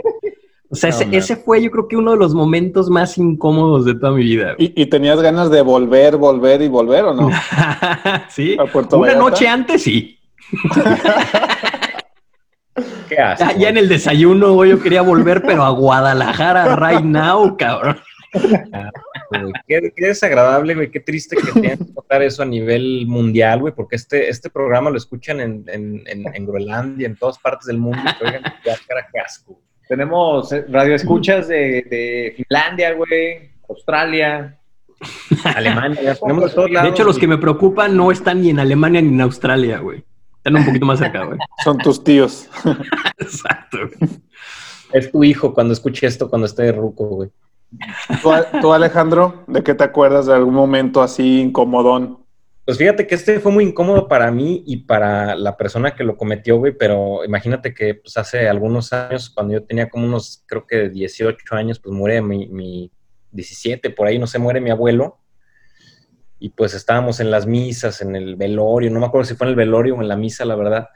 O 0.71 0.75
sea, 0.75 0.91
ese, 0.91 1.05
No, 1.05 1.17
ese 1.17 1.35
fue 1.35 1.63
yo 1.63 1.71
creo 1.71 1.87
que 1.87 1.97
uno 1.97 2.11
de 2.11 2.17
los 2.17 2.35
momentos 2.35 2.89
más 2.89 3.17
incómodos 3.17 3.85
de 3.85 3.95
toda 3.95 4.11
mi 4.11 4.23
vida. 4.23 4.53
¿Y, 4.59 4.79
y 4.79 4.85
tenías 4.85 5.19
ganas 5.21 5.49
de 5.49 5.61
volver, 5.61 6.15
volver 6.17 6.61
y 6.61 6.67
volver 6.67 7.05
o 7.05 7.13
no? 7.13 7.29
sí, 8.29 8.55
¿A 8.59 8.65
Puerto 8.65 8.97
una 8.97 9.07
Vallarta? 9.07 9.29
noche 9.29 9.47
antes 9.47 9.81
sí. 9.83 10.19
Qué 13.09 13.17
asco. 13.17 13.45
Ya, 13.45 13.57
ya 13.57 13.69
en 13.69 13.77
el 13.77 13.89
desayuno, 13.89 14.53
güey, 14.53 14.69
yo 14.71 14.79
quería 14.79 15.01
volver, 15.01 15.41
pero 15.41 15.63
a 15.63 15.69
Guadalajara 15.71 16.75
right 16.75 17.03
now, 17.03 17.57
cabrón. 17.57 17.97
Qué, 19.67 19.91
qué 19.95 20.05
desagradable, 20.07 20.75
güey. 20.75 20.91
Qué 20.91 20.99
triste 20.99 21.35
que 21.35 21.51
tengan 21.51 21.77
que 21.79 21.93
contar 21.93 22.21
eso 22.21 22.43
a 22.43 22.45
nivel 22.45 23.05
mundial, 23.07 23.61
güey, 23.61 23.73
porque 23.73 23.95
este, 23.95 24.29
este 24.29 24.49
programa 24.49 24.91
lo 24.91 24.97
escuchan 24.97 25.39
en, 25.39 25.63
en, 25.67 26.03
en, 26.05 26.23
en 26.33 26.45
Groenlandia, 26.45 27.07
en 27.07 27.15
todas 27.17 27.39
partes 27.39 27.65
del 27.65 27.79
mundo. 27.79 27.99
oigan, 28.23 28.43
ya, 28.63 28.77
cara, 28.87 29.07
qué 29.11 29.19
asco. 29.19 29.59
Tenemos 29.89 30.51
eh, 30.51 30.65
radioescuchas 30.69 31.47
de, 31.47 31.81
de 31.89 32.33
Finlandia, 32.37 32.93
güey, 32.93 33.49
Australia. 33.67 34.55
Alemania, 35.43 35.99
ya 35.99 36.15
tenemos 36.15 36.43
de 36.43 36.49
todos 36.51 36.69
lados. 36.69 36.89
De 36.89 36.93
hecho, 36.93 37.03
los 37.03 37.17
que 37.17 37.25
me 37.25 37.39
preocupan 37.39 37.97
no 37.97 38.11
están 38.11 38.43
ni 38.43 38.51
en 38.51 38.59
Alemania 38.59 39.01
ni 39.01 39.07
en 39.07 39.21
Australia, 39.21 39.79
güey. 39.79 40.03
Están 40.37 40.57
un 40.57 40.65
poquito 40.65 40.85
más 40.85 40.99
cerca, 40.99 41.23
güey. 41.23 41.39
Son 41.63 41.79
tus 41.79 42.03
tíos. 42.03 42.47
Exacto. 43.17 43.79
güey. 43.79 44.11
Es 44.93 45.11
tu 45.11 45.23
hijo 45.23 45.55
cuando 45.55 45.73
escuche 45.73 46.05
esto, 46.05 46.29
cuando 46.29 46.45
esté 46.45 46.63
de 46.63 46.71
ruco, 46.73 47.05
güey. 47.07 47.31
¿Tú, 48.21 48.29
tú, 48.61 48.71
Alejandro, 48.71 49.43
¿de 49.47 49.63
qué 49.63 49.73
te 49.73 49.83
acuerdas 49.83 50.27
de 50.27 50.35
algún 50.35 50.53
momento 50.53 51.01
así 51.01 51.41
incomodón? 51.41 52.18
Pues 52.69 52.77
fíjate 52.77 53.07
que 53.07 53.15
este 53.15 53.39
fue 53.39 53.51
muy 53.51 53.63
incómodo 53.63 54.07
para 54.07 54.29
mí 54.29 54.61
y 54.67 54.77
para 54.83 55.33
la 55.33 55.57
persona 55.57 55.95
que 55.95 56.03
lo 56.03 56.15
cometió, 56.15 56.57
güey, 56.57 56.71
pero 56.71 57.25
imagínate 57.25 57.73
que 57.73 57.95
pues 57.95 58.15
hace 58.15 58.47
algunos 58.47 58.93
años, 58.93 59.31
cuando 59.31 59.55
yo 59.55 59.63
tenía 59.63 59.89
como 59.89 60.05
unos, 60.05 60.43
creo 60.45 60.67
que 60.67 60.87
18 60.87 61.55
años, 61.55 61.79
pues 61.79 61.95
muere 61.95 62.21
mi, 62.21 62.45
mi 62.45 62.91
17, 63.31 63.89
por 63.89 64.05
ahí, 64.05 64.19
no 64.19 64.27
sé, 64.27 64.37
muere 64.37 64.61
mi 64.61 64.69
abuelo. 64.69 65.17
Y 66.37 66.49
pues 66.49 66.75
estábamos 66.75 67.19
en 67.19 67.31
las 67.31 67.47
misas, 67.47 68.01
en 68.01 68.15
el 68.15 68.35
velorio, 68.35 68.91
no 68.91 68.99
me 68.99 69.07
acuerdo 69.07 69.25
si 69.25 69.33
fue 69.33 69.47
en 69.47 69.49
el 69.49 69.55
velorio 69.55 69.95
o 69.95 70.01
en 70.03 70.07
la 70.07 70.15
misa, 70.15 70.45
la 70.45 70.55
verdad. 70.55 70.89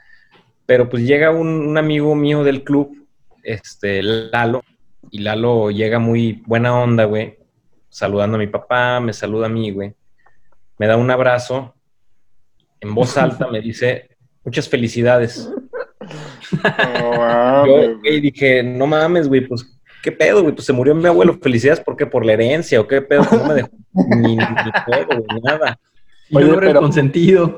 Pero 0.66 0.88
pues 0.88 1.02
llega 1.02 1.32
un 1.32 1.76
amigo 1.76 2.14
mío 2.14 2.44
del 2.44 2.62
club, 2.62 3.04
este, 3.42 4.00
Lalo, 4.00 4.62
y 5.10 5.22
Lalo 5.22 5.72
llega 5.72 5.98
muy 5.98 6.40
buena 6.46 6.80
onda, 6.80 7.02
güey, 7.06 7.36
saludando 7.88 8.36
a 8.36 8.38
mi 8.38 8.46
papá, 8.46 9.00
me 9.00 9.12
saluda 9.12 9.46
a 9.46 9.48
mí, 9.48 9.72
güey. 9.72 9.92
Me 10.78 10.86
da 10.86 10.96
un 10.96 11.10
abrazo, 11.10 11.74
en 12.80 12.94
voz 12.94 13.16
alta 13.18 13.46
me 13.48 13.60
dice, 13.60 14.08
muchas 14.44 14.68
felicidades. 14.68 15.50
Oh, 17.02 17.64
Yo 17.66 17.98
güey, 18.00 18.20
dije, 18.20 18.62
no 18.62 18.86
mames, 18.86 19.28
güey, 19.28 19.46
pues, 19.46 19.66
¿qué 20.02 20.12
pedo, 20.12 20.42
güey? 20.42 20.54
Pues 20.54 20.66
se 20.66 20.72
murió 20.72 20.94
mi 20.94 21.06
abuelo, 21.06 21.38
felicidades, 21.40 21.80
¿por 21.80 21.96
qué? 21.96 22.06
¿Por 22.06 22.24
la 22.24 22.32
herencia 22.34 22.80
o 22.80 22.86
qué 22.86 23.00
pedo? 23.02 23.24
Pues, 23.28 23.40
no 23.42 23.48
me 23.48 23.54
dejó 23.54 23.70
ni, 23.92 24.16
ni, 24.16 24.36
ni 24.36 24.72
pedo, 24.86 25.06
güey, 25.22 25.40
nada. 25.42 25.78
Oye, 26.32 26.56
pero- 26.58 26.80
consentido. 26.80 27.54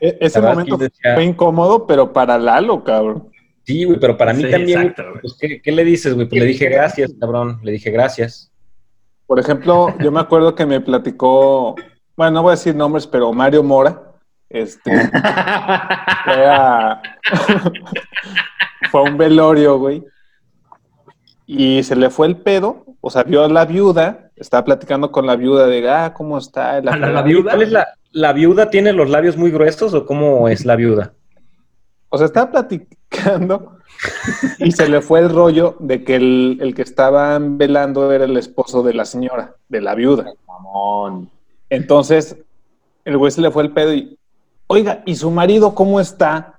E- 0.00 0.16
Ese 0.20 0.40
momento 0.40 0.76
decía- 0.78 1.14
fue 1.14 1.24
incómodo, 1.24 1.86
pero 1.86 2.12
para 2.12 2.38
Lalo, 2.38 2.82
cabrón. 2.84 3.28
Sí, 3.64 3.84
güey, 3.84 4.00
pero 4.00 4.16
para 4.16 4.32
mí 4.32 4.42
Sí, 4.44 4.50
también, 4.50 4.80
exacto, 4.80 5.02
güey, 5.02 5.10
güey. 5.12 5.20
pues, 5.22 5.36
¿qué, 5.38 5.60
qué 5.62 5.72
le 5.72 5.84
dices, 5.84 6.14
güey? 6.14 6.26
Pues 6.26 6.40
le 6.40 6.46
dije 6.46 6.68
gracias, 6.70 7.12
cabrón, 7.20 7.60
le 7.62 7.72
dije 7.72 7.90
gracias. 7.90 8.50
Por 9.26 9.38
ejemplo, 9.38 9.94
yo 10.00 10.10
me 10.10 10.20
acuerdo 10.20 10.54
que 10.54 10.64
me 10.66 10.80
platicó, 10.80 11.76
bueno, 12.16 12.32
no 12.32 12.42
voy 12.42 12.50
a 12.50 12.56
decir 12.56 12.74
nombres, 12.74 13.06
pero 13.06 13.32
Mario 13.32 13.62
Mora, 13.62 14.02
este, 14.48 14.90
fue 16.24 16.46
a, 16.46 17.00
fue 18.90 19.00
a 19.00 19.04
un 19.04 19.16
velorio, 19.16 19.78
güey, 19.78 20.04
y 21.46 21.82
se 21.82 21.96
le 21.96 22.10
fue 22.10 22.26
el 22.26 22.36
pedo, 22.36 22.84
o 23.00 23.10
sea, 23.10 23.22
vio 23.24 23.44
a 23.44 23.48
la 23.48 23.64
viuda, 23.64 24.30
estaba 24.36 24.64
platicando 24.64 25.10
con 25.10 25.26
la 25.26 25.36
viuda 25.36 25.66
de, 25.66 25.88
ah, 25.90 26.12
¿cómo 26.14 26.38
está? 26.38 26.72
¿A 26.76 26.80
la- 26.80 26.96
la 26.96 27.22
viuda? 27.22 27.50
¿Cuál 27.52 27.62
es 27.62 27.72
la, 27.72 27.88
la 28.12 28.32
viuda? 28.32 28.70
¿Tiene 28.70 28.92
los 28.92 29.08
labios 29.10 29.36
muy 29.36 29.50
gruesos 29.50 29.92
o 29.94 30.06
cómo 30.06 30.48
es 30.48 30.64
la 30.64 30.76
viuda? 30.76 31.12
O 32.08 32.18
sea, 32.18 32.26
estaba 32.26 32.50
platicando 32.50 33.76
y 34.58 34.72
se 34.72 34.88
le 34.88 35.00
fue 35.00 35.20
el 35.20 35.30
rollo 35.30 35.76
de 35.80 36.04
que 36.04 36.16
el, 36.16 36.58
el 36.60 36.74
que 36.74 36.82
estaban 36.82 37.58
velando 37.58 38.10
era 38.12 38.24
el 38.24 38.36
esposo 38.36 38.82
de 38.82 38.94
la 38.94 39.04
señora, 39.04 39.54
de 39.68 39.80
la 39.80 39.94
viuda. 39.94 40.26
Mamón. 40.46 41.30
Entonces, 41.70 42.36
el 43.04 43.16
güey 43.16 43.30
se 43.32 43.40
le 43.40 43.50
fue 43.50 43.62
el 43.62 43.70
pedo 43.70 43.94
y, 43.94 44.18
oiga, 44.66 45.02
¿y 45.06 45.14
su 45.16 45.30
marido 45.30 45.74
cómo 45.74 46.00
está? 46.00 46.58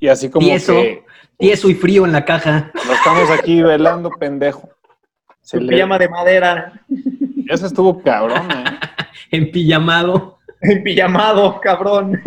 Y 0.00 0.08
así 0.08 0.28
como 0.30 0.46
Tieso. 0.46 0.72
que 0.74 1.04
Tieso 1.38 1.68
y 1.68 1.74
frío 1.74 2.04
en 2.06 2.12
la 2.12 2.24
caja. 2.24 2.70
lo 2.86 2.92
estamos 2.94 3.30
aquí 3.30 3.62
velando, 3.62 4.10
pendejo. 4.10 4.68
Se 5.42 5.60
le- 5.60 5.72
pijama 5.74 5.98
de 5.98 6.08
madera. 6.08 6.80
Eso 7.48 7.66
estuvo 7.66 8.02
cabrón, 8.02 8.50
¿eh? 8.50 8.64
En 9.30 9.50
pijamado. 9.50 10.38
En 10.60 10.82
pijamado, 10.82 11.60
cabrón. 11.60 12.20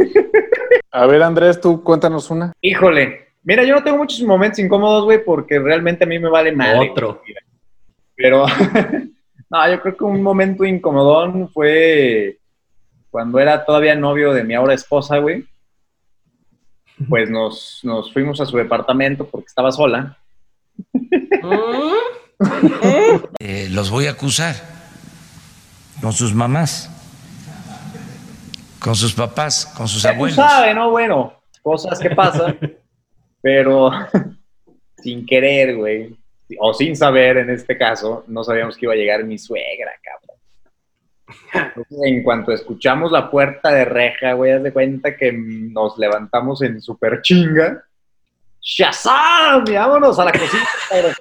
A 0.91 1.05
ver, 1.05 1.23
Andrés, 1.23 1.59
tú 1.59 1.83
cuéntanos 1.83 2.29
una. 2.29 2.53
Híjole. 2.61 3.27
Mira, 3.43 3.63
yo 3.63 3.73
no 3.75 3.83
tengo 3.83 3.97
muchos 3.97 4.21
momentos 4.21 4.59
incómodos, 4.59 5.05
güey, 5.05 5.23
porque 5.23 5.59
realmente 5.59 6.03
a 6.03 6.07
mí 6.07 6.19
me 6.19 6.29
vale 6.29 6.51
madre. 6.51 6.89
Otro. 6.91 7.21
Pero, 8.15 8.45
no, 9.49 9.69
yo 9.69 9.81
creo 9.81 9.97
que 9.97 10.03
un 10.03 10.21
momento 10.21 10.63
incomodón 10.63 11.49
fue 11.49 12.39
cuando 13.09 13.39
era 13.39 13.65
todavía 13.65 13.95
novio 13.95 14.33
de 14.33 14.43
mi 14.43 14.53
ahora 14.53 14.73
esposa, 14.73 15.17
güey. 15.17 15.45
Pues 17.07 17.29
nos, 17.29 17.79
nos 17.83 18.11
fuimos 18.13 18.39
a 18.41 18.45
su 18.45 18.57
departamento 18.57 19.25
porque 19.25 19.47
estaba 19.47 19.71
sola. 19.71 20.17
Eh, 23.39 23.67
los 23.71 23.89
voy 23.89 24.07
a 24.07 24.11
acusar 24.11 24.55
con 26.01 26.13
sus 26.13 26.33
mamás, 26.33 26.89
con 28.79 28.95
sus 28.95 29.13
papás, 29.13 29.65
con 29.65 29.87
sus 29.87 30.05
abuelos. 30.05 30.35
sabes, 30.35 30.75
¿no? 30.75 30.89
Bueno, 30.91 31.33
cosas 31.61 31.99
que 31.99 32.11
pasan, 32.11 32.57
pero 33.41 33.91
sin 34.97 35.25
querer, 35.25 35.75
güey, 35.75 36.15
o 36.57 36.73
sin 36.73 36.95
saber 36.95 37.37
en 37.37 37.49
este 37.51 37.77
caso, 37.77 38.23
no 38.27 38.43
sabíamos 38.43 38.75
que 38.77 38.85
iba 38.85 38.93
a 38.93 38.97
llegar 38.97 39.23
mi 39.23 39.37
suegra, 39.37 39.91
cabrón. 40.03 40.37
Entonces, 41.53 41.97
en 42.05 42.23
cuanto 42.23 42.51
escuchamos 42.51 43.11
la 43.11 43.29
puerta 43.29 43.71
de 43.71 43.85
reja, 43.85 44.33
güey, 44.33 44.51
haz 44.53 44.63
de 44.63 44.73
cuenta 44.73 45.15
que 45.15 45.31
nos 45.31 45.97
levantamos 45.99 46.61
en 46.63 46.81
super 46.81 47.21
chinga. 47.21 47.83
¡Shazam! 48.61 49.63
Vámonos 49.71 50.17
a 50.19 50.25
la 50.25 50.31
cocina. 50.31 50.63
cabrón. 50.89 51.13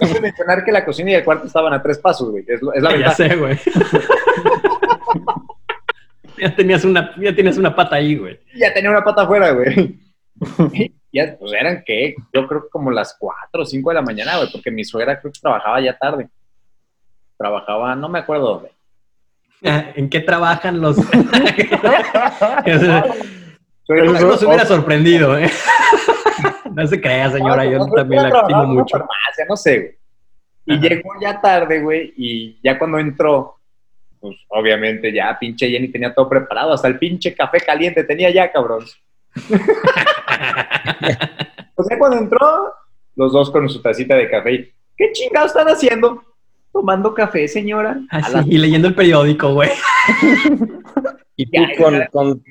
Cabe 0.00 0.20
mencionar 0.20 0.64
que 0.64 0.72
la 0.72 0.84
cocina 0.84 1.10
y 1.10 1.14
el 1.14 1.24
cuarto 1.24 1.46
estaban 1.46 1.72
a 1.72 1.82
tres 1.82 1.98
pasos, 1.98 2.30
güey. 2.30 2.44
Es, 2.48 2.60
la 2.62 2.90
Ya 2.90 2.96
verdad. 2.96 3.14
sé, 3.14 3.36
güey. 3.36 3.58
ya, 6.38 6.54
tenías 6.56 6.84
una, 6.84 7.14
ya 7.18 7.34
tienes 7.34 7.58
una 7.58 7.74
pata 7.74 7.96
ahí, 7.96 8.16
güey. 8.16 8.38
ya 8.56 8.72
tenía 8.72 8.90
una 8.90 9.04
pata 9.04 9.22
afuera, 9.22 9.50
güey. 9.52 9.98
ya, 11.12 11.36
pues 11.38 11.52
eran 11.52 11.82
que, 11.84 12.14
yo 12.32 12.46
creo 12.46 12.62
que 12.64 12.68
como 12.70 12.90
las 12.90 13.16
4 13.18 13.62
o 13.62 13.64
5 13.66 13.90
de 13.90 13.94
la 13.94 14.02
mañana, 14.02 14.36
güey, 14.36 14.50
porque 14.52 14.70
mi 14.70 14.84
suegra 14.84 15.18
creo 15.20 15.32
que 15.32 15.40
trabajaba 15.40 15.80
ya 15.80 15.96
tarde. 15.98 16.28
Trabajaba, 17.36 17.94
no 17.94 18.08
me 18.08 18.18
acuerdo 18.20 18.54
dónde. 18.54 18.70
¿En 19.96 20.08
qué 20.08 20.20
trabajan 20.20 20.80
los...? 20.80 20.96
Suegra- 23.84 24.20
no 24.20 24.36
se 24.36 24.46
hubiera 24.46 24.64
sorprendido, 24.66 25.36
¿eh? 25.38 25.50
no 26.74 26.86
se 26.86 27.00
crea, 27.00 27.30
señora, 27.30 27.64
yo 27.64 27.78
No, 27.78 27.86
no, 27.88 27.92
también 27.94 28.22
la 28.22 28.28
estimo 28.28 28.64
mucho. 28.66 28.98
farmacia, 28.98 29.44
no 29.48 29.56
sé, 29.56 29.78
güey. 29.78 29.96
Y 30.66 30.72
Ajá. 30.74 30.82
llegó 30.88 31.10
ya 31.20 31.40
tarde, 31.40 31.80
güey, 31.80 32.12
y 32.16 32.60
ya 32.62 32.78
cuando 32.78 32.98
entró, 32.98 33.56
pues 34.20 34.36
obviamente 34.48 35.12
ya 35.12 35.36
pinche 35.38 35.68
Jenny 35.68 35.88
tenía 35.88 36.14
todo 36.14 36.28
preparado, 36.28 36.72
hasta 36.74 36.86
el 36.86 36.98
pinche 36.98 37.34
café 37.34 37.58
caliente 37.60 38.04
tenía 38.04 38.30
ya, 38.30 38.52
cabrón. 38.52 38.84
Pues 41.76 41.88
ya 41.90 41.98
cuando 41.98 42.18
entró, 42.18 42.74
los 43.16 43.32
dos 43.32 43.50
con 43.50 43.66
su 43.68 43.80
tacita 43.80 44.14
de 44.14 44.28
café, 44.28 44.52
y, 44.52 44.70
¿qué 44.98 45.12
chingados 45.12 45.50
están 45.52 45.68
haciendo? 45.68 46.22
Tomando 46.72 47.14
café, 47.14 47.48
señora. 47.48 47.98
A 48.10 48.18
Así, 48.18 48.32
las 48.34 48.46
y 48.46 48.58
leyendo 48.58 48.88
el 48.88 48.94
periódico, 48.94 49.54
güey. 49.54 49.70
Y 51.36 51.46
tú 51.46 51.52
Ya, 51.52 51.82
con, 51.82 51.94
ya. 51.98 52.06
con, 52.08 52.42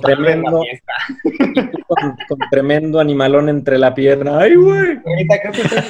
tremendo- 0.00 0.62
y 0.62 1.60
tú 1.72 1.78
con- 1.88 2.16
con 2.28 2.38
tremendo 2.52 3.00
animalón 3.00 3.48
entre 3.48 3.78
la 3.78 3.92
pierna. 3.92 4.38
¡Ay, 4.38 4.54
güey! 4.54 5.00
Ahorita 5.04 5.40
creo 5.42 5.52
que 5.52 5.60
usted 5.62 5.84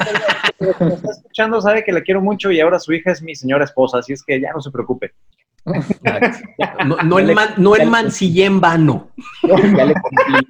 que 0.78 0.84
me 0.86 0.94
está 0.94 1.10
escuchando 1.10 1.60
sabe 1.60 1.84
que 1.84 1.92
la 1.92 2.00
quiero 2.00 2.22
mucho 2.22 2.50
y 2.50 2.58
ahora 2.60 2.78
su 2.78 2.94
hija 2.94 3.10
es 3.12 3.20
mi 3.20 3.34
señora 3.34 3.64
esposa, 3.64 3.98
así 3.98 4.14
es 4.14 4.22
que 4.24 4.40
ya 4.40 4.50
no 4.54 4.62
se 4.62 4.70
preocupe. 4.70 5.12
No, 6.86 6.96
no 7.04 7.18
en, 7.18 7.34
man- 7.34 7.54
no 7.58 7.76
en 7.76 7.90
mancillé 7.90 8.46
en 8.46 8.60
vano. 8.62 9.10
Ya 9.42 9.84
le 9.84 9.92
cumplí. 9.94 10.48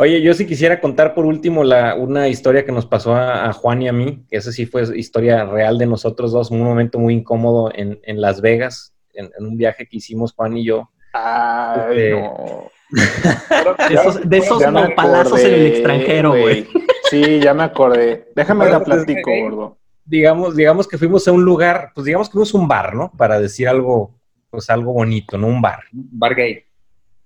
Oye, 0.00 0.22
yo 0.22 0.32
sí 0.32 0.46
quisiera 0.46 0.80
contar 0.80 1.12
por 1.12 1.26
último 1.26 1.64
la, 1.64 1.96
una 1.96 2.28
historia 2.28 2.64
que 2.64 2.70
nos 2.70 2.86
pasó 2.86 3.14
a, 3.14 3.48
a 3.48 3.52
Juan 3.52 3.82
y 3.82 3.88
a 3.88 3.92
mí, 3.92 4.24
que 4.30 4.36
esa 4.36 4.52
sí 4.52 4.64
fue 4.64 4.84
historia 4.96 5.44
real 5.44 5.76
de 5.76 5.86
nosotros 5.86 6.30
dos, 6.30 6.52
un 6.52 6.62
momento 6.62 7.00
muy 7.00 7.14
incómodo 7.14 7.72
en, 7.74 7.98
en 8.04 8.20
Las 8.20 8.40
Vegas, 8.40 8.94
en, 9.12 9.30
en 9.36 9.46
un 9.46 9.56
viaje 9.56 9.86
que 9.86 9.96
hicimos 9.96 10.32
Juan 10.34 10.56
y 10.56 10.64
yo. 10.64 10.88
Ay, 11.12 11.80
Eh, 11.96 12.10
no. 12.12 12.70
De 14.24 14.38
esos, 14.38 14.60
de 14.60 14.70
nopalazos 14.70 15.40
en 15.40 15.54
el 15.54 15.66
extranjero, 15.66 16.30
güey. 16.30 16.66
Sí, 17.10 17.40
ya 17.40 17.52
me 17.52 17.64
acordé. 17.64 18.30
Déjame 18.34 18.60
Bueno, 18.60 18.78
la 18.78 18.84
pues, 18.84 19.04
platico, 19.04 19.30
eh, 19.30 19.42
gordo. 19.42 19.78
Digamos, 20.04 20.56
digamos 20.56 20.88
que 20.88 20.96
fuimos 20.96 21.26
a 21.28 21.32
un 21.32 21.44
lugar, 21.44 21.90
pues 21.94 22.06
digamos 22.06 22.28
que 22.28 22.32
fuimos 22.32 22.54
a 22.54 22.58
un 22.58 22.68
bar, 22.68 22.94
¿no? 22.94 23.12
Para 23.16 23.38
decir 23.40 23.68
algo, 23.68 24.14
pues 24.48 24.70
algo 24.70 24.92
bonito, 24.92 25.36
¿no? 25.36 25.48
Un 25.48 25.60
bar. 25.60 25.80
Bar 25.92 26.34
gay. 26.34 26.64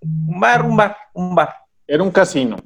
Un 0.03 0.41
bar, 0.41 0.63
un 0.65 0.77
bar, 0.77 0.97
un 1.15 1.35
bar. 1.35 1.55
Era 1.87 2.03
un 2.03 2.11
casino. 2.11 2.57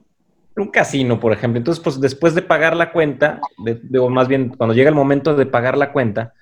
un 0.59 0.68
casino, 0.68 1.20
por 1.20 1.32
ejemplo. 1.34 1.59
Entonces, 1.59 1.82
pues 1.84 2.01
después 2.01 2.34
de 2.34 2.41
pagar 2.43 2.74
la 2.74 2.91
cuenta, 2.91 3.41
de, 3.62 3.74
de- 3.82 3.99
o 3.99 4.09
más 4.09 4.26
bien 4.26 4.49
cuando 4.49 4.74
llega 4.74 4.89
el 4.89 4.95
momento 4.95 5.34
de 5.37 5.45
pagar 5.45 5.76
la 5.76 5.93
cuenta, 5.93 6.32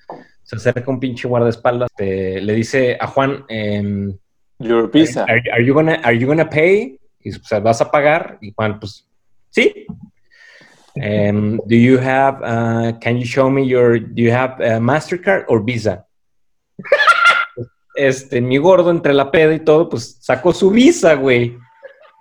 se 0.44 0.54
acerca 0.56 0.88
un 0.90 1.00
pinche 1.00 1.26
guardaespaldas, 1.26 1.90
te- 1.96 2.40
le 2.40 2.52
dice 2.54 2.96
a 3.00 3.08
Juan, 3.08 3.44
em, 3.48 4.16
Your 4.60 4.88
visa. 4.92 5.24
are, 5.24 5.42
are 5.52 5.64
you 5.66 5.74
gonna, 5.74 5.94
are 6.04 6.16
you 6.16 6.28
gonna 6.28 6.48
pay? 6.48 6.96
Y, 7.24 7.30
¿vas 7.60 7.80
a 7.80 7.90
pagar? 7.90 8.38
Y 8.40 8.52
Juan, 8.54 8.78
pues, 8.78 9.04
sí. 9.50 9.84
Em, 10.94 11.56
do 11.66 11.74
you 11.74 11.98
have, 11.98 12.38
uh, 12.44 12.96
can 13.00 13.16
you 13.18 13.24
show 13.24 13.50
me 13.50 13.66
your, 13.66 13.98
do 13.98 14.22
you 14.22 14.30
have 14.32 14.60
uh, 14.60 14.78
MasterCard 14.78 15.44
or 15.48 15.64
Visa? 15.64 16.06
Este, 17.94 18.40
mi 18.40 18.58
gordo 18.58 18.90
entre 18.90 19.14
la 19.14 19.30
peda 19.30 19.54
y 19.54 19.60
todo, 19.60 19.88
pues 19.88 20.16
sacó 20.20 20.52
su 20.52 20.70
visa, 20.70 21.14
güey. 21.14 21.56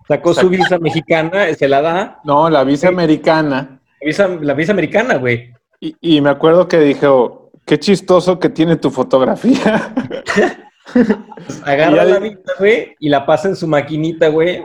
Sacó 0.07 0.33
su 0.33 0.49
visa 0.49 0.77
mexicana, 0.79 1.53
se 1.53 1.67
la 1.67 1.81
da. 1.81 2.19
No, 2.23 2.49
la 2.49 2.63
visa 2.63 2.89
americana. 2.89 3.79
La 4.01 4.05
visa, 4.05 4.27
la 4.27 4.53
visa 4.53 4.71
americana, 4.71 5.15
güey. 5.15 5.53
Y, 5.79 5.95
y 6.01 6.21
me 6.21 6.29
acuerdo 6.29 6.67
que 6.67 6.79
dije, 6.79 7.07
oh, 7.07 7.51
qué 7.65 7.79
chistoso 7.79 8.39
que 8.39 8.49
tiene 8.49 8.75
tu 8.75 8.91
fotografía. 8.91 9.93
Agarra 11.65 12.03
la 12.05 12.19
visa, 12.19 12.53
güey, 12.59 12.95
y 12.99 13.09
la 13.09 13.25
pasa 13.25 13.47
en 13.47 13.55
su 13.55 13.67
maquinita, 13.67 14.27
güey, 14.27 14.61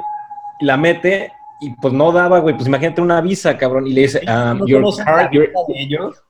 y 0.60 0.64
la 0.64 0.76
mete, 0.76 1.32
y 1.60 1.70
pues 1.80 1.94
no 1.94 2.12
daba, 2.12 2.40
güey. 2.40 2.54
Pues 2.54 2.66
imagínate 2.66 3.00
una 3.00 3.20
visa, 3.20 3.56
cabrón, 3.56 3.86
y 3.86 3.92
le 3.92 4.02
dice, 4.02 4.20
um, 4.26 4.58
¿No 4.58 4.66
your 4.66 4.96
card, 5.04 5.30
your, 5.32 5.46
vida 5.46 5.60
de 5.68 5.80
ellos? 5.80 6.22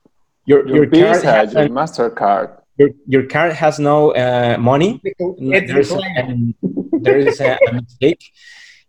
your, 0.45 0.67
Your 0.67 0.77
your 0.77 0.87
visa, 0.87 1.45
your 1.45 1.71
Mastercard. 1.71 2.58
Your, 2.79 2.91
your 3.07 3.27
card 3.29 3.53
has 3.53 3.79
no 3.79 4.13
uh, 4.15 4.57
money. 4.59 5.01
There's 5.39 5.91
a, 5.91 5.97
declined. 5.97 6.55
there 7.03 7.19
is 7.19 7.41
a- 7.41 7.59
a 7.69 7.73
mistake. 7.73 8.33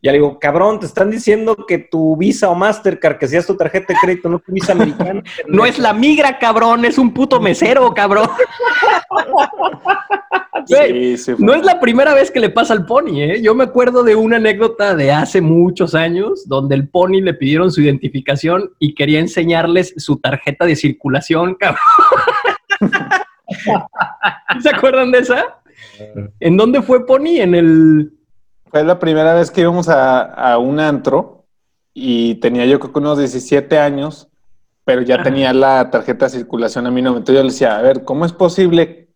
Y 0.02 0.08
ya 0.08 0.14
le 0.14 0.20
digo, 0.20 0.40
cabrón, 0.40 0.80
te 0.80 0.86
están 0.86 1.10
diciendo 1.12 1.66
que 1.68 1.78
tu 1.78 2.16
Visa 2.16 2.50
o 2.50 2.56
Mastercard, 2.56 3.18
que 3.18 3.28
seas 3.28 3.46
tu 3.46 3.58
tarjeta 3.58 3.92
de 3.92 4.00
crédito, 4.00 4.30
no 4.30 4.40
tu 4.40 4.54
Visa 4.54 4.72
americana. 4.72 5.22
No 5.48 5.66
es 5.66 5.78
la 5.78 5.92
migra, 5.94 6.40
cabrón, 6.40 6.86
es 6.86 6.98
un 6.98 7.14
puto 7.14 7.42
mesero, 7.42 7.94
cabrón. 7.94 8.30
Sí, 10.66 11.16
No 11.40 11.54
es 11.56 11.64
la 11.64 11.80
primera 11.80 12.14
vez 12.14 12.30
que 12.30 12.40
le 12.40 12.50
pasa 12.50 12.74
al 12.74 12.86
Pony, 12.86 13.22
¿eh? 13.22 13.42
Yo 13.42 13.56
me 13.56 13.64
acuerdo 13.64 14.04
de 14.04 14.16
una 14.16 14.36
anécdota 14.38 14.94
de 14.94 15.12
hace 15.12 15.42
muchos 15.42 15.96
años 15.96 16.48
donde 16.48 16.76
el 16.76 16.88
Pony 16.90 17.22
le 17.22 17.34
pidieron 17.34 17.72
su 17.72 17.82
identificación 17.82 18.72
y 18.78 18.94
quería 18.94 19.20
enseñarles 19.20 19.94
su 19.98 20.20
tarjeta 20.20 20.66
de 20.66 20.76
circulación, 20.76 21.56
cabrón. 21.56 21.82
¿Se 24.62 24.70
acuerdan 24.70 25.12
de 25.12 25.20
esa? 25.20 25.62
¿En 26.40 26.58
dónde 26.58 26.82
fue 26.82 27.06
Pony? 27.06 27.40
En 27.40 27.56
el... 27.56 28.14
Fue 28.72 28.84
la 28.84 29.00
primera 29.00 29.34
vez 29.34 29.50
que 29.50 29.62
íbamos 29.62 29.90
a, 29.90 30.22
a 30.22 30.58
un 30.60 30.80
antro 30.80 31.46
y 31.94 32.36
tenía 32.36 32.66
yo 32.66 32.80
creo 32.80 32.94
que 32.94 33.00
unos 33.00 33.18
17 33.18 33.80
años, 33.80 34.30
pero 34.86 35.02
ya 35.02 35.24
tenía 35.24 35.54
la 35.54 35.90
tarjeta 35.90 36.26
de 36.26 36.32
circulación 36.32 36.86
a 36.86 36.92
mi 36.92 37.02
nombre. 37.02 37.20
Entonces 37.20 37.40
yo 37.40 37.44
le 37.44 37.52
decía, 37.52 37.78
a 37.78 37.82
ver, 37.82 38.04
¿cómo 38.04 38.26
es 38.26 38.34
posible 38.34 39.10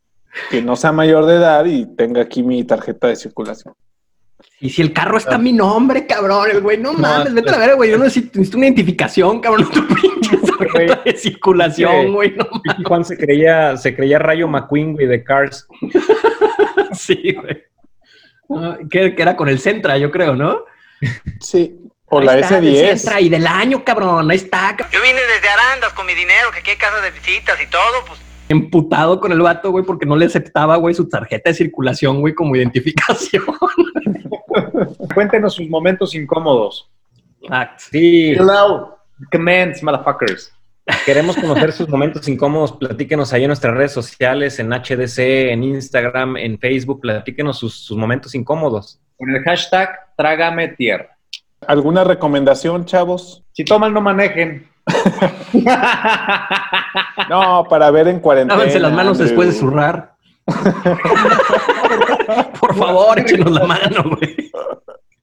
que 0.50 0.62
no 0.62 0.76
sea 0.76 0.92
mayor 0.92 1.26
de 1.26 1.36
edad 1.36 1.66
y 1.66 1.86
tenga 1.86 2.22
aquí 2.22 2.42
mi 2.42 2.64
tarjeta 2.64 3.08
de 3.08 3.16
circulación? 3.16 3.76
Y 4.60 4.70
si 4.70 4.82
el 4.82 4.92
carro 4.94 5.18
está 5.18 5.36
a 5.36 5.40
mi 5.40 5.54
nombre, 5.54 6.08
cabrón, 6.08 6.50
el 6.52 6.62
güey, 6.62 6.78
no 6.78 6.94
mames, 6.94 7.34
vete 7.34 7.50
a 7.50 7.52
la 7.52 7.58
pues- 7.58 7.68
ver, 7.68 7.76
güey, 7.76 7.92
yo 7.92 7.98
no 7.98 8.06
necesito, 8.06 8.40
necesito 8.40 8.58
una 8.58 8.68
identificación, 8.68 9.40
cabrón, 9.40 9.70
tu 9.74 9.86
pinche 9.88 10.38
tarjeta 10.66 11.02
de 11.06 11.18
circulación, 11.18 12.14
güey, 12.14 12.36
no 12.36 12.48
Juan 12.86 13.06
se 13.06 13.18
creía, 13.18 13.78
se 13.78 13.96
creía 13.96 14.20
Rayo 14.20 14.48
McQueen, 14.48 14.94
güey, 14.94 15.08
de 15.08 15.24
Cars. 15.24 15.68
sí, 16.94 17.34
güey. 17.34 17.64
Ah, 18.50 18.78
que, 18.90 19.16
que 19.16 19.22
era 19.22 19.36
con 19.36 19.50
el 19.50 19.60
Centra, 19.60 19.98
yo 19.98 20.12
creo, 20.12 20.36
¿no? 20.36 20.66
Sí. 21.40 21.80
O 22.06 22.20
Ahí 22.20 22.26
la 22.26 22.40
está, 22.40 22.62
del 22.62 22.76
S10. 22.76 22.98
Centra 22.98 23.22
y 23.22 23.30
del 23.30 23.48
año, 23.48 23.84
cabrón, 23.84 24.30
ahí 24.30 24.38
está. 24.38 24.76
Yo 24.92 25.02
vine 25.02 25.20
desde 25.36 25.50
Arandas 25.50 25.94
con 25.94 26.06
mi 26.06 26.14
dinero, 26.14 26.52
que 26.52 26.60
aquí 26.60 26.72
hay 26.72 26.78
casa 26.78 27.02
de 27.02 27.12
visitas 27.12 27.60
y 27.62 27.68
todo, 27.70 28.06
pues 28.08 28.20
emputado 28.50 29.20
con 29.20 29.32
el 29.32 29.42
vato, 29.42 29.72
güey, 29.72 29.84
porque 29.84 30.06
no 30.06 30.16
le 30.16 30.26
aceptaba, 30.26 30.78
güey, 30.78 30.94
su 30.96 31.08
tarjeta 31.08 31.50
de 31.50 31.56
circulación, 31.56 32.22
güey, 32.22 32.34
como 32.34 32.56
identificación. 32.56 33.44
Cuéntenos 35.14 35.56
sus 35.56 35.68
momentos 35.68 36.16
incómodos. 36.16 36.90
Ah, 37.50 37.76
Sí, 37.78 38.32
Hello, 38.32 38.98
comments, 39.32 39.84
motherfuckers. 39.84 40.52
queremos 41.06 41.36
conocer 41.36 41.72
sus 41.72 41.88
momentos 41.90 42.28
incómodos. 42.28 42.74
Platíquenos 42.74 43.34
ahí 43.34 43.44
en 43.44 43.48
nuestras 43.48 43.76
redes 43.76 43.92
sociales, 43.92 44.60
en 44.60 44.70
HDC, 44.72 45.20
en 45.52 45.64
Instagram, 45.64 46.38
en 46.38 46.58
Facebook. 46.60 47.02
Platíquenos 47.02 47.58
sus, 47.60 47.76
sus 47.76 47.98
momentos 47.98 48.34
incómodos. 48.36 49.00
Con 49.18 49.30
el 49.36 49.44
hashtag 49.44 49.90
Trágame 50.18 50.70
Tierra. 50.70 51.10
¿Alguna 51.68 52.04
recomendación, 52.04 52.86
chavos? 52.86 53.44
Si 53.54 53.64
toman, 53.64 53.94
no 53.94 54.02
manejen. 54.02 54.68
No, 57.30 57.66
para 57.70 57.92
ver 57.92 58.08
en 58.08 58.20
cuarentena. 58.20 58.58
Lávense 58.58 58.80
las 58.80 58.92
manos 58.92 59.20
Andrew. 59.20 59.28
después 59.28 59.48
de 59.50 59.54
zurrar. 59.54 60.14
Por 62.60 62.76
favor, 62.76 63.20
échenos 63.20 63.52
la 63.52 63.66
mano, 63.66 64.04
güey. 64.04 64.52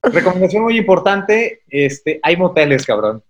Recomendación 0.03 0.63
muy 0.63 0.77
importante, 0.77 1.61
este, 1.69 2.19
hay 2.23 2.37
moteles, 2.37 2.85
cabrón. 2.85 3.21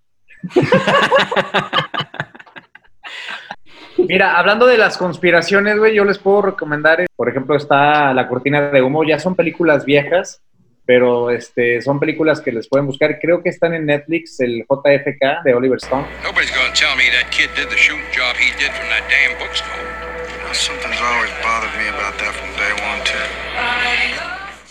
Mira, 3.98 4.38
hablando 4.38 4.66
de 4.66 4.78
las 4.78 4.98
conspiraciones, 4.98 5.78
güey, 5.78 5.94
yo 5.94 6.06
les 6.06 6.18
puedo 6.18 6.42
recomendar, 6.42 7.06
por 7.16 7.30
ejemplo, 7.30 7.56
está 7.56 8.14
La 8.14 8.28
Cortina 8.28 8.72
de 8.72 8.82
Humo, 8.82 9.04
ya 9.04 9.20
son 9.20 9.36
películas 9.36 9.86
viejas, 9.86 10.42
pero 10.86 11.30
este, 11.30 11.82
son 11.82 12.00
películas 12.00 12.42
que 12.42 12.52
les 12.52 12.68
pueden 12.68 12.88
buscar. 12.88 13.20
Creo 13.20 13.44
que 13.44 13.50
están 13.50 13.74
en 13.74 13.86
Netflix, 13.86 14.40
el 14.40 14.66
JFK 14.68 15.44
de 15.44 15.54
Oliver 15.54 15.78
Stone. 15.78 16.08
Nobody's 16.24 16.52
gonna 16.52 16.74
tell 16.74 16.96
me 16.98 17.10
that 17.12 17.30
kid 17.32 17.50
did 17.56 17.70
the 17.70 17.78
shooting 17.78 18.04
job 18.12 18.36
he 18.38 18.52
did 18.58 18.72
from 18.72 18.90
that 18.90 19.04
damn 19.10 19.38
bookstore. 19.40 19.70
Something's 20.54 21.00
always 21.00 21.32
bothered 21.44 21.72
me 21.78 21.88
about 21.90 22.18
that 22.20 22.34
from 22.34 22.50
day 22.58 22.74
one, 22.92 23.02
too. 23.06 23.18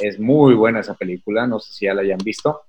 Es 0.00 0.18
muy 0.18 0.54
buena 0.54 0.80
esa 0.80 0.94
película, 0.94 1.46
no 1.46 1.60
sé 1.60 1.72
si 1.72 1.86
ya 1.86 1.94
la 1.94 2.02
hayan 2.02 2.18
visto. 2.18 2.62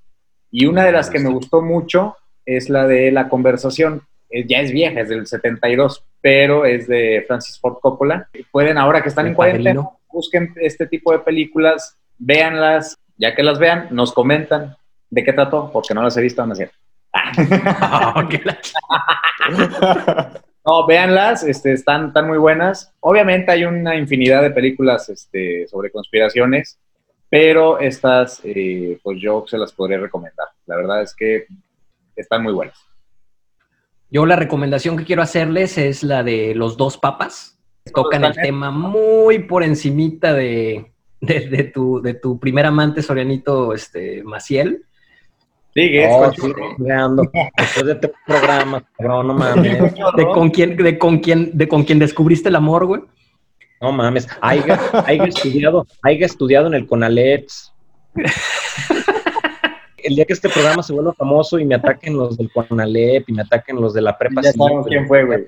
Y 0.51 0.65
una 0.65 0.85
de 0.85 0.91
las 0.91 1.09
que 1.09 1.19
me 1.19 1.29
gustó 1.29 1.61
mucho 1.61 2.17
es 2.57 2.69
la 2.69 2.87
de 2.87 3.11
La 3.11 3.29
Conversación. 3.29 4.01
Eh, 4.29 4.45
Ya 4.47 4.59
es 4.61 4.71
vieja, 4.71 5.01
es 5.01 5.09
del 5.09 5.27
72, 5.27 6.03
pero 6.21 6.65
es 6.65 6.87
de 6.87 7.23
Francis 7.27 7.59
Ford 7.59 7.77
Coppola. 7.81 8.27
Pueden, 8.51 8.77
ahora 8.77 9.01
que 9.01 9.09
están 9.09 9.25
El 9.25 9.29
en 9.31 9.35
cuarentena, 9.35 9.73
busquen 10.11 10.53
este 10.57 10.87
tipo 10.87 11.11
de 11.11 11.19
películas, 11.19 11.97
véanlas, 12.17 12.97
ya 13.17 13.35
que 13.35 13.43
las 13.43 13.59
vean, 13.59 13.87
nos 13.91 14.13
comentan 14.13 14.75
de 15.09 15.23
qué 15.23 15.33
trató, 15.33 15.69
porque 15.73 15.93
no 15.93 16.01
las 16.03 16.15
he 16.17 16.21
visto, 16.21 16.45
no 16.45 16.53
es 16.53 16.57
cierto. 16.59 16.75
Ch- 18.61 18.73
No, 20.63 20.85
véanlas, 20.85 21.43
este, 21.43 21.73
están, 21.73 22.07
están 22.07 22.27
muy 22.27 22.37
buenas. 22.37 22.93
Obviamente 22.99 23.51
hay 23.51 23.65
una 23.65 23.95
infinidad 23.95 24.41
de 24.43 24.51
películas 24.51 25.09
este, 25.09 25.67
sobre 25.67 25.89
conspiraciones, 25.91 26.79
pero 27.29 27.79
estas, 27.79 28.41
eh, 28.43 28.99
pues 29.01 29.17
yo 29.19 29.43
se 29.47 29.57
las 29.57 29.71
podría 29.73 29.97
recomendar. 29.97 30.47
La 30.67 30.75
verdad 30.75 31.01
es 31.01 31.15
que 31.15 31.47
están 32.21 32.43
muy 32.43 32.53
buenas. 32.53 32.77
Yo 34.09 34.25
la 34.25 34.35
recomendación 34.35 34.97
que 34.97 35.05
quiero 35.05 35.21
hacerles 35.21 35.77
es 35.77 36.03
la 36.03 36.23
de 36.23 36.53
los 36.53 36.75
dos 36.77 36.97
papas. 36.97 37.57
Tocan 37.93 38.25
el 38.25 38.33
tema 38.33 38.69
muy 38.69 39.39
por 39.39 39.63
encimita 39.63 40.33
de, 40.33 40.91
de, 41.21 41.49
de 41.49 41.63
tu, 41.63 42.01
de 42.01 42.13
tu 42.13 42.39
primer 42.39 42.65
amante 42.65 43.01
Sorianito 43.01 43.73
este, 43.73 44.23
Maciel. 44.23 44.85
Sigue, 45.73 46.09
Oh. 46.11 46.29
Después 47.57 47.85
de 47.85 47.93
este 47.93 48.11
programa, 48.27 48.83
cabrón, 48.97 49.27
no 49.27 49.33
mames. 49.33 49.93
De 50.17 50.25
con 50.25 50.49
quién, 50.49 50.75
de 50.75 50.97
con 50.99 51.19
quién, 51.19 51.57
de 51.57 51.67
con 51.67 51.83
quién 51.83 51.99
descubriste 51.99 52.49
el 52.49 52.57
amor, 52.57 52.85
güey. 52.85 53.01
No 53.79 53.93
mames. 53.93 54.27
Haiga, 54.41 54.79
haiga 55.05 55.25
estudiado, 55.25 55.87
haiga 56.03 56.25
estudiado 56.25 56.67
en 56.67 56.73
el 56.73 56.87
Conalex. 56.87 57.73
El 60.11 60.15
día 60.15 60.25
que 60.25 60.33
este 60.33 60.49
programa 60.49 60.83
se 60.83 60.91
vuelva 60.91 61.13
famoso 61.13 61.57
y 61.57 61.63
me 61.63 61.75
ataquen 61.75 62.17
los 62.17 62.37
del 62.37 62.51
Conalep 62.51 63.29
y 63.29 63.31
me 63.31 63.43
ataquen 63.43 63.79
los 63.79 63.93
de 63.93 64.01
la 64.01 64.17
prepa. 64.17 64.41
Ya 64.41 64.51
sabemos 64.51 64.85
quién 64.85 65.07
fue, 65.07 65.23
güey. 65.23 65.47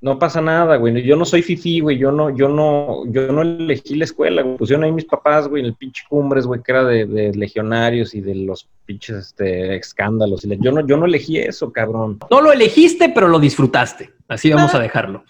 No 0.00 0.18
pasa 0.18 0.40
nada, 0.40 0.74
güey. 0.74 1.04
Yo 1.04 1.14
no 1.14 1.24
soy 1.24 1.40
fifí, 1.40 1.78
güey. 1.78 1.96
Yo 1.96 2.10
no, 2.10 2.30
yo 2.30 2.48
no, 2.48 3.04
yo 3.06 3.30
no 3.30 3.42
elegí 3.42 3.94
la 3.94 4.02
escuela, 4.02 4.42
güey. 4.42 4.56
Pusieron 4.56 4.82
ahí 4.82 4.90
mis 4.90 5.04
papás, 5.04 5.46
güey, 5.46 5.60
en 5.60 5.66
el 5.66 5.74
pinche 5.76 6.02
Cumbres, 6.08 6.46
güey, 6.46 6.64
que 6.64 6.72
era 6.72 6.82
de, 6.82 7.06
de 7.06 7.32
legionarios 7.34 8.12
y 8.16 8.20
de 8.20 8.34
los 8.34 8.68
pinches 8.86 9.18
este, 9.18 9.76
escándalos. 9.76 10.42
Yo 10.42 10.72
no, 10.72 10.84
yo 10.84 10.96
no 10.96 11.06
elegí 11.06 11.38
eso, 11.38 11.72
cabrón. 11.72 12.18
No 12.28 12.40
lo 12.40 12.50
elegiste, 12.50 13.10
pero 13.10 13.28
lo 13.28 13.38
disfrutaste. 13.38 14.12
Así 14.26 14.50
vamos 14.52 14.74
a 14.74 14.80
dejarlo. 14.80 15.22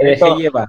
Me 0.00 0.10
dejé 0.10 0.30
llevar. 0.36 0.68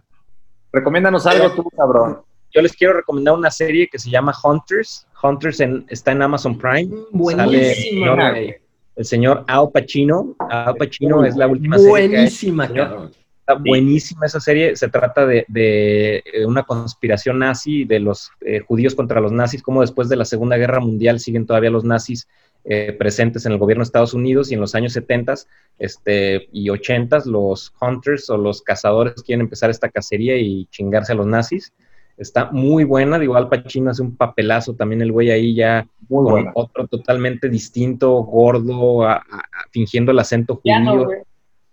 Recomiéndanos 0.73 1.27
algo 1.27 1.51
tú, 1.51 1.69
cabrón. 1.69 2.21
Yo 2.51 2.61
les 2.63 2.73
quiero 2.73 2.93
recomendar 2.93 3.35
una 3.35 3.51
serie 3.51 3.87
que 3.87 3.99
se 3.99 4.09
llama 4.09 4.33
Hunters. 4.43 5.06
Hunters 5.21 5.59
en- 5.59 5.85
está 5.89 6.11
en 6.11 6.21
Amazon 6.21 6.57
Prime. 6.57 6.89
Buenísima, 7.11 8.15
Sale 8.15 8.31
güey. 8.41 8.55
el 8.95 9.05
señor 9.05 9.43
Al 9.47 9.71
Pacino. 9.71 10.35
Al 10.39 10.75
Pacino 10.75 11.25
es 11.25 11.35
la 11.35 11.47
última 11.47 11.77
serie. 11.77 11.89
Buenísima, 12.09 12.67
cabrón. 12.71 13.11
Está 13.39 13.53
buenísima 13.53 14.25
esa 14.25 14.39
serie. 14.41 14.75
Se 14.75 14.89
trata 14.89 15.25
de, 15.25 15.45
de, 15.47 16.17
eh, 16.17 16.45
una 16.45 16.63
conspiración 16.63 17.39
nazi 17.39 17.85
de 17.85 17.99
los 18.01 18.29
eh, 18.41 18.59
judíos 18.59 18.93
contra 18.93 19.21
los 19.21 19.31
nazis, 19.31 19.63
como 19.63 19.79
después 19.81 20.09
de 20.09 20.17
la 20.17 20.25
Segunda 20.25 20.57
Guerra 20.57 20.81
Mundial 20.81 21.19
siguen 21.21 21.45
todavía 21.45 21.69
los 21.69 21.85
nazis 21.85 22.27
eh, 22.65 22.91
presentes 22.91 23.45
en 23.45 23.53
el 23.53 23.57
gobierno 23.57 23.81
de 23.81 23.85
Estados 23.85 24.13
Unidos 24.13 24.51
y 24.51 24.55
en 24.55 24.59
los 24.59 24.75
años 24.75 24.91
70 24.91 25.35
este, 25.79 26.49
y 26.51 26.69
80 26.69 27.19
los 27.27 27.73
hunters 27.79 28.29
o 28.29 28.35
los 28.37 28.61
cazadores 28.61 29.23
quieren 29.23 29.41
empezar 29.45 29.69
esta 29.69 29.87
cacería 29.89 30.35
y 30.37 30.65
chingarse 30.65 31.13
a 31.13 31.15
los 31.15 31.27
nazis. 31.27 31.71
Está 32.17 32.49
muy 32.51 32.83
buena, 32.83 33.19
digo, 33.19 33.35
Al 33.35 33.47
Pacino 33.47 33.91
hace 33.91 34.01
un 34.01 34.15
papelazo 34.15 34.73
también 34.73 35.01
el 35.01 35.11
güey 35.11 35.29
ahí 35.29 35.53
ya 35.53 35.87
Muy 36.09 36.23
con 36.23 36.31
buena. 36.31 36.51
otro 36.55 36.87
totalmente 36.87 37.47
distinto, 37.47 38.11
gordo, 38.23 39.03
a- 39.03 39.13
a- 39.17 39.17
a- 39.19 39.67
fingiendo 39.71 40.11
el 40.11 40.19
acento 40.19 40.59
Ya 40.63 40.79
no, 40.79 40.91
judío. 40.93 41.05
güey. 41.05 41.19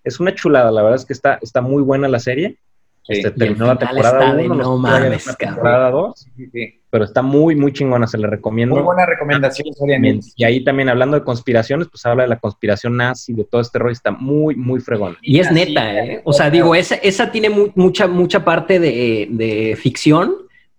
Es 0.05 0.21
una 0.21 0.35
chulada, 0.35 0.71
la 0.71 0.83
verdad 0.83 0.97
es 1.01 1.07
que 1.07 1.15
está, 1.15 1.39
está 1.41 1.63
muy 1.63 1.83
buena 1.83 2.09
la 2.09 2.19
serie. 2.19 2.59
Este, 3.07 3.31
terminó 3.33 3.67
la 3.67 3.77
temporada 3.79 4.19
está 4.21 4.35
de 4.35 4.45
1, 4.47 4.55
no 4.55 4.79
mames, 4.79 5.27
la 5.27 5.35
cabrón. 5.35 5.55
temporada 5.57 5.91
2, 5.91 6.21
Sí, 6.37 6.47
sí. 6.51 6.81
pero 6.89 7.05
está 7.05 7.21
muy, 7.21 7.55
muy 7.55 7.71
chingona, 7.73 8.07
se 8.07 8.17
le 8.17 8.27
recomiendo. 8.29 8.75
Muy 8.77 8.83
buena 8.85 9.05
recomendación, 9.05 9.75
Soriano. 9.75 10.21
Y 10.37 10.45
ahí 10.45 10.65
también 10.65 10.89
hablando 10.89 11.19
de 11.19 11.23
conspiraciones, 11.25 11.89
pues 11.91 12.07
habla 12.07 12.23
de 12.23 12.31
la 12.31 12.39
conspiración 12.39 12.97
nazi, 12.97 13.35
de 13.35 13.45
todo 13.45 13.61
este 13.61 13.79
rollo, 13.79 13.93
está 13.93 14.11
muy, 14.11 14.57
muy 14.57 14.81
fregón. 14.81 15.19
Y 15.21 15.39
es 15.39 15.49
Así, 15.49 15.55
neta, 15.55 16.03
¿eh? 16.03 16.23
O 16.25 16.33
sea, 16.33 16.49
digo, 16.49 16.75
esa, 16.75 16.95
esa 16.95 17.31
tiene 17.31 17.51
mu- 17.51 17.71
mucha, 17.75 18.07
mucha 18.07 18.43
parte 18.43 18.81
de, 18.81 19.29
de 19.31 19.77
ficción, 19.77 20.35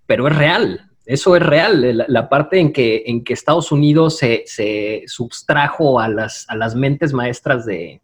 pero 0.08 0.28
es 0.28 0.36
real. 0.36 0.82
Eso 1.06 1.36
es 1.36 1.44
real. 1.44 1.96
La, 1.96 2.06
la 2.08 2.28
parte 2.30 2.60
en 2.60 2.74
que, 2.74 3.04
en 3.06 3.24
que 3.24 3.34
Estados 3.34 3.72
Unidos 3.72 4.18
se, 4.18 4.42
se 4.48 5.04
substrajo 5.06 6.00
a 6.00 6.08
las, 6.08 6.46
a 6.50 6.56
las 6.56 6.74
mentes 6.76 7.14
maestras 7.14 7.68
de 7.68 8.02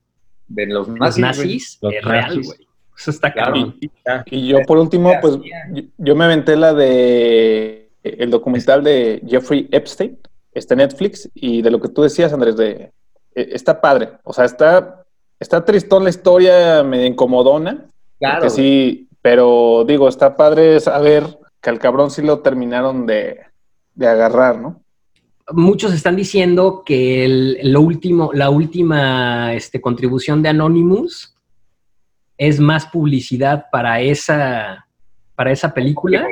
De 0.48 0.68
los 0.68 0.88
nazis. 0.88 1.16
güey. 1.16 1.22
nazis, 1.22 1.80
Los 1.82 1.94
es 1.96 2.06
real, 2.06 2.42
güey. 2.44 2.58
Eso 2.98 3.12
está 3.12 3.32
Claro. 3.32 3.54
cabrón. 3.54 4.24
Y 4.28 4.48
yo 4.48 4.60
por 4.68 4.78
último, 4.78 5.12
pues 5.22 5.38
yo- 5.98 6.16
me 6.16 6.26
aventé 6.26 6.56
la 6.56 6.74
de 6.74 7.90
el 8.04 8.30
documental 8.32 8.84
de 8.84 9.22
Jeffrey 9.28 9.68
Epstein, 9.72 10.18
está 10.54 10.74
en 10.74 10.80
Netflix, 10.80 11.30
y 11.36 11.62
de 11.62 11.70
lo 11.72 11.80
que 11.80 11.90
tú 11.90 12.02
decías, 12.02 12.34
Andrés, 12.34 12.58
de 12.58 12.92
eh, 13.36 13.50
está 13.54 13.80
padre. 13.80 14.10
O 14.24 14.34
sea, 14.34 14.46
está, 14.46 15.04
está 15.40 15.64
tristón 15.64 16.04
la 16.04 16.10
historia, 16.10 16.84
medio 16.84 17.06
incomodona. 17.06 17.86
Claro. 18.20 18.50
sí, 18.52 19.08
pero 19.22 19.84
digo, 19.88 20.08
está 20.08 20.36
padre 20.38 20.80
saber 20.80 21.24
que 21.62 21.70
al 21.72 21.80
cabrón 21.80 22.12
sí 22.12 22.22
lo 22.22 22.40
terminaron 22.40 23.06
de, 23.08 23.40
de 23.96 24.08
agarrar, 24.08 24.60
¿no? 24.60 24.82
Muchos 25.54 25.92
están 25.94 26.16
diciendo 26.16 26.84
que 26.86 27.26
el- 27.26 27.58
lo 27.72 27.82
último, 27.82 28.32
la 28.34 28.50
última 28.50 29.54
este, 29.54 29.82
contribución 29.82 30.42
de 30.44 30.50
Anonymous 30.50 31.36
es 32.42 32.60
más 32.60 32.88
publicidad 32.88 33.68
para 33.72 34.02
esa, 34.02 34.88
para 35.36 35.52
esa 35.52 35.76
película 35.76 36.26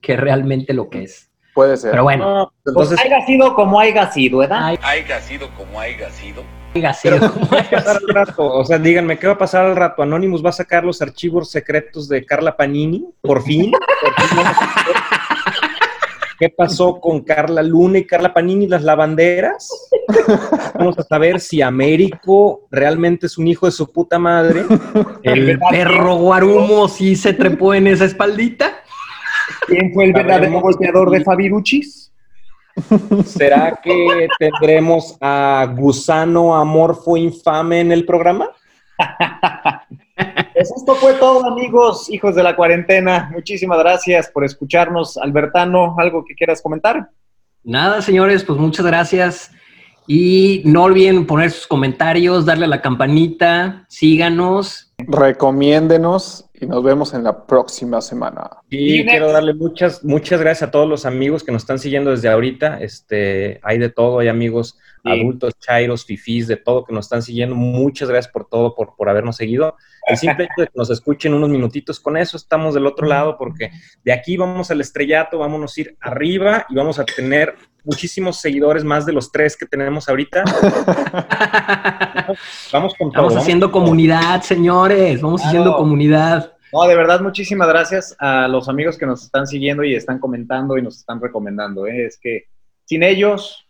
que 0.00 0.16
realmente 0.16 0.72
lo 0.72 0.88
que 0.88 1.02
es. 1.02 1.30
Puede 1.52 1.76
ser. 1.76 1.90
Pero 1.90 2.04
bueno, 2.04 2.24
no, 2.34 2.52
Pues 2.64 2.90
entonces, 2.92 3.00
haya 3.00 3.26
sido 3.26 3.54
como 3.54 3.78
haya 3.78 4.10
sido, 4.10 4.38
¿verdad? 4.38 4.60
Ay, 4.62 4.78
Haiga 4.80 5.20
sido 5.20 5.50
como 5.54 5.78
haya 5.78 6.08
sido. 6.08 6.44
oiga, 6.74 6.94
sí, 6.94 7.10
pero 7.10 7.20
¿qué 7.20 7.56
va 7.56 7.60
a 7.60 7.70
pasar 7.70 7.96
al 7.98 8.08
rato? 8.08 8.46
O 8.54 8.64
sea, 8.64 8.78
díganme, 8.78 9.18
¿qué 9.18 9.26
va 9.26 9.34
a 9.34 9.38
pasar 9.38 9.66
al 9.66 9.76
rato? 9.76 10.02
¿Anonymous 10.02 10.42
va 10.42 10.48
a 10.48 10.52
sacar 10.52 10.82
los 10.84 11.02
archivos 11.02 11.50
secretos 11.50 12.08
de 12.08 12.24
Carla 12.24 12.56
Panini? 12.56 13.04
¿Por 13.20 13.42
fin? 13.42 13.70
¿Por 13.72 14.14
fin 14.14 14.38
¿Qué 16.38 16.50
pasó 16.50 17.00
con 17.00 17.22
Carla 17.22 17.62
Luna 17.62 17.98
y 17.98 18.06
Carla 18.06 18.32
Panini 18.32 18.66
y 18.66 18.68
las 18.68 18.84
lavanderas? 18.84 19.68
Vamos 20.74 20.96
a 20.96 21.02
saber 21.02 21.40
si 21.40 21.60
Américo 21.62 22.68
realmente 22.70 23.26
es 23.26 23.38
un 23.38 23.48
hijo 23.48 23.66
de 23.66 23.72
su 23.72 23.90
puta 23.90 24.20
madre. 24.20 24.64
el 25.24 25.58
perro 25.70 26.14
guarumo 26.14 26.86
sí 26.88 27.16
se 27.16 27.32
trepó 27.32 27.74
en 27.74 27.88
esa 27.88 28.04
espaldita. 28.04 28.72
¿Quién 29.66 29.92
fue 29.92 30.04
el 30.04 30.12
verdadero 30.12 30.60
golpeador 30.60 31.10
de 31.10 31.24
Fabiruchis? 31.24 32.12
¿Será 33.24 33.80
que 33.82 34.28
tendremos 34.38 35.16
a 35.20 35.66
Gusano 35.76 36.54
Amorfo 36.54 37.16
Infame 37.16 37.80
en 37.80 37.90
el 37.90 38.04
programa? 38.04 38.50
Pues 40.58 40.72
esto 40.72 40.96
fue 40.96 41.12
todo, 41.14 41.46
amigos, 41.46 42.10
hijos 42.10 42.34
de 42.34 42.42
la 42.42 42.56
cuarentena. 42.56 43.30
Muchísimas 43.32 43.78
gracias 43.78 44.28
por 44.28 44.44
escucharnos. 44.44 45.16
Albertano, 45.16 45.94
¿algo 45.98 46.24
que 46.24 46.34
quieras 46.34 46.60
comentar? 46.60 47.10
Nada, 47.62 48.02
señores, 48.02 48.42
pues 48.42 48.58
muchas 48.58 48.84
gracias. 48.84 49.52
Y 50.08 50.62
no 50.64 50.82
olviden 50.82 51.26
poner 51.26 51.52
sus 51.52 51.68
comentarios, 51.68 52.44
darle 52.44 52.64
a 52.64 52.68
la 52.68 52.82
campanita, 52.82 53.86
síganos. 53.88 54.92
Recomiéndenos 54.98 56.50
y 56.60 56.66
nos 56.66 56.82
vemos 56.82 57.14
en 57.14 57.22
la 57.22 57.46
próxima 57.46 58.00
semana. 58.00 58.50
Y 58.68 59.02
Y 59.02 59.06
quiero 59.06 59.30
darle 59.30 59.54
muchas, 59.54 60.04
muchas 60.04 60.40
gracias 60.40 60.66
a 60.66 60.72
todos 60.72 60.88
los 60.88 61.06
amigos 61.06 61.44
que 61.44 61.52
nos 61.52 61.62
están 61.62 61.78
siguiendo 61.78 62.10
desde 62.10 62.30
ahorita. 62.30 62.80
Este, 62.80 63.60
hay 63.62 63.78
de 63.78 63.90
todo, 63.90 64.18
hay 64.18 64.26
amigos 64.26 64.76
Sí. 65.02 65.10
adultos, 65.10 65.54
chairos, 65.58 66.04
fifís, 66.04 66.46
de 66.46 66.56
todo 66.56 66.84
que 66.84 66.92
nos 66.92 67.06
están 67.06 67.22
siguiendo. 67.22 67.54
Muchas 67.54 68.08
gracias 68.08 68.32
por 68.32 68.46
todo, 68.48 68.74
por, 68.74 68.94
por 68.96 69.08
habernos 69.08 69.36
seguido. 69.36 69.76
El 70.06 70.16
simple 70.16 70.44
hecho 70.44 70.62
de 70.62 70.66
que 70.66 70.72
nos 70.74 70.90
escuchen 70.90 71.34
unos 71.34 71.48
minutitos, 71.50 72.00
con 72.00 72.16
eso 72.16 72.36
estamos 72.36 72.74
del 72.74 72.86
otro 72.86 73.06
lado, 73.06 73.36
porque 73.38 73.70
de 74.04 74.12
aquí 74.12 74.36
vamos 74.36 74.70
al 74.70 74.80
estrellato, 74.80 75.38
vámonos 75.38 75.76
a 75.76 75.80
ir 75.82 75.96
arriba 76.00 76.66
y 76.68 76.74
vamos 76.74 76.98
a 76.98 77.04
tener 77.04 77.54
muchísimos 77.84 78.40
seguidores, 78.40 78.84
más 78.84 79.06
de 79.06 79.12
los 79.12 79.30
tres 79.32 79.56
que 79.56 79.66
tenemos 79.66 80.08
ahorita. 80.08 80.44
Vamos 82.72 82.94
con 82.94 83.10
todo. 83.12 83.22
Vamos 83.24 83.36
haciendo 83.36 83.70
todo. 83.70 83.80
comunidad, 83.80 84.42
señores. 84.42 85.20
Vamos 85.20 85.40
Claro. 85.40 85.48
haciendo 85.58 85.76
comunidad. 85.76 86.52
No, 86.72 86.82
de 86.86 86.96
verdad, 86.96 87.20
muchísimas 87.20 87.68
gracias 87.68 88.14
a 88.18 88.46
los 88.48 88.68
amigos 88.68 88.98
que 88.98 89.06
nos 89.06 89.22
están 89.24 89.46
siguiendo 89.46 89.84
y 89.84 89.94
están 89.94 90.18
comentando 90.18 90.76
y 90.76 90.82
nos 90.82 90.98
están 90.98 91.20
recomendando. 91.20 91.86
¿eh? 91.86 92.06
Es 92.06 92.18
que 92.20 92.44
sin 92.84 93.02
ellos, 93.02 93.67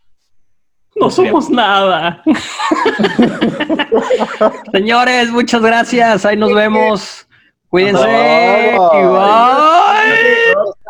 No 1.01 1.11
somos 1.11 1.51
nada. 1.51 2.22
señores, 4.72 5.30
muchas 5.30 5.62
gracias. 5.62 6.26
Ahí 6.26 6.36
nos 6.36 6.55
vemos. 6.55 7.26
Cuídense. 7.68 8.05
Bye. 8.05 8.74
Y 8.74 9.07
bye. 9.07 10.18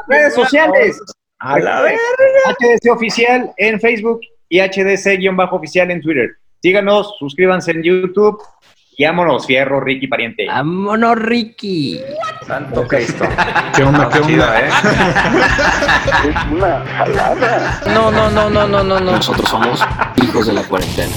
redes 0.08 0.34
sociales. 0.34 0.98
A 1.40 1.58
la 1.58 1.82
vez. 1.82 2.00
HDC 2.46 2.90
Oficial 2.92 3.52
en 3.58 3.78
Facebook 3.80 4.20
y 4.48 4.60
HDC-oficial 4.60 5.90
en 5.90 6.00
Twitter. 6.00 6.30
Síganos, 6.60 7.14
suscríbanse 7.18 7.70
en 7.70 7.82
YouTube 7.82 8.42
vámonos, 9.06 9.46
fierro, 9.46 9.80
Ricky 9.80 10.08
Pariente. 10.08 10.46
Vámonos, 10.46 11.16
Ricky. 11.16 12.00
Santo 12.46 12.86
Cristo. 12.86 13.24
¿Qué 13.76 13.84
onda? 13.84 14.08
¿Qué 14.08 14.18
onda? 14.18 14.60
¿eh? 14.60 14.68
No, 17.94 18.10
no, 18.10 18.30
no, 18.30 18.50
no, 18.50 18.66
no, 18.66 18.82
no, 18.82 19.00
no. 19.00 19.12
Nosotros 19.12 19.48
somos 19.48 19.80
hijos 20.16 20.46
de 20.46 20.52
la 20.52 20.62
cuarentena. 20.62 21.12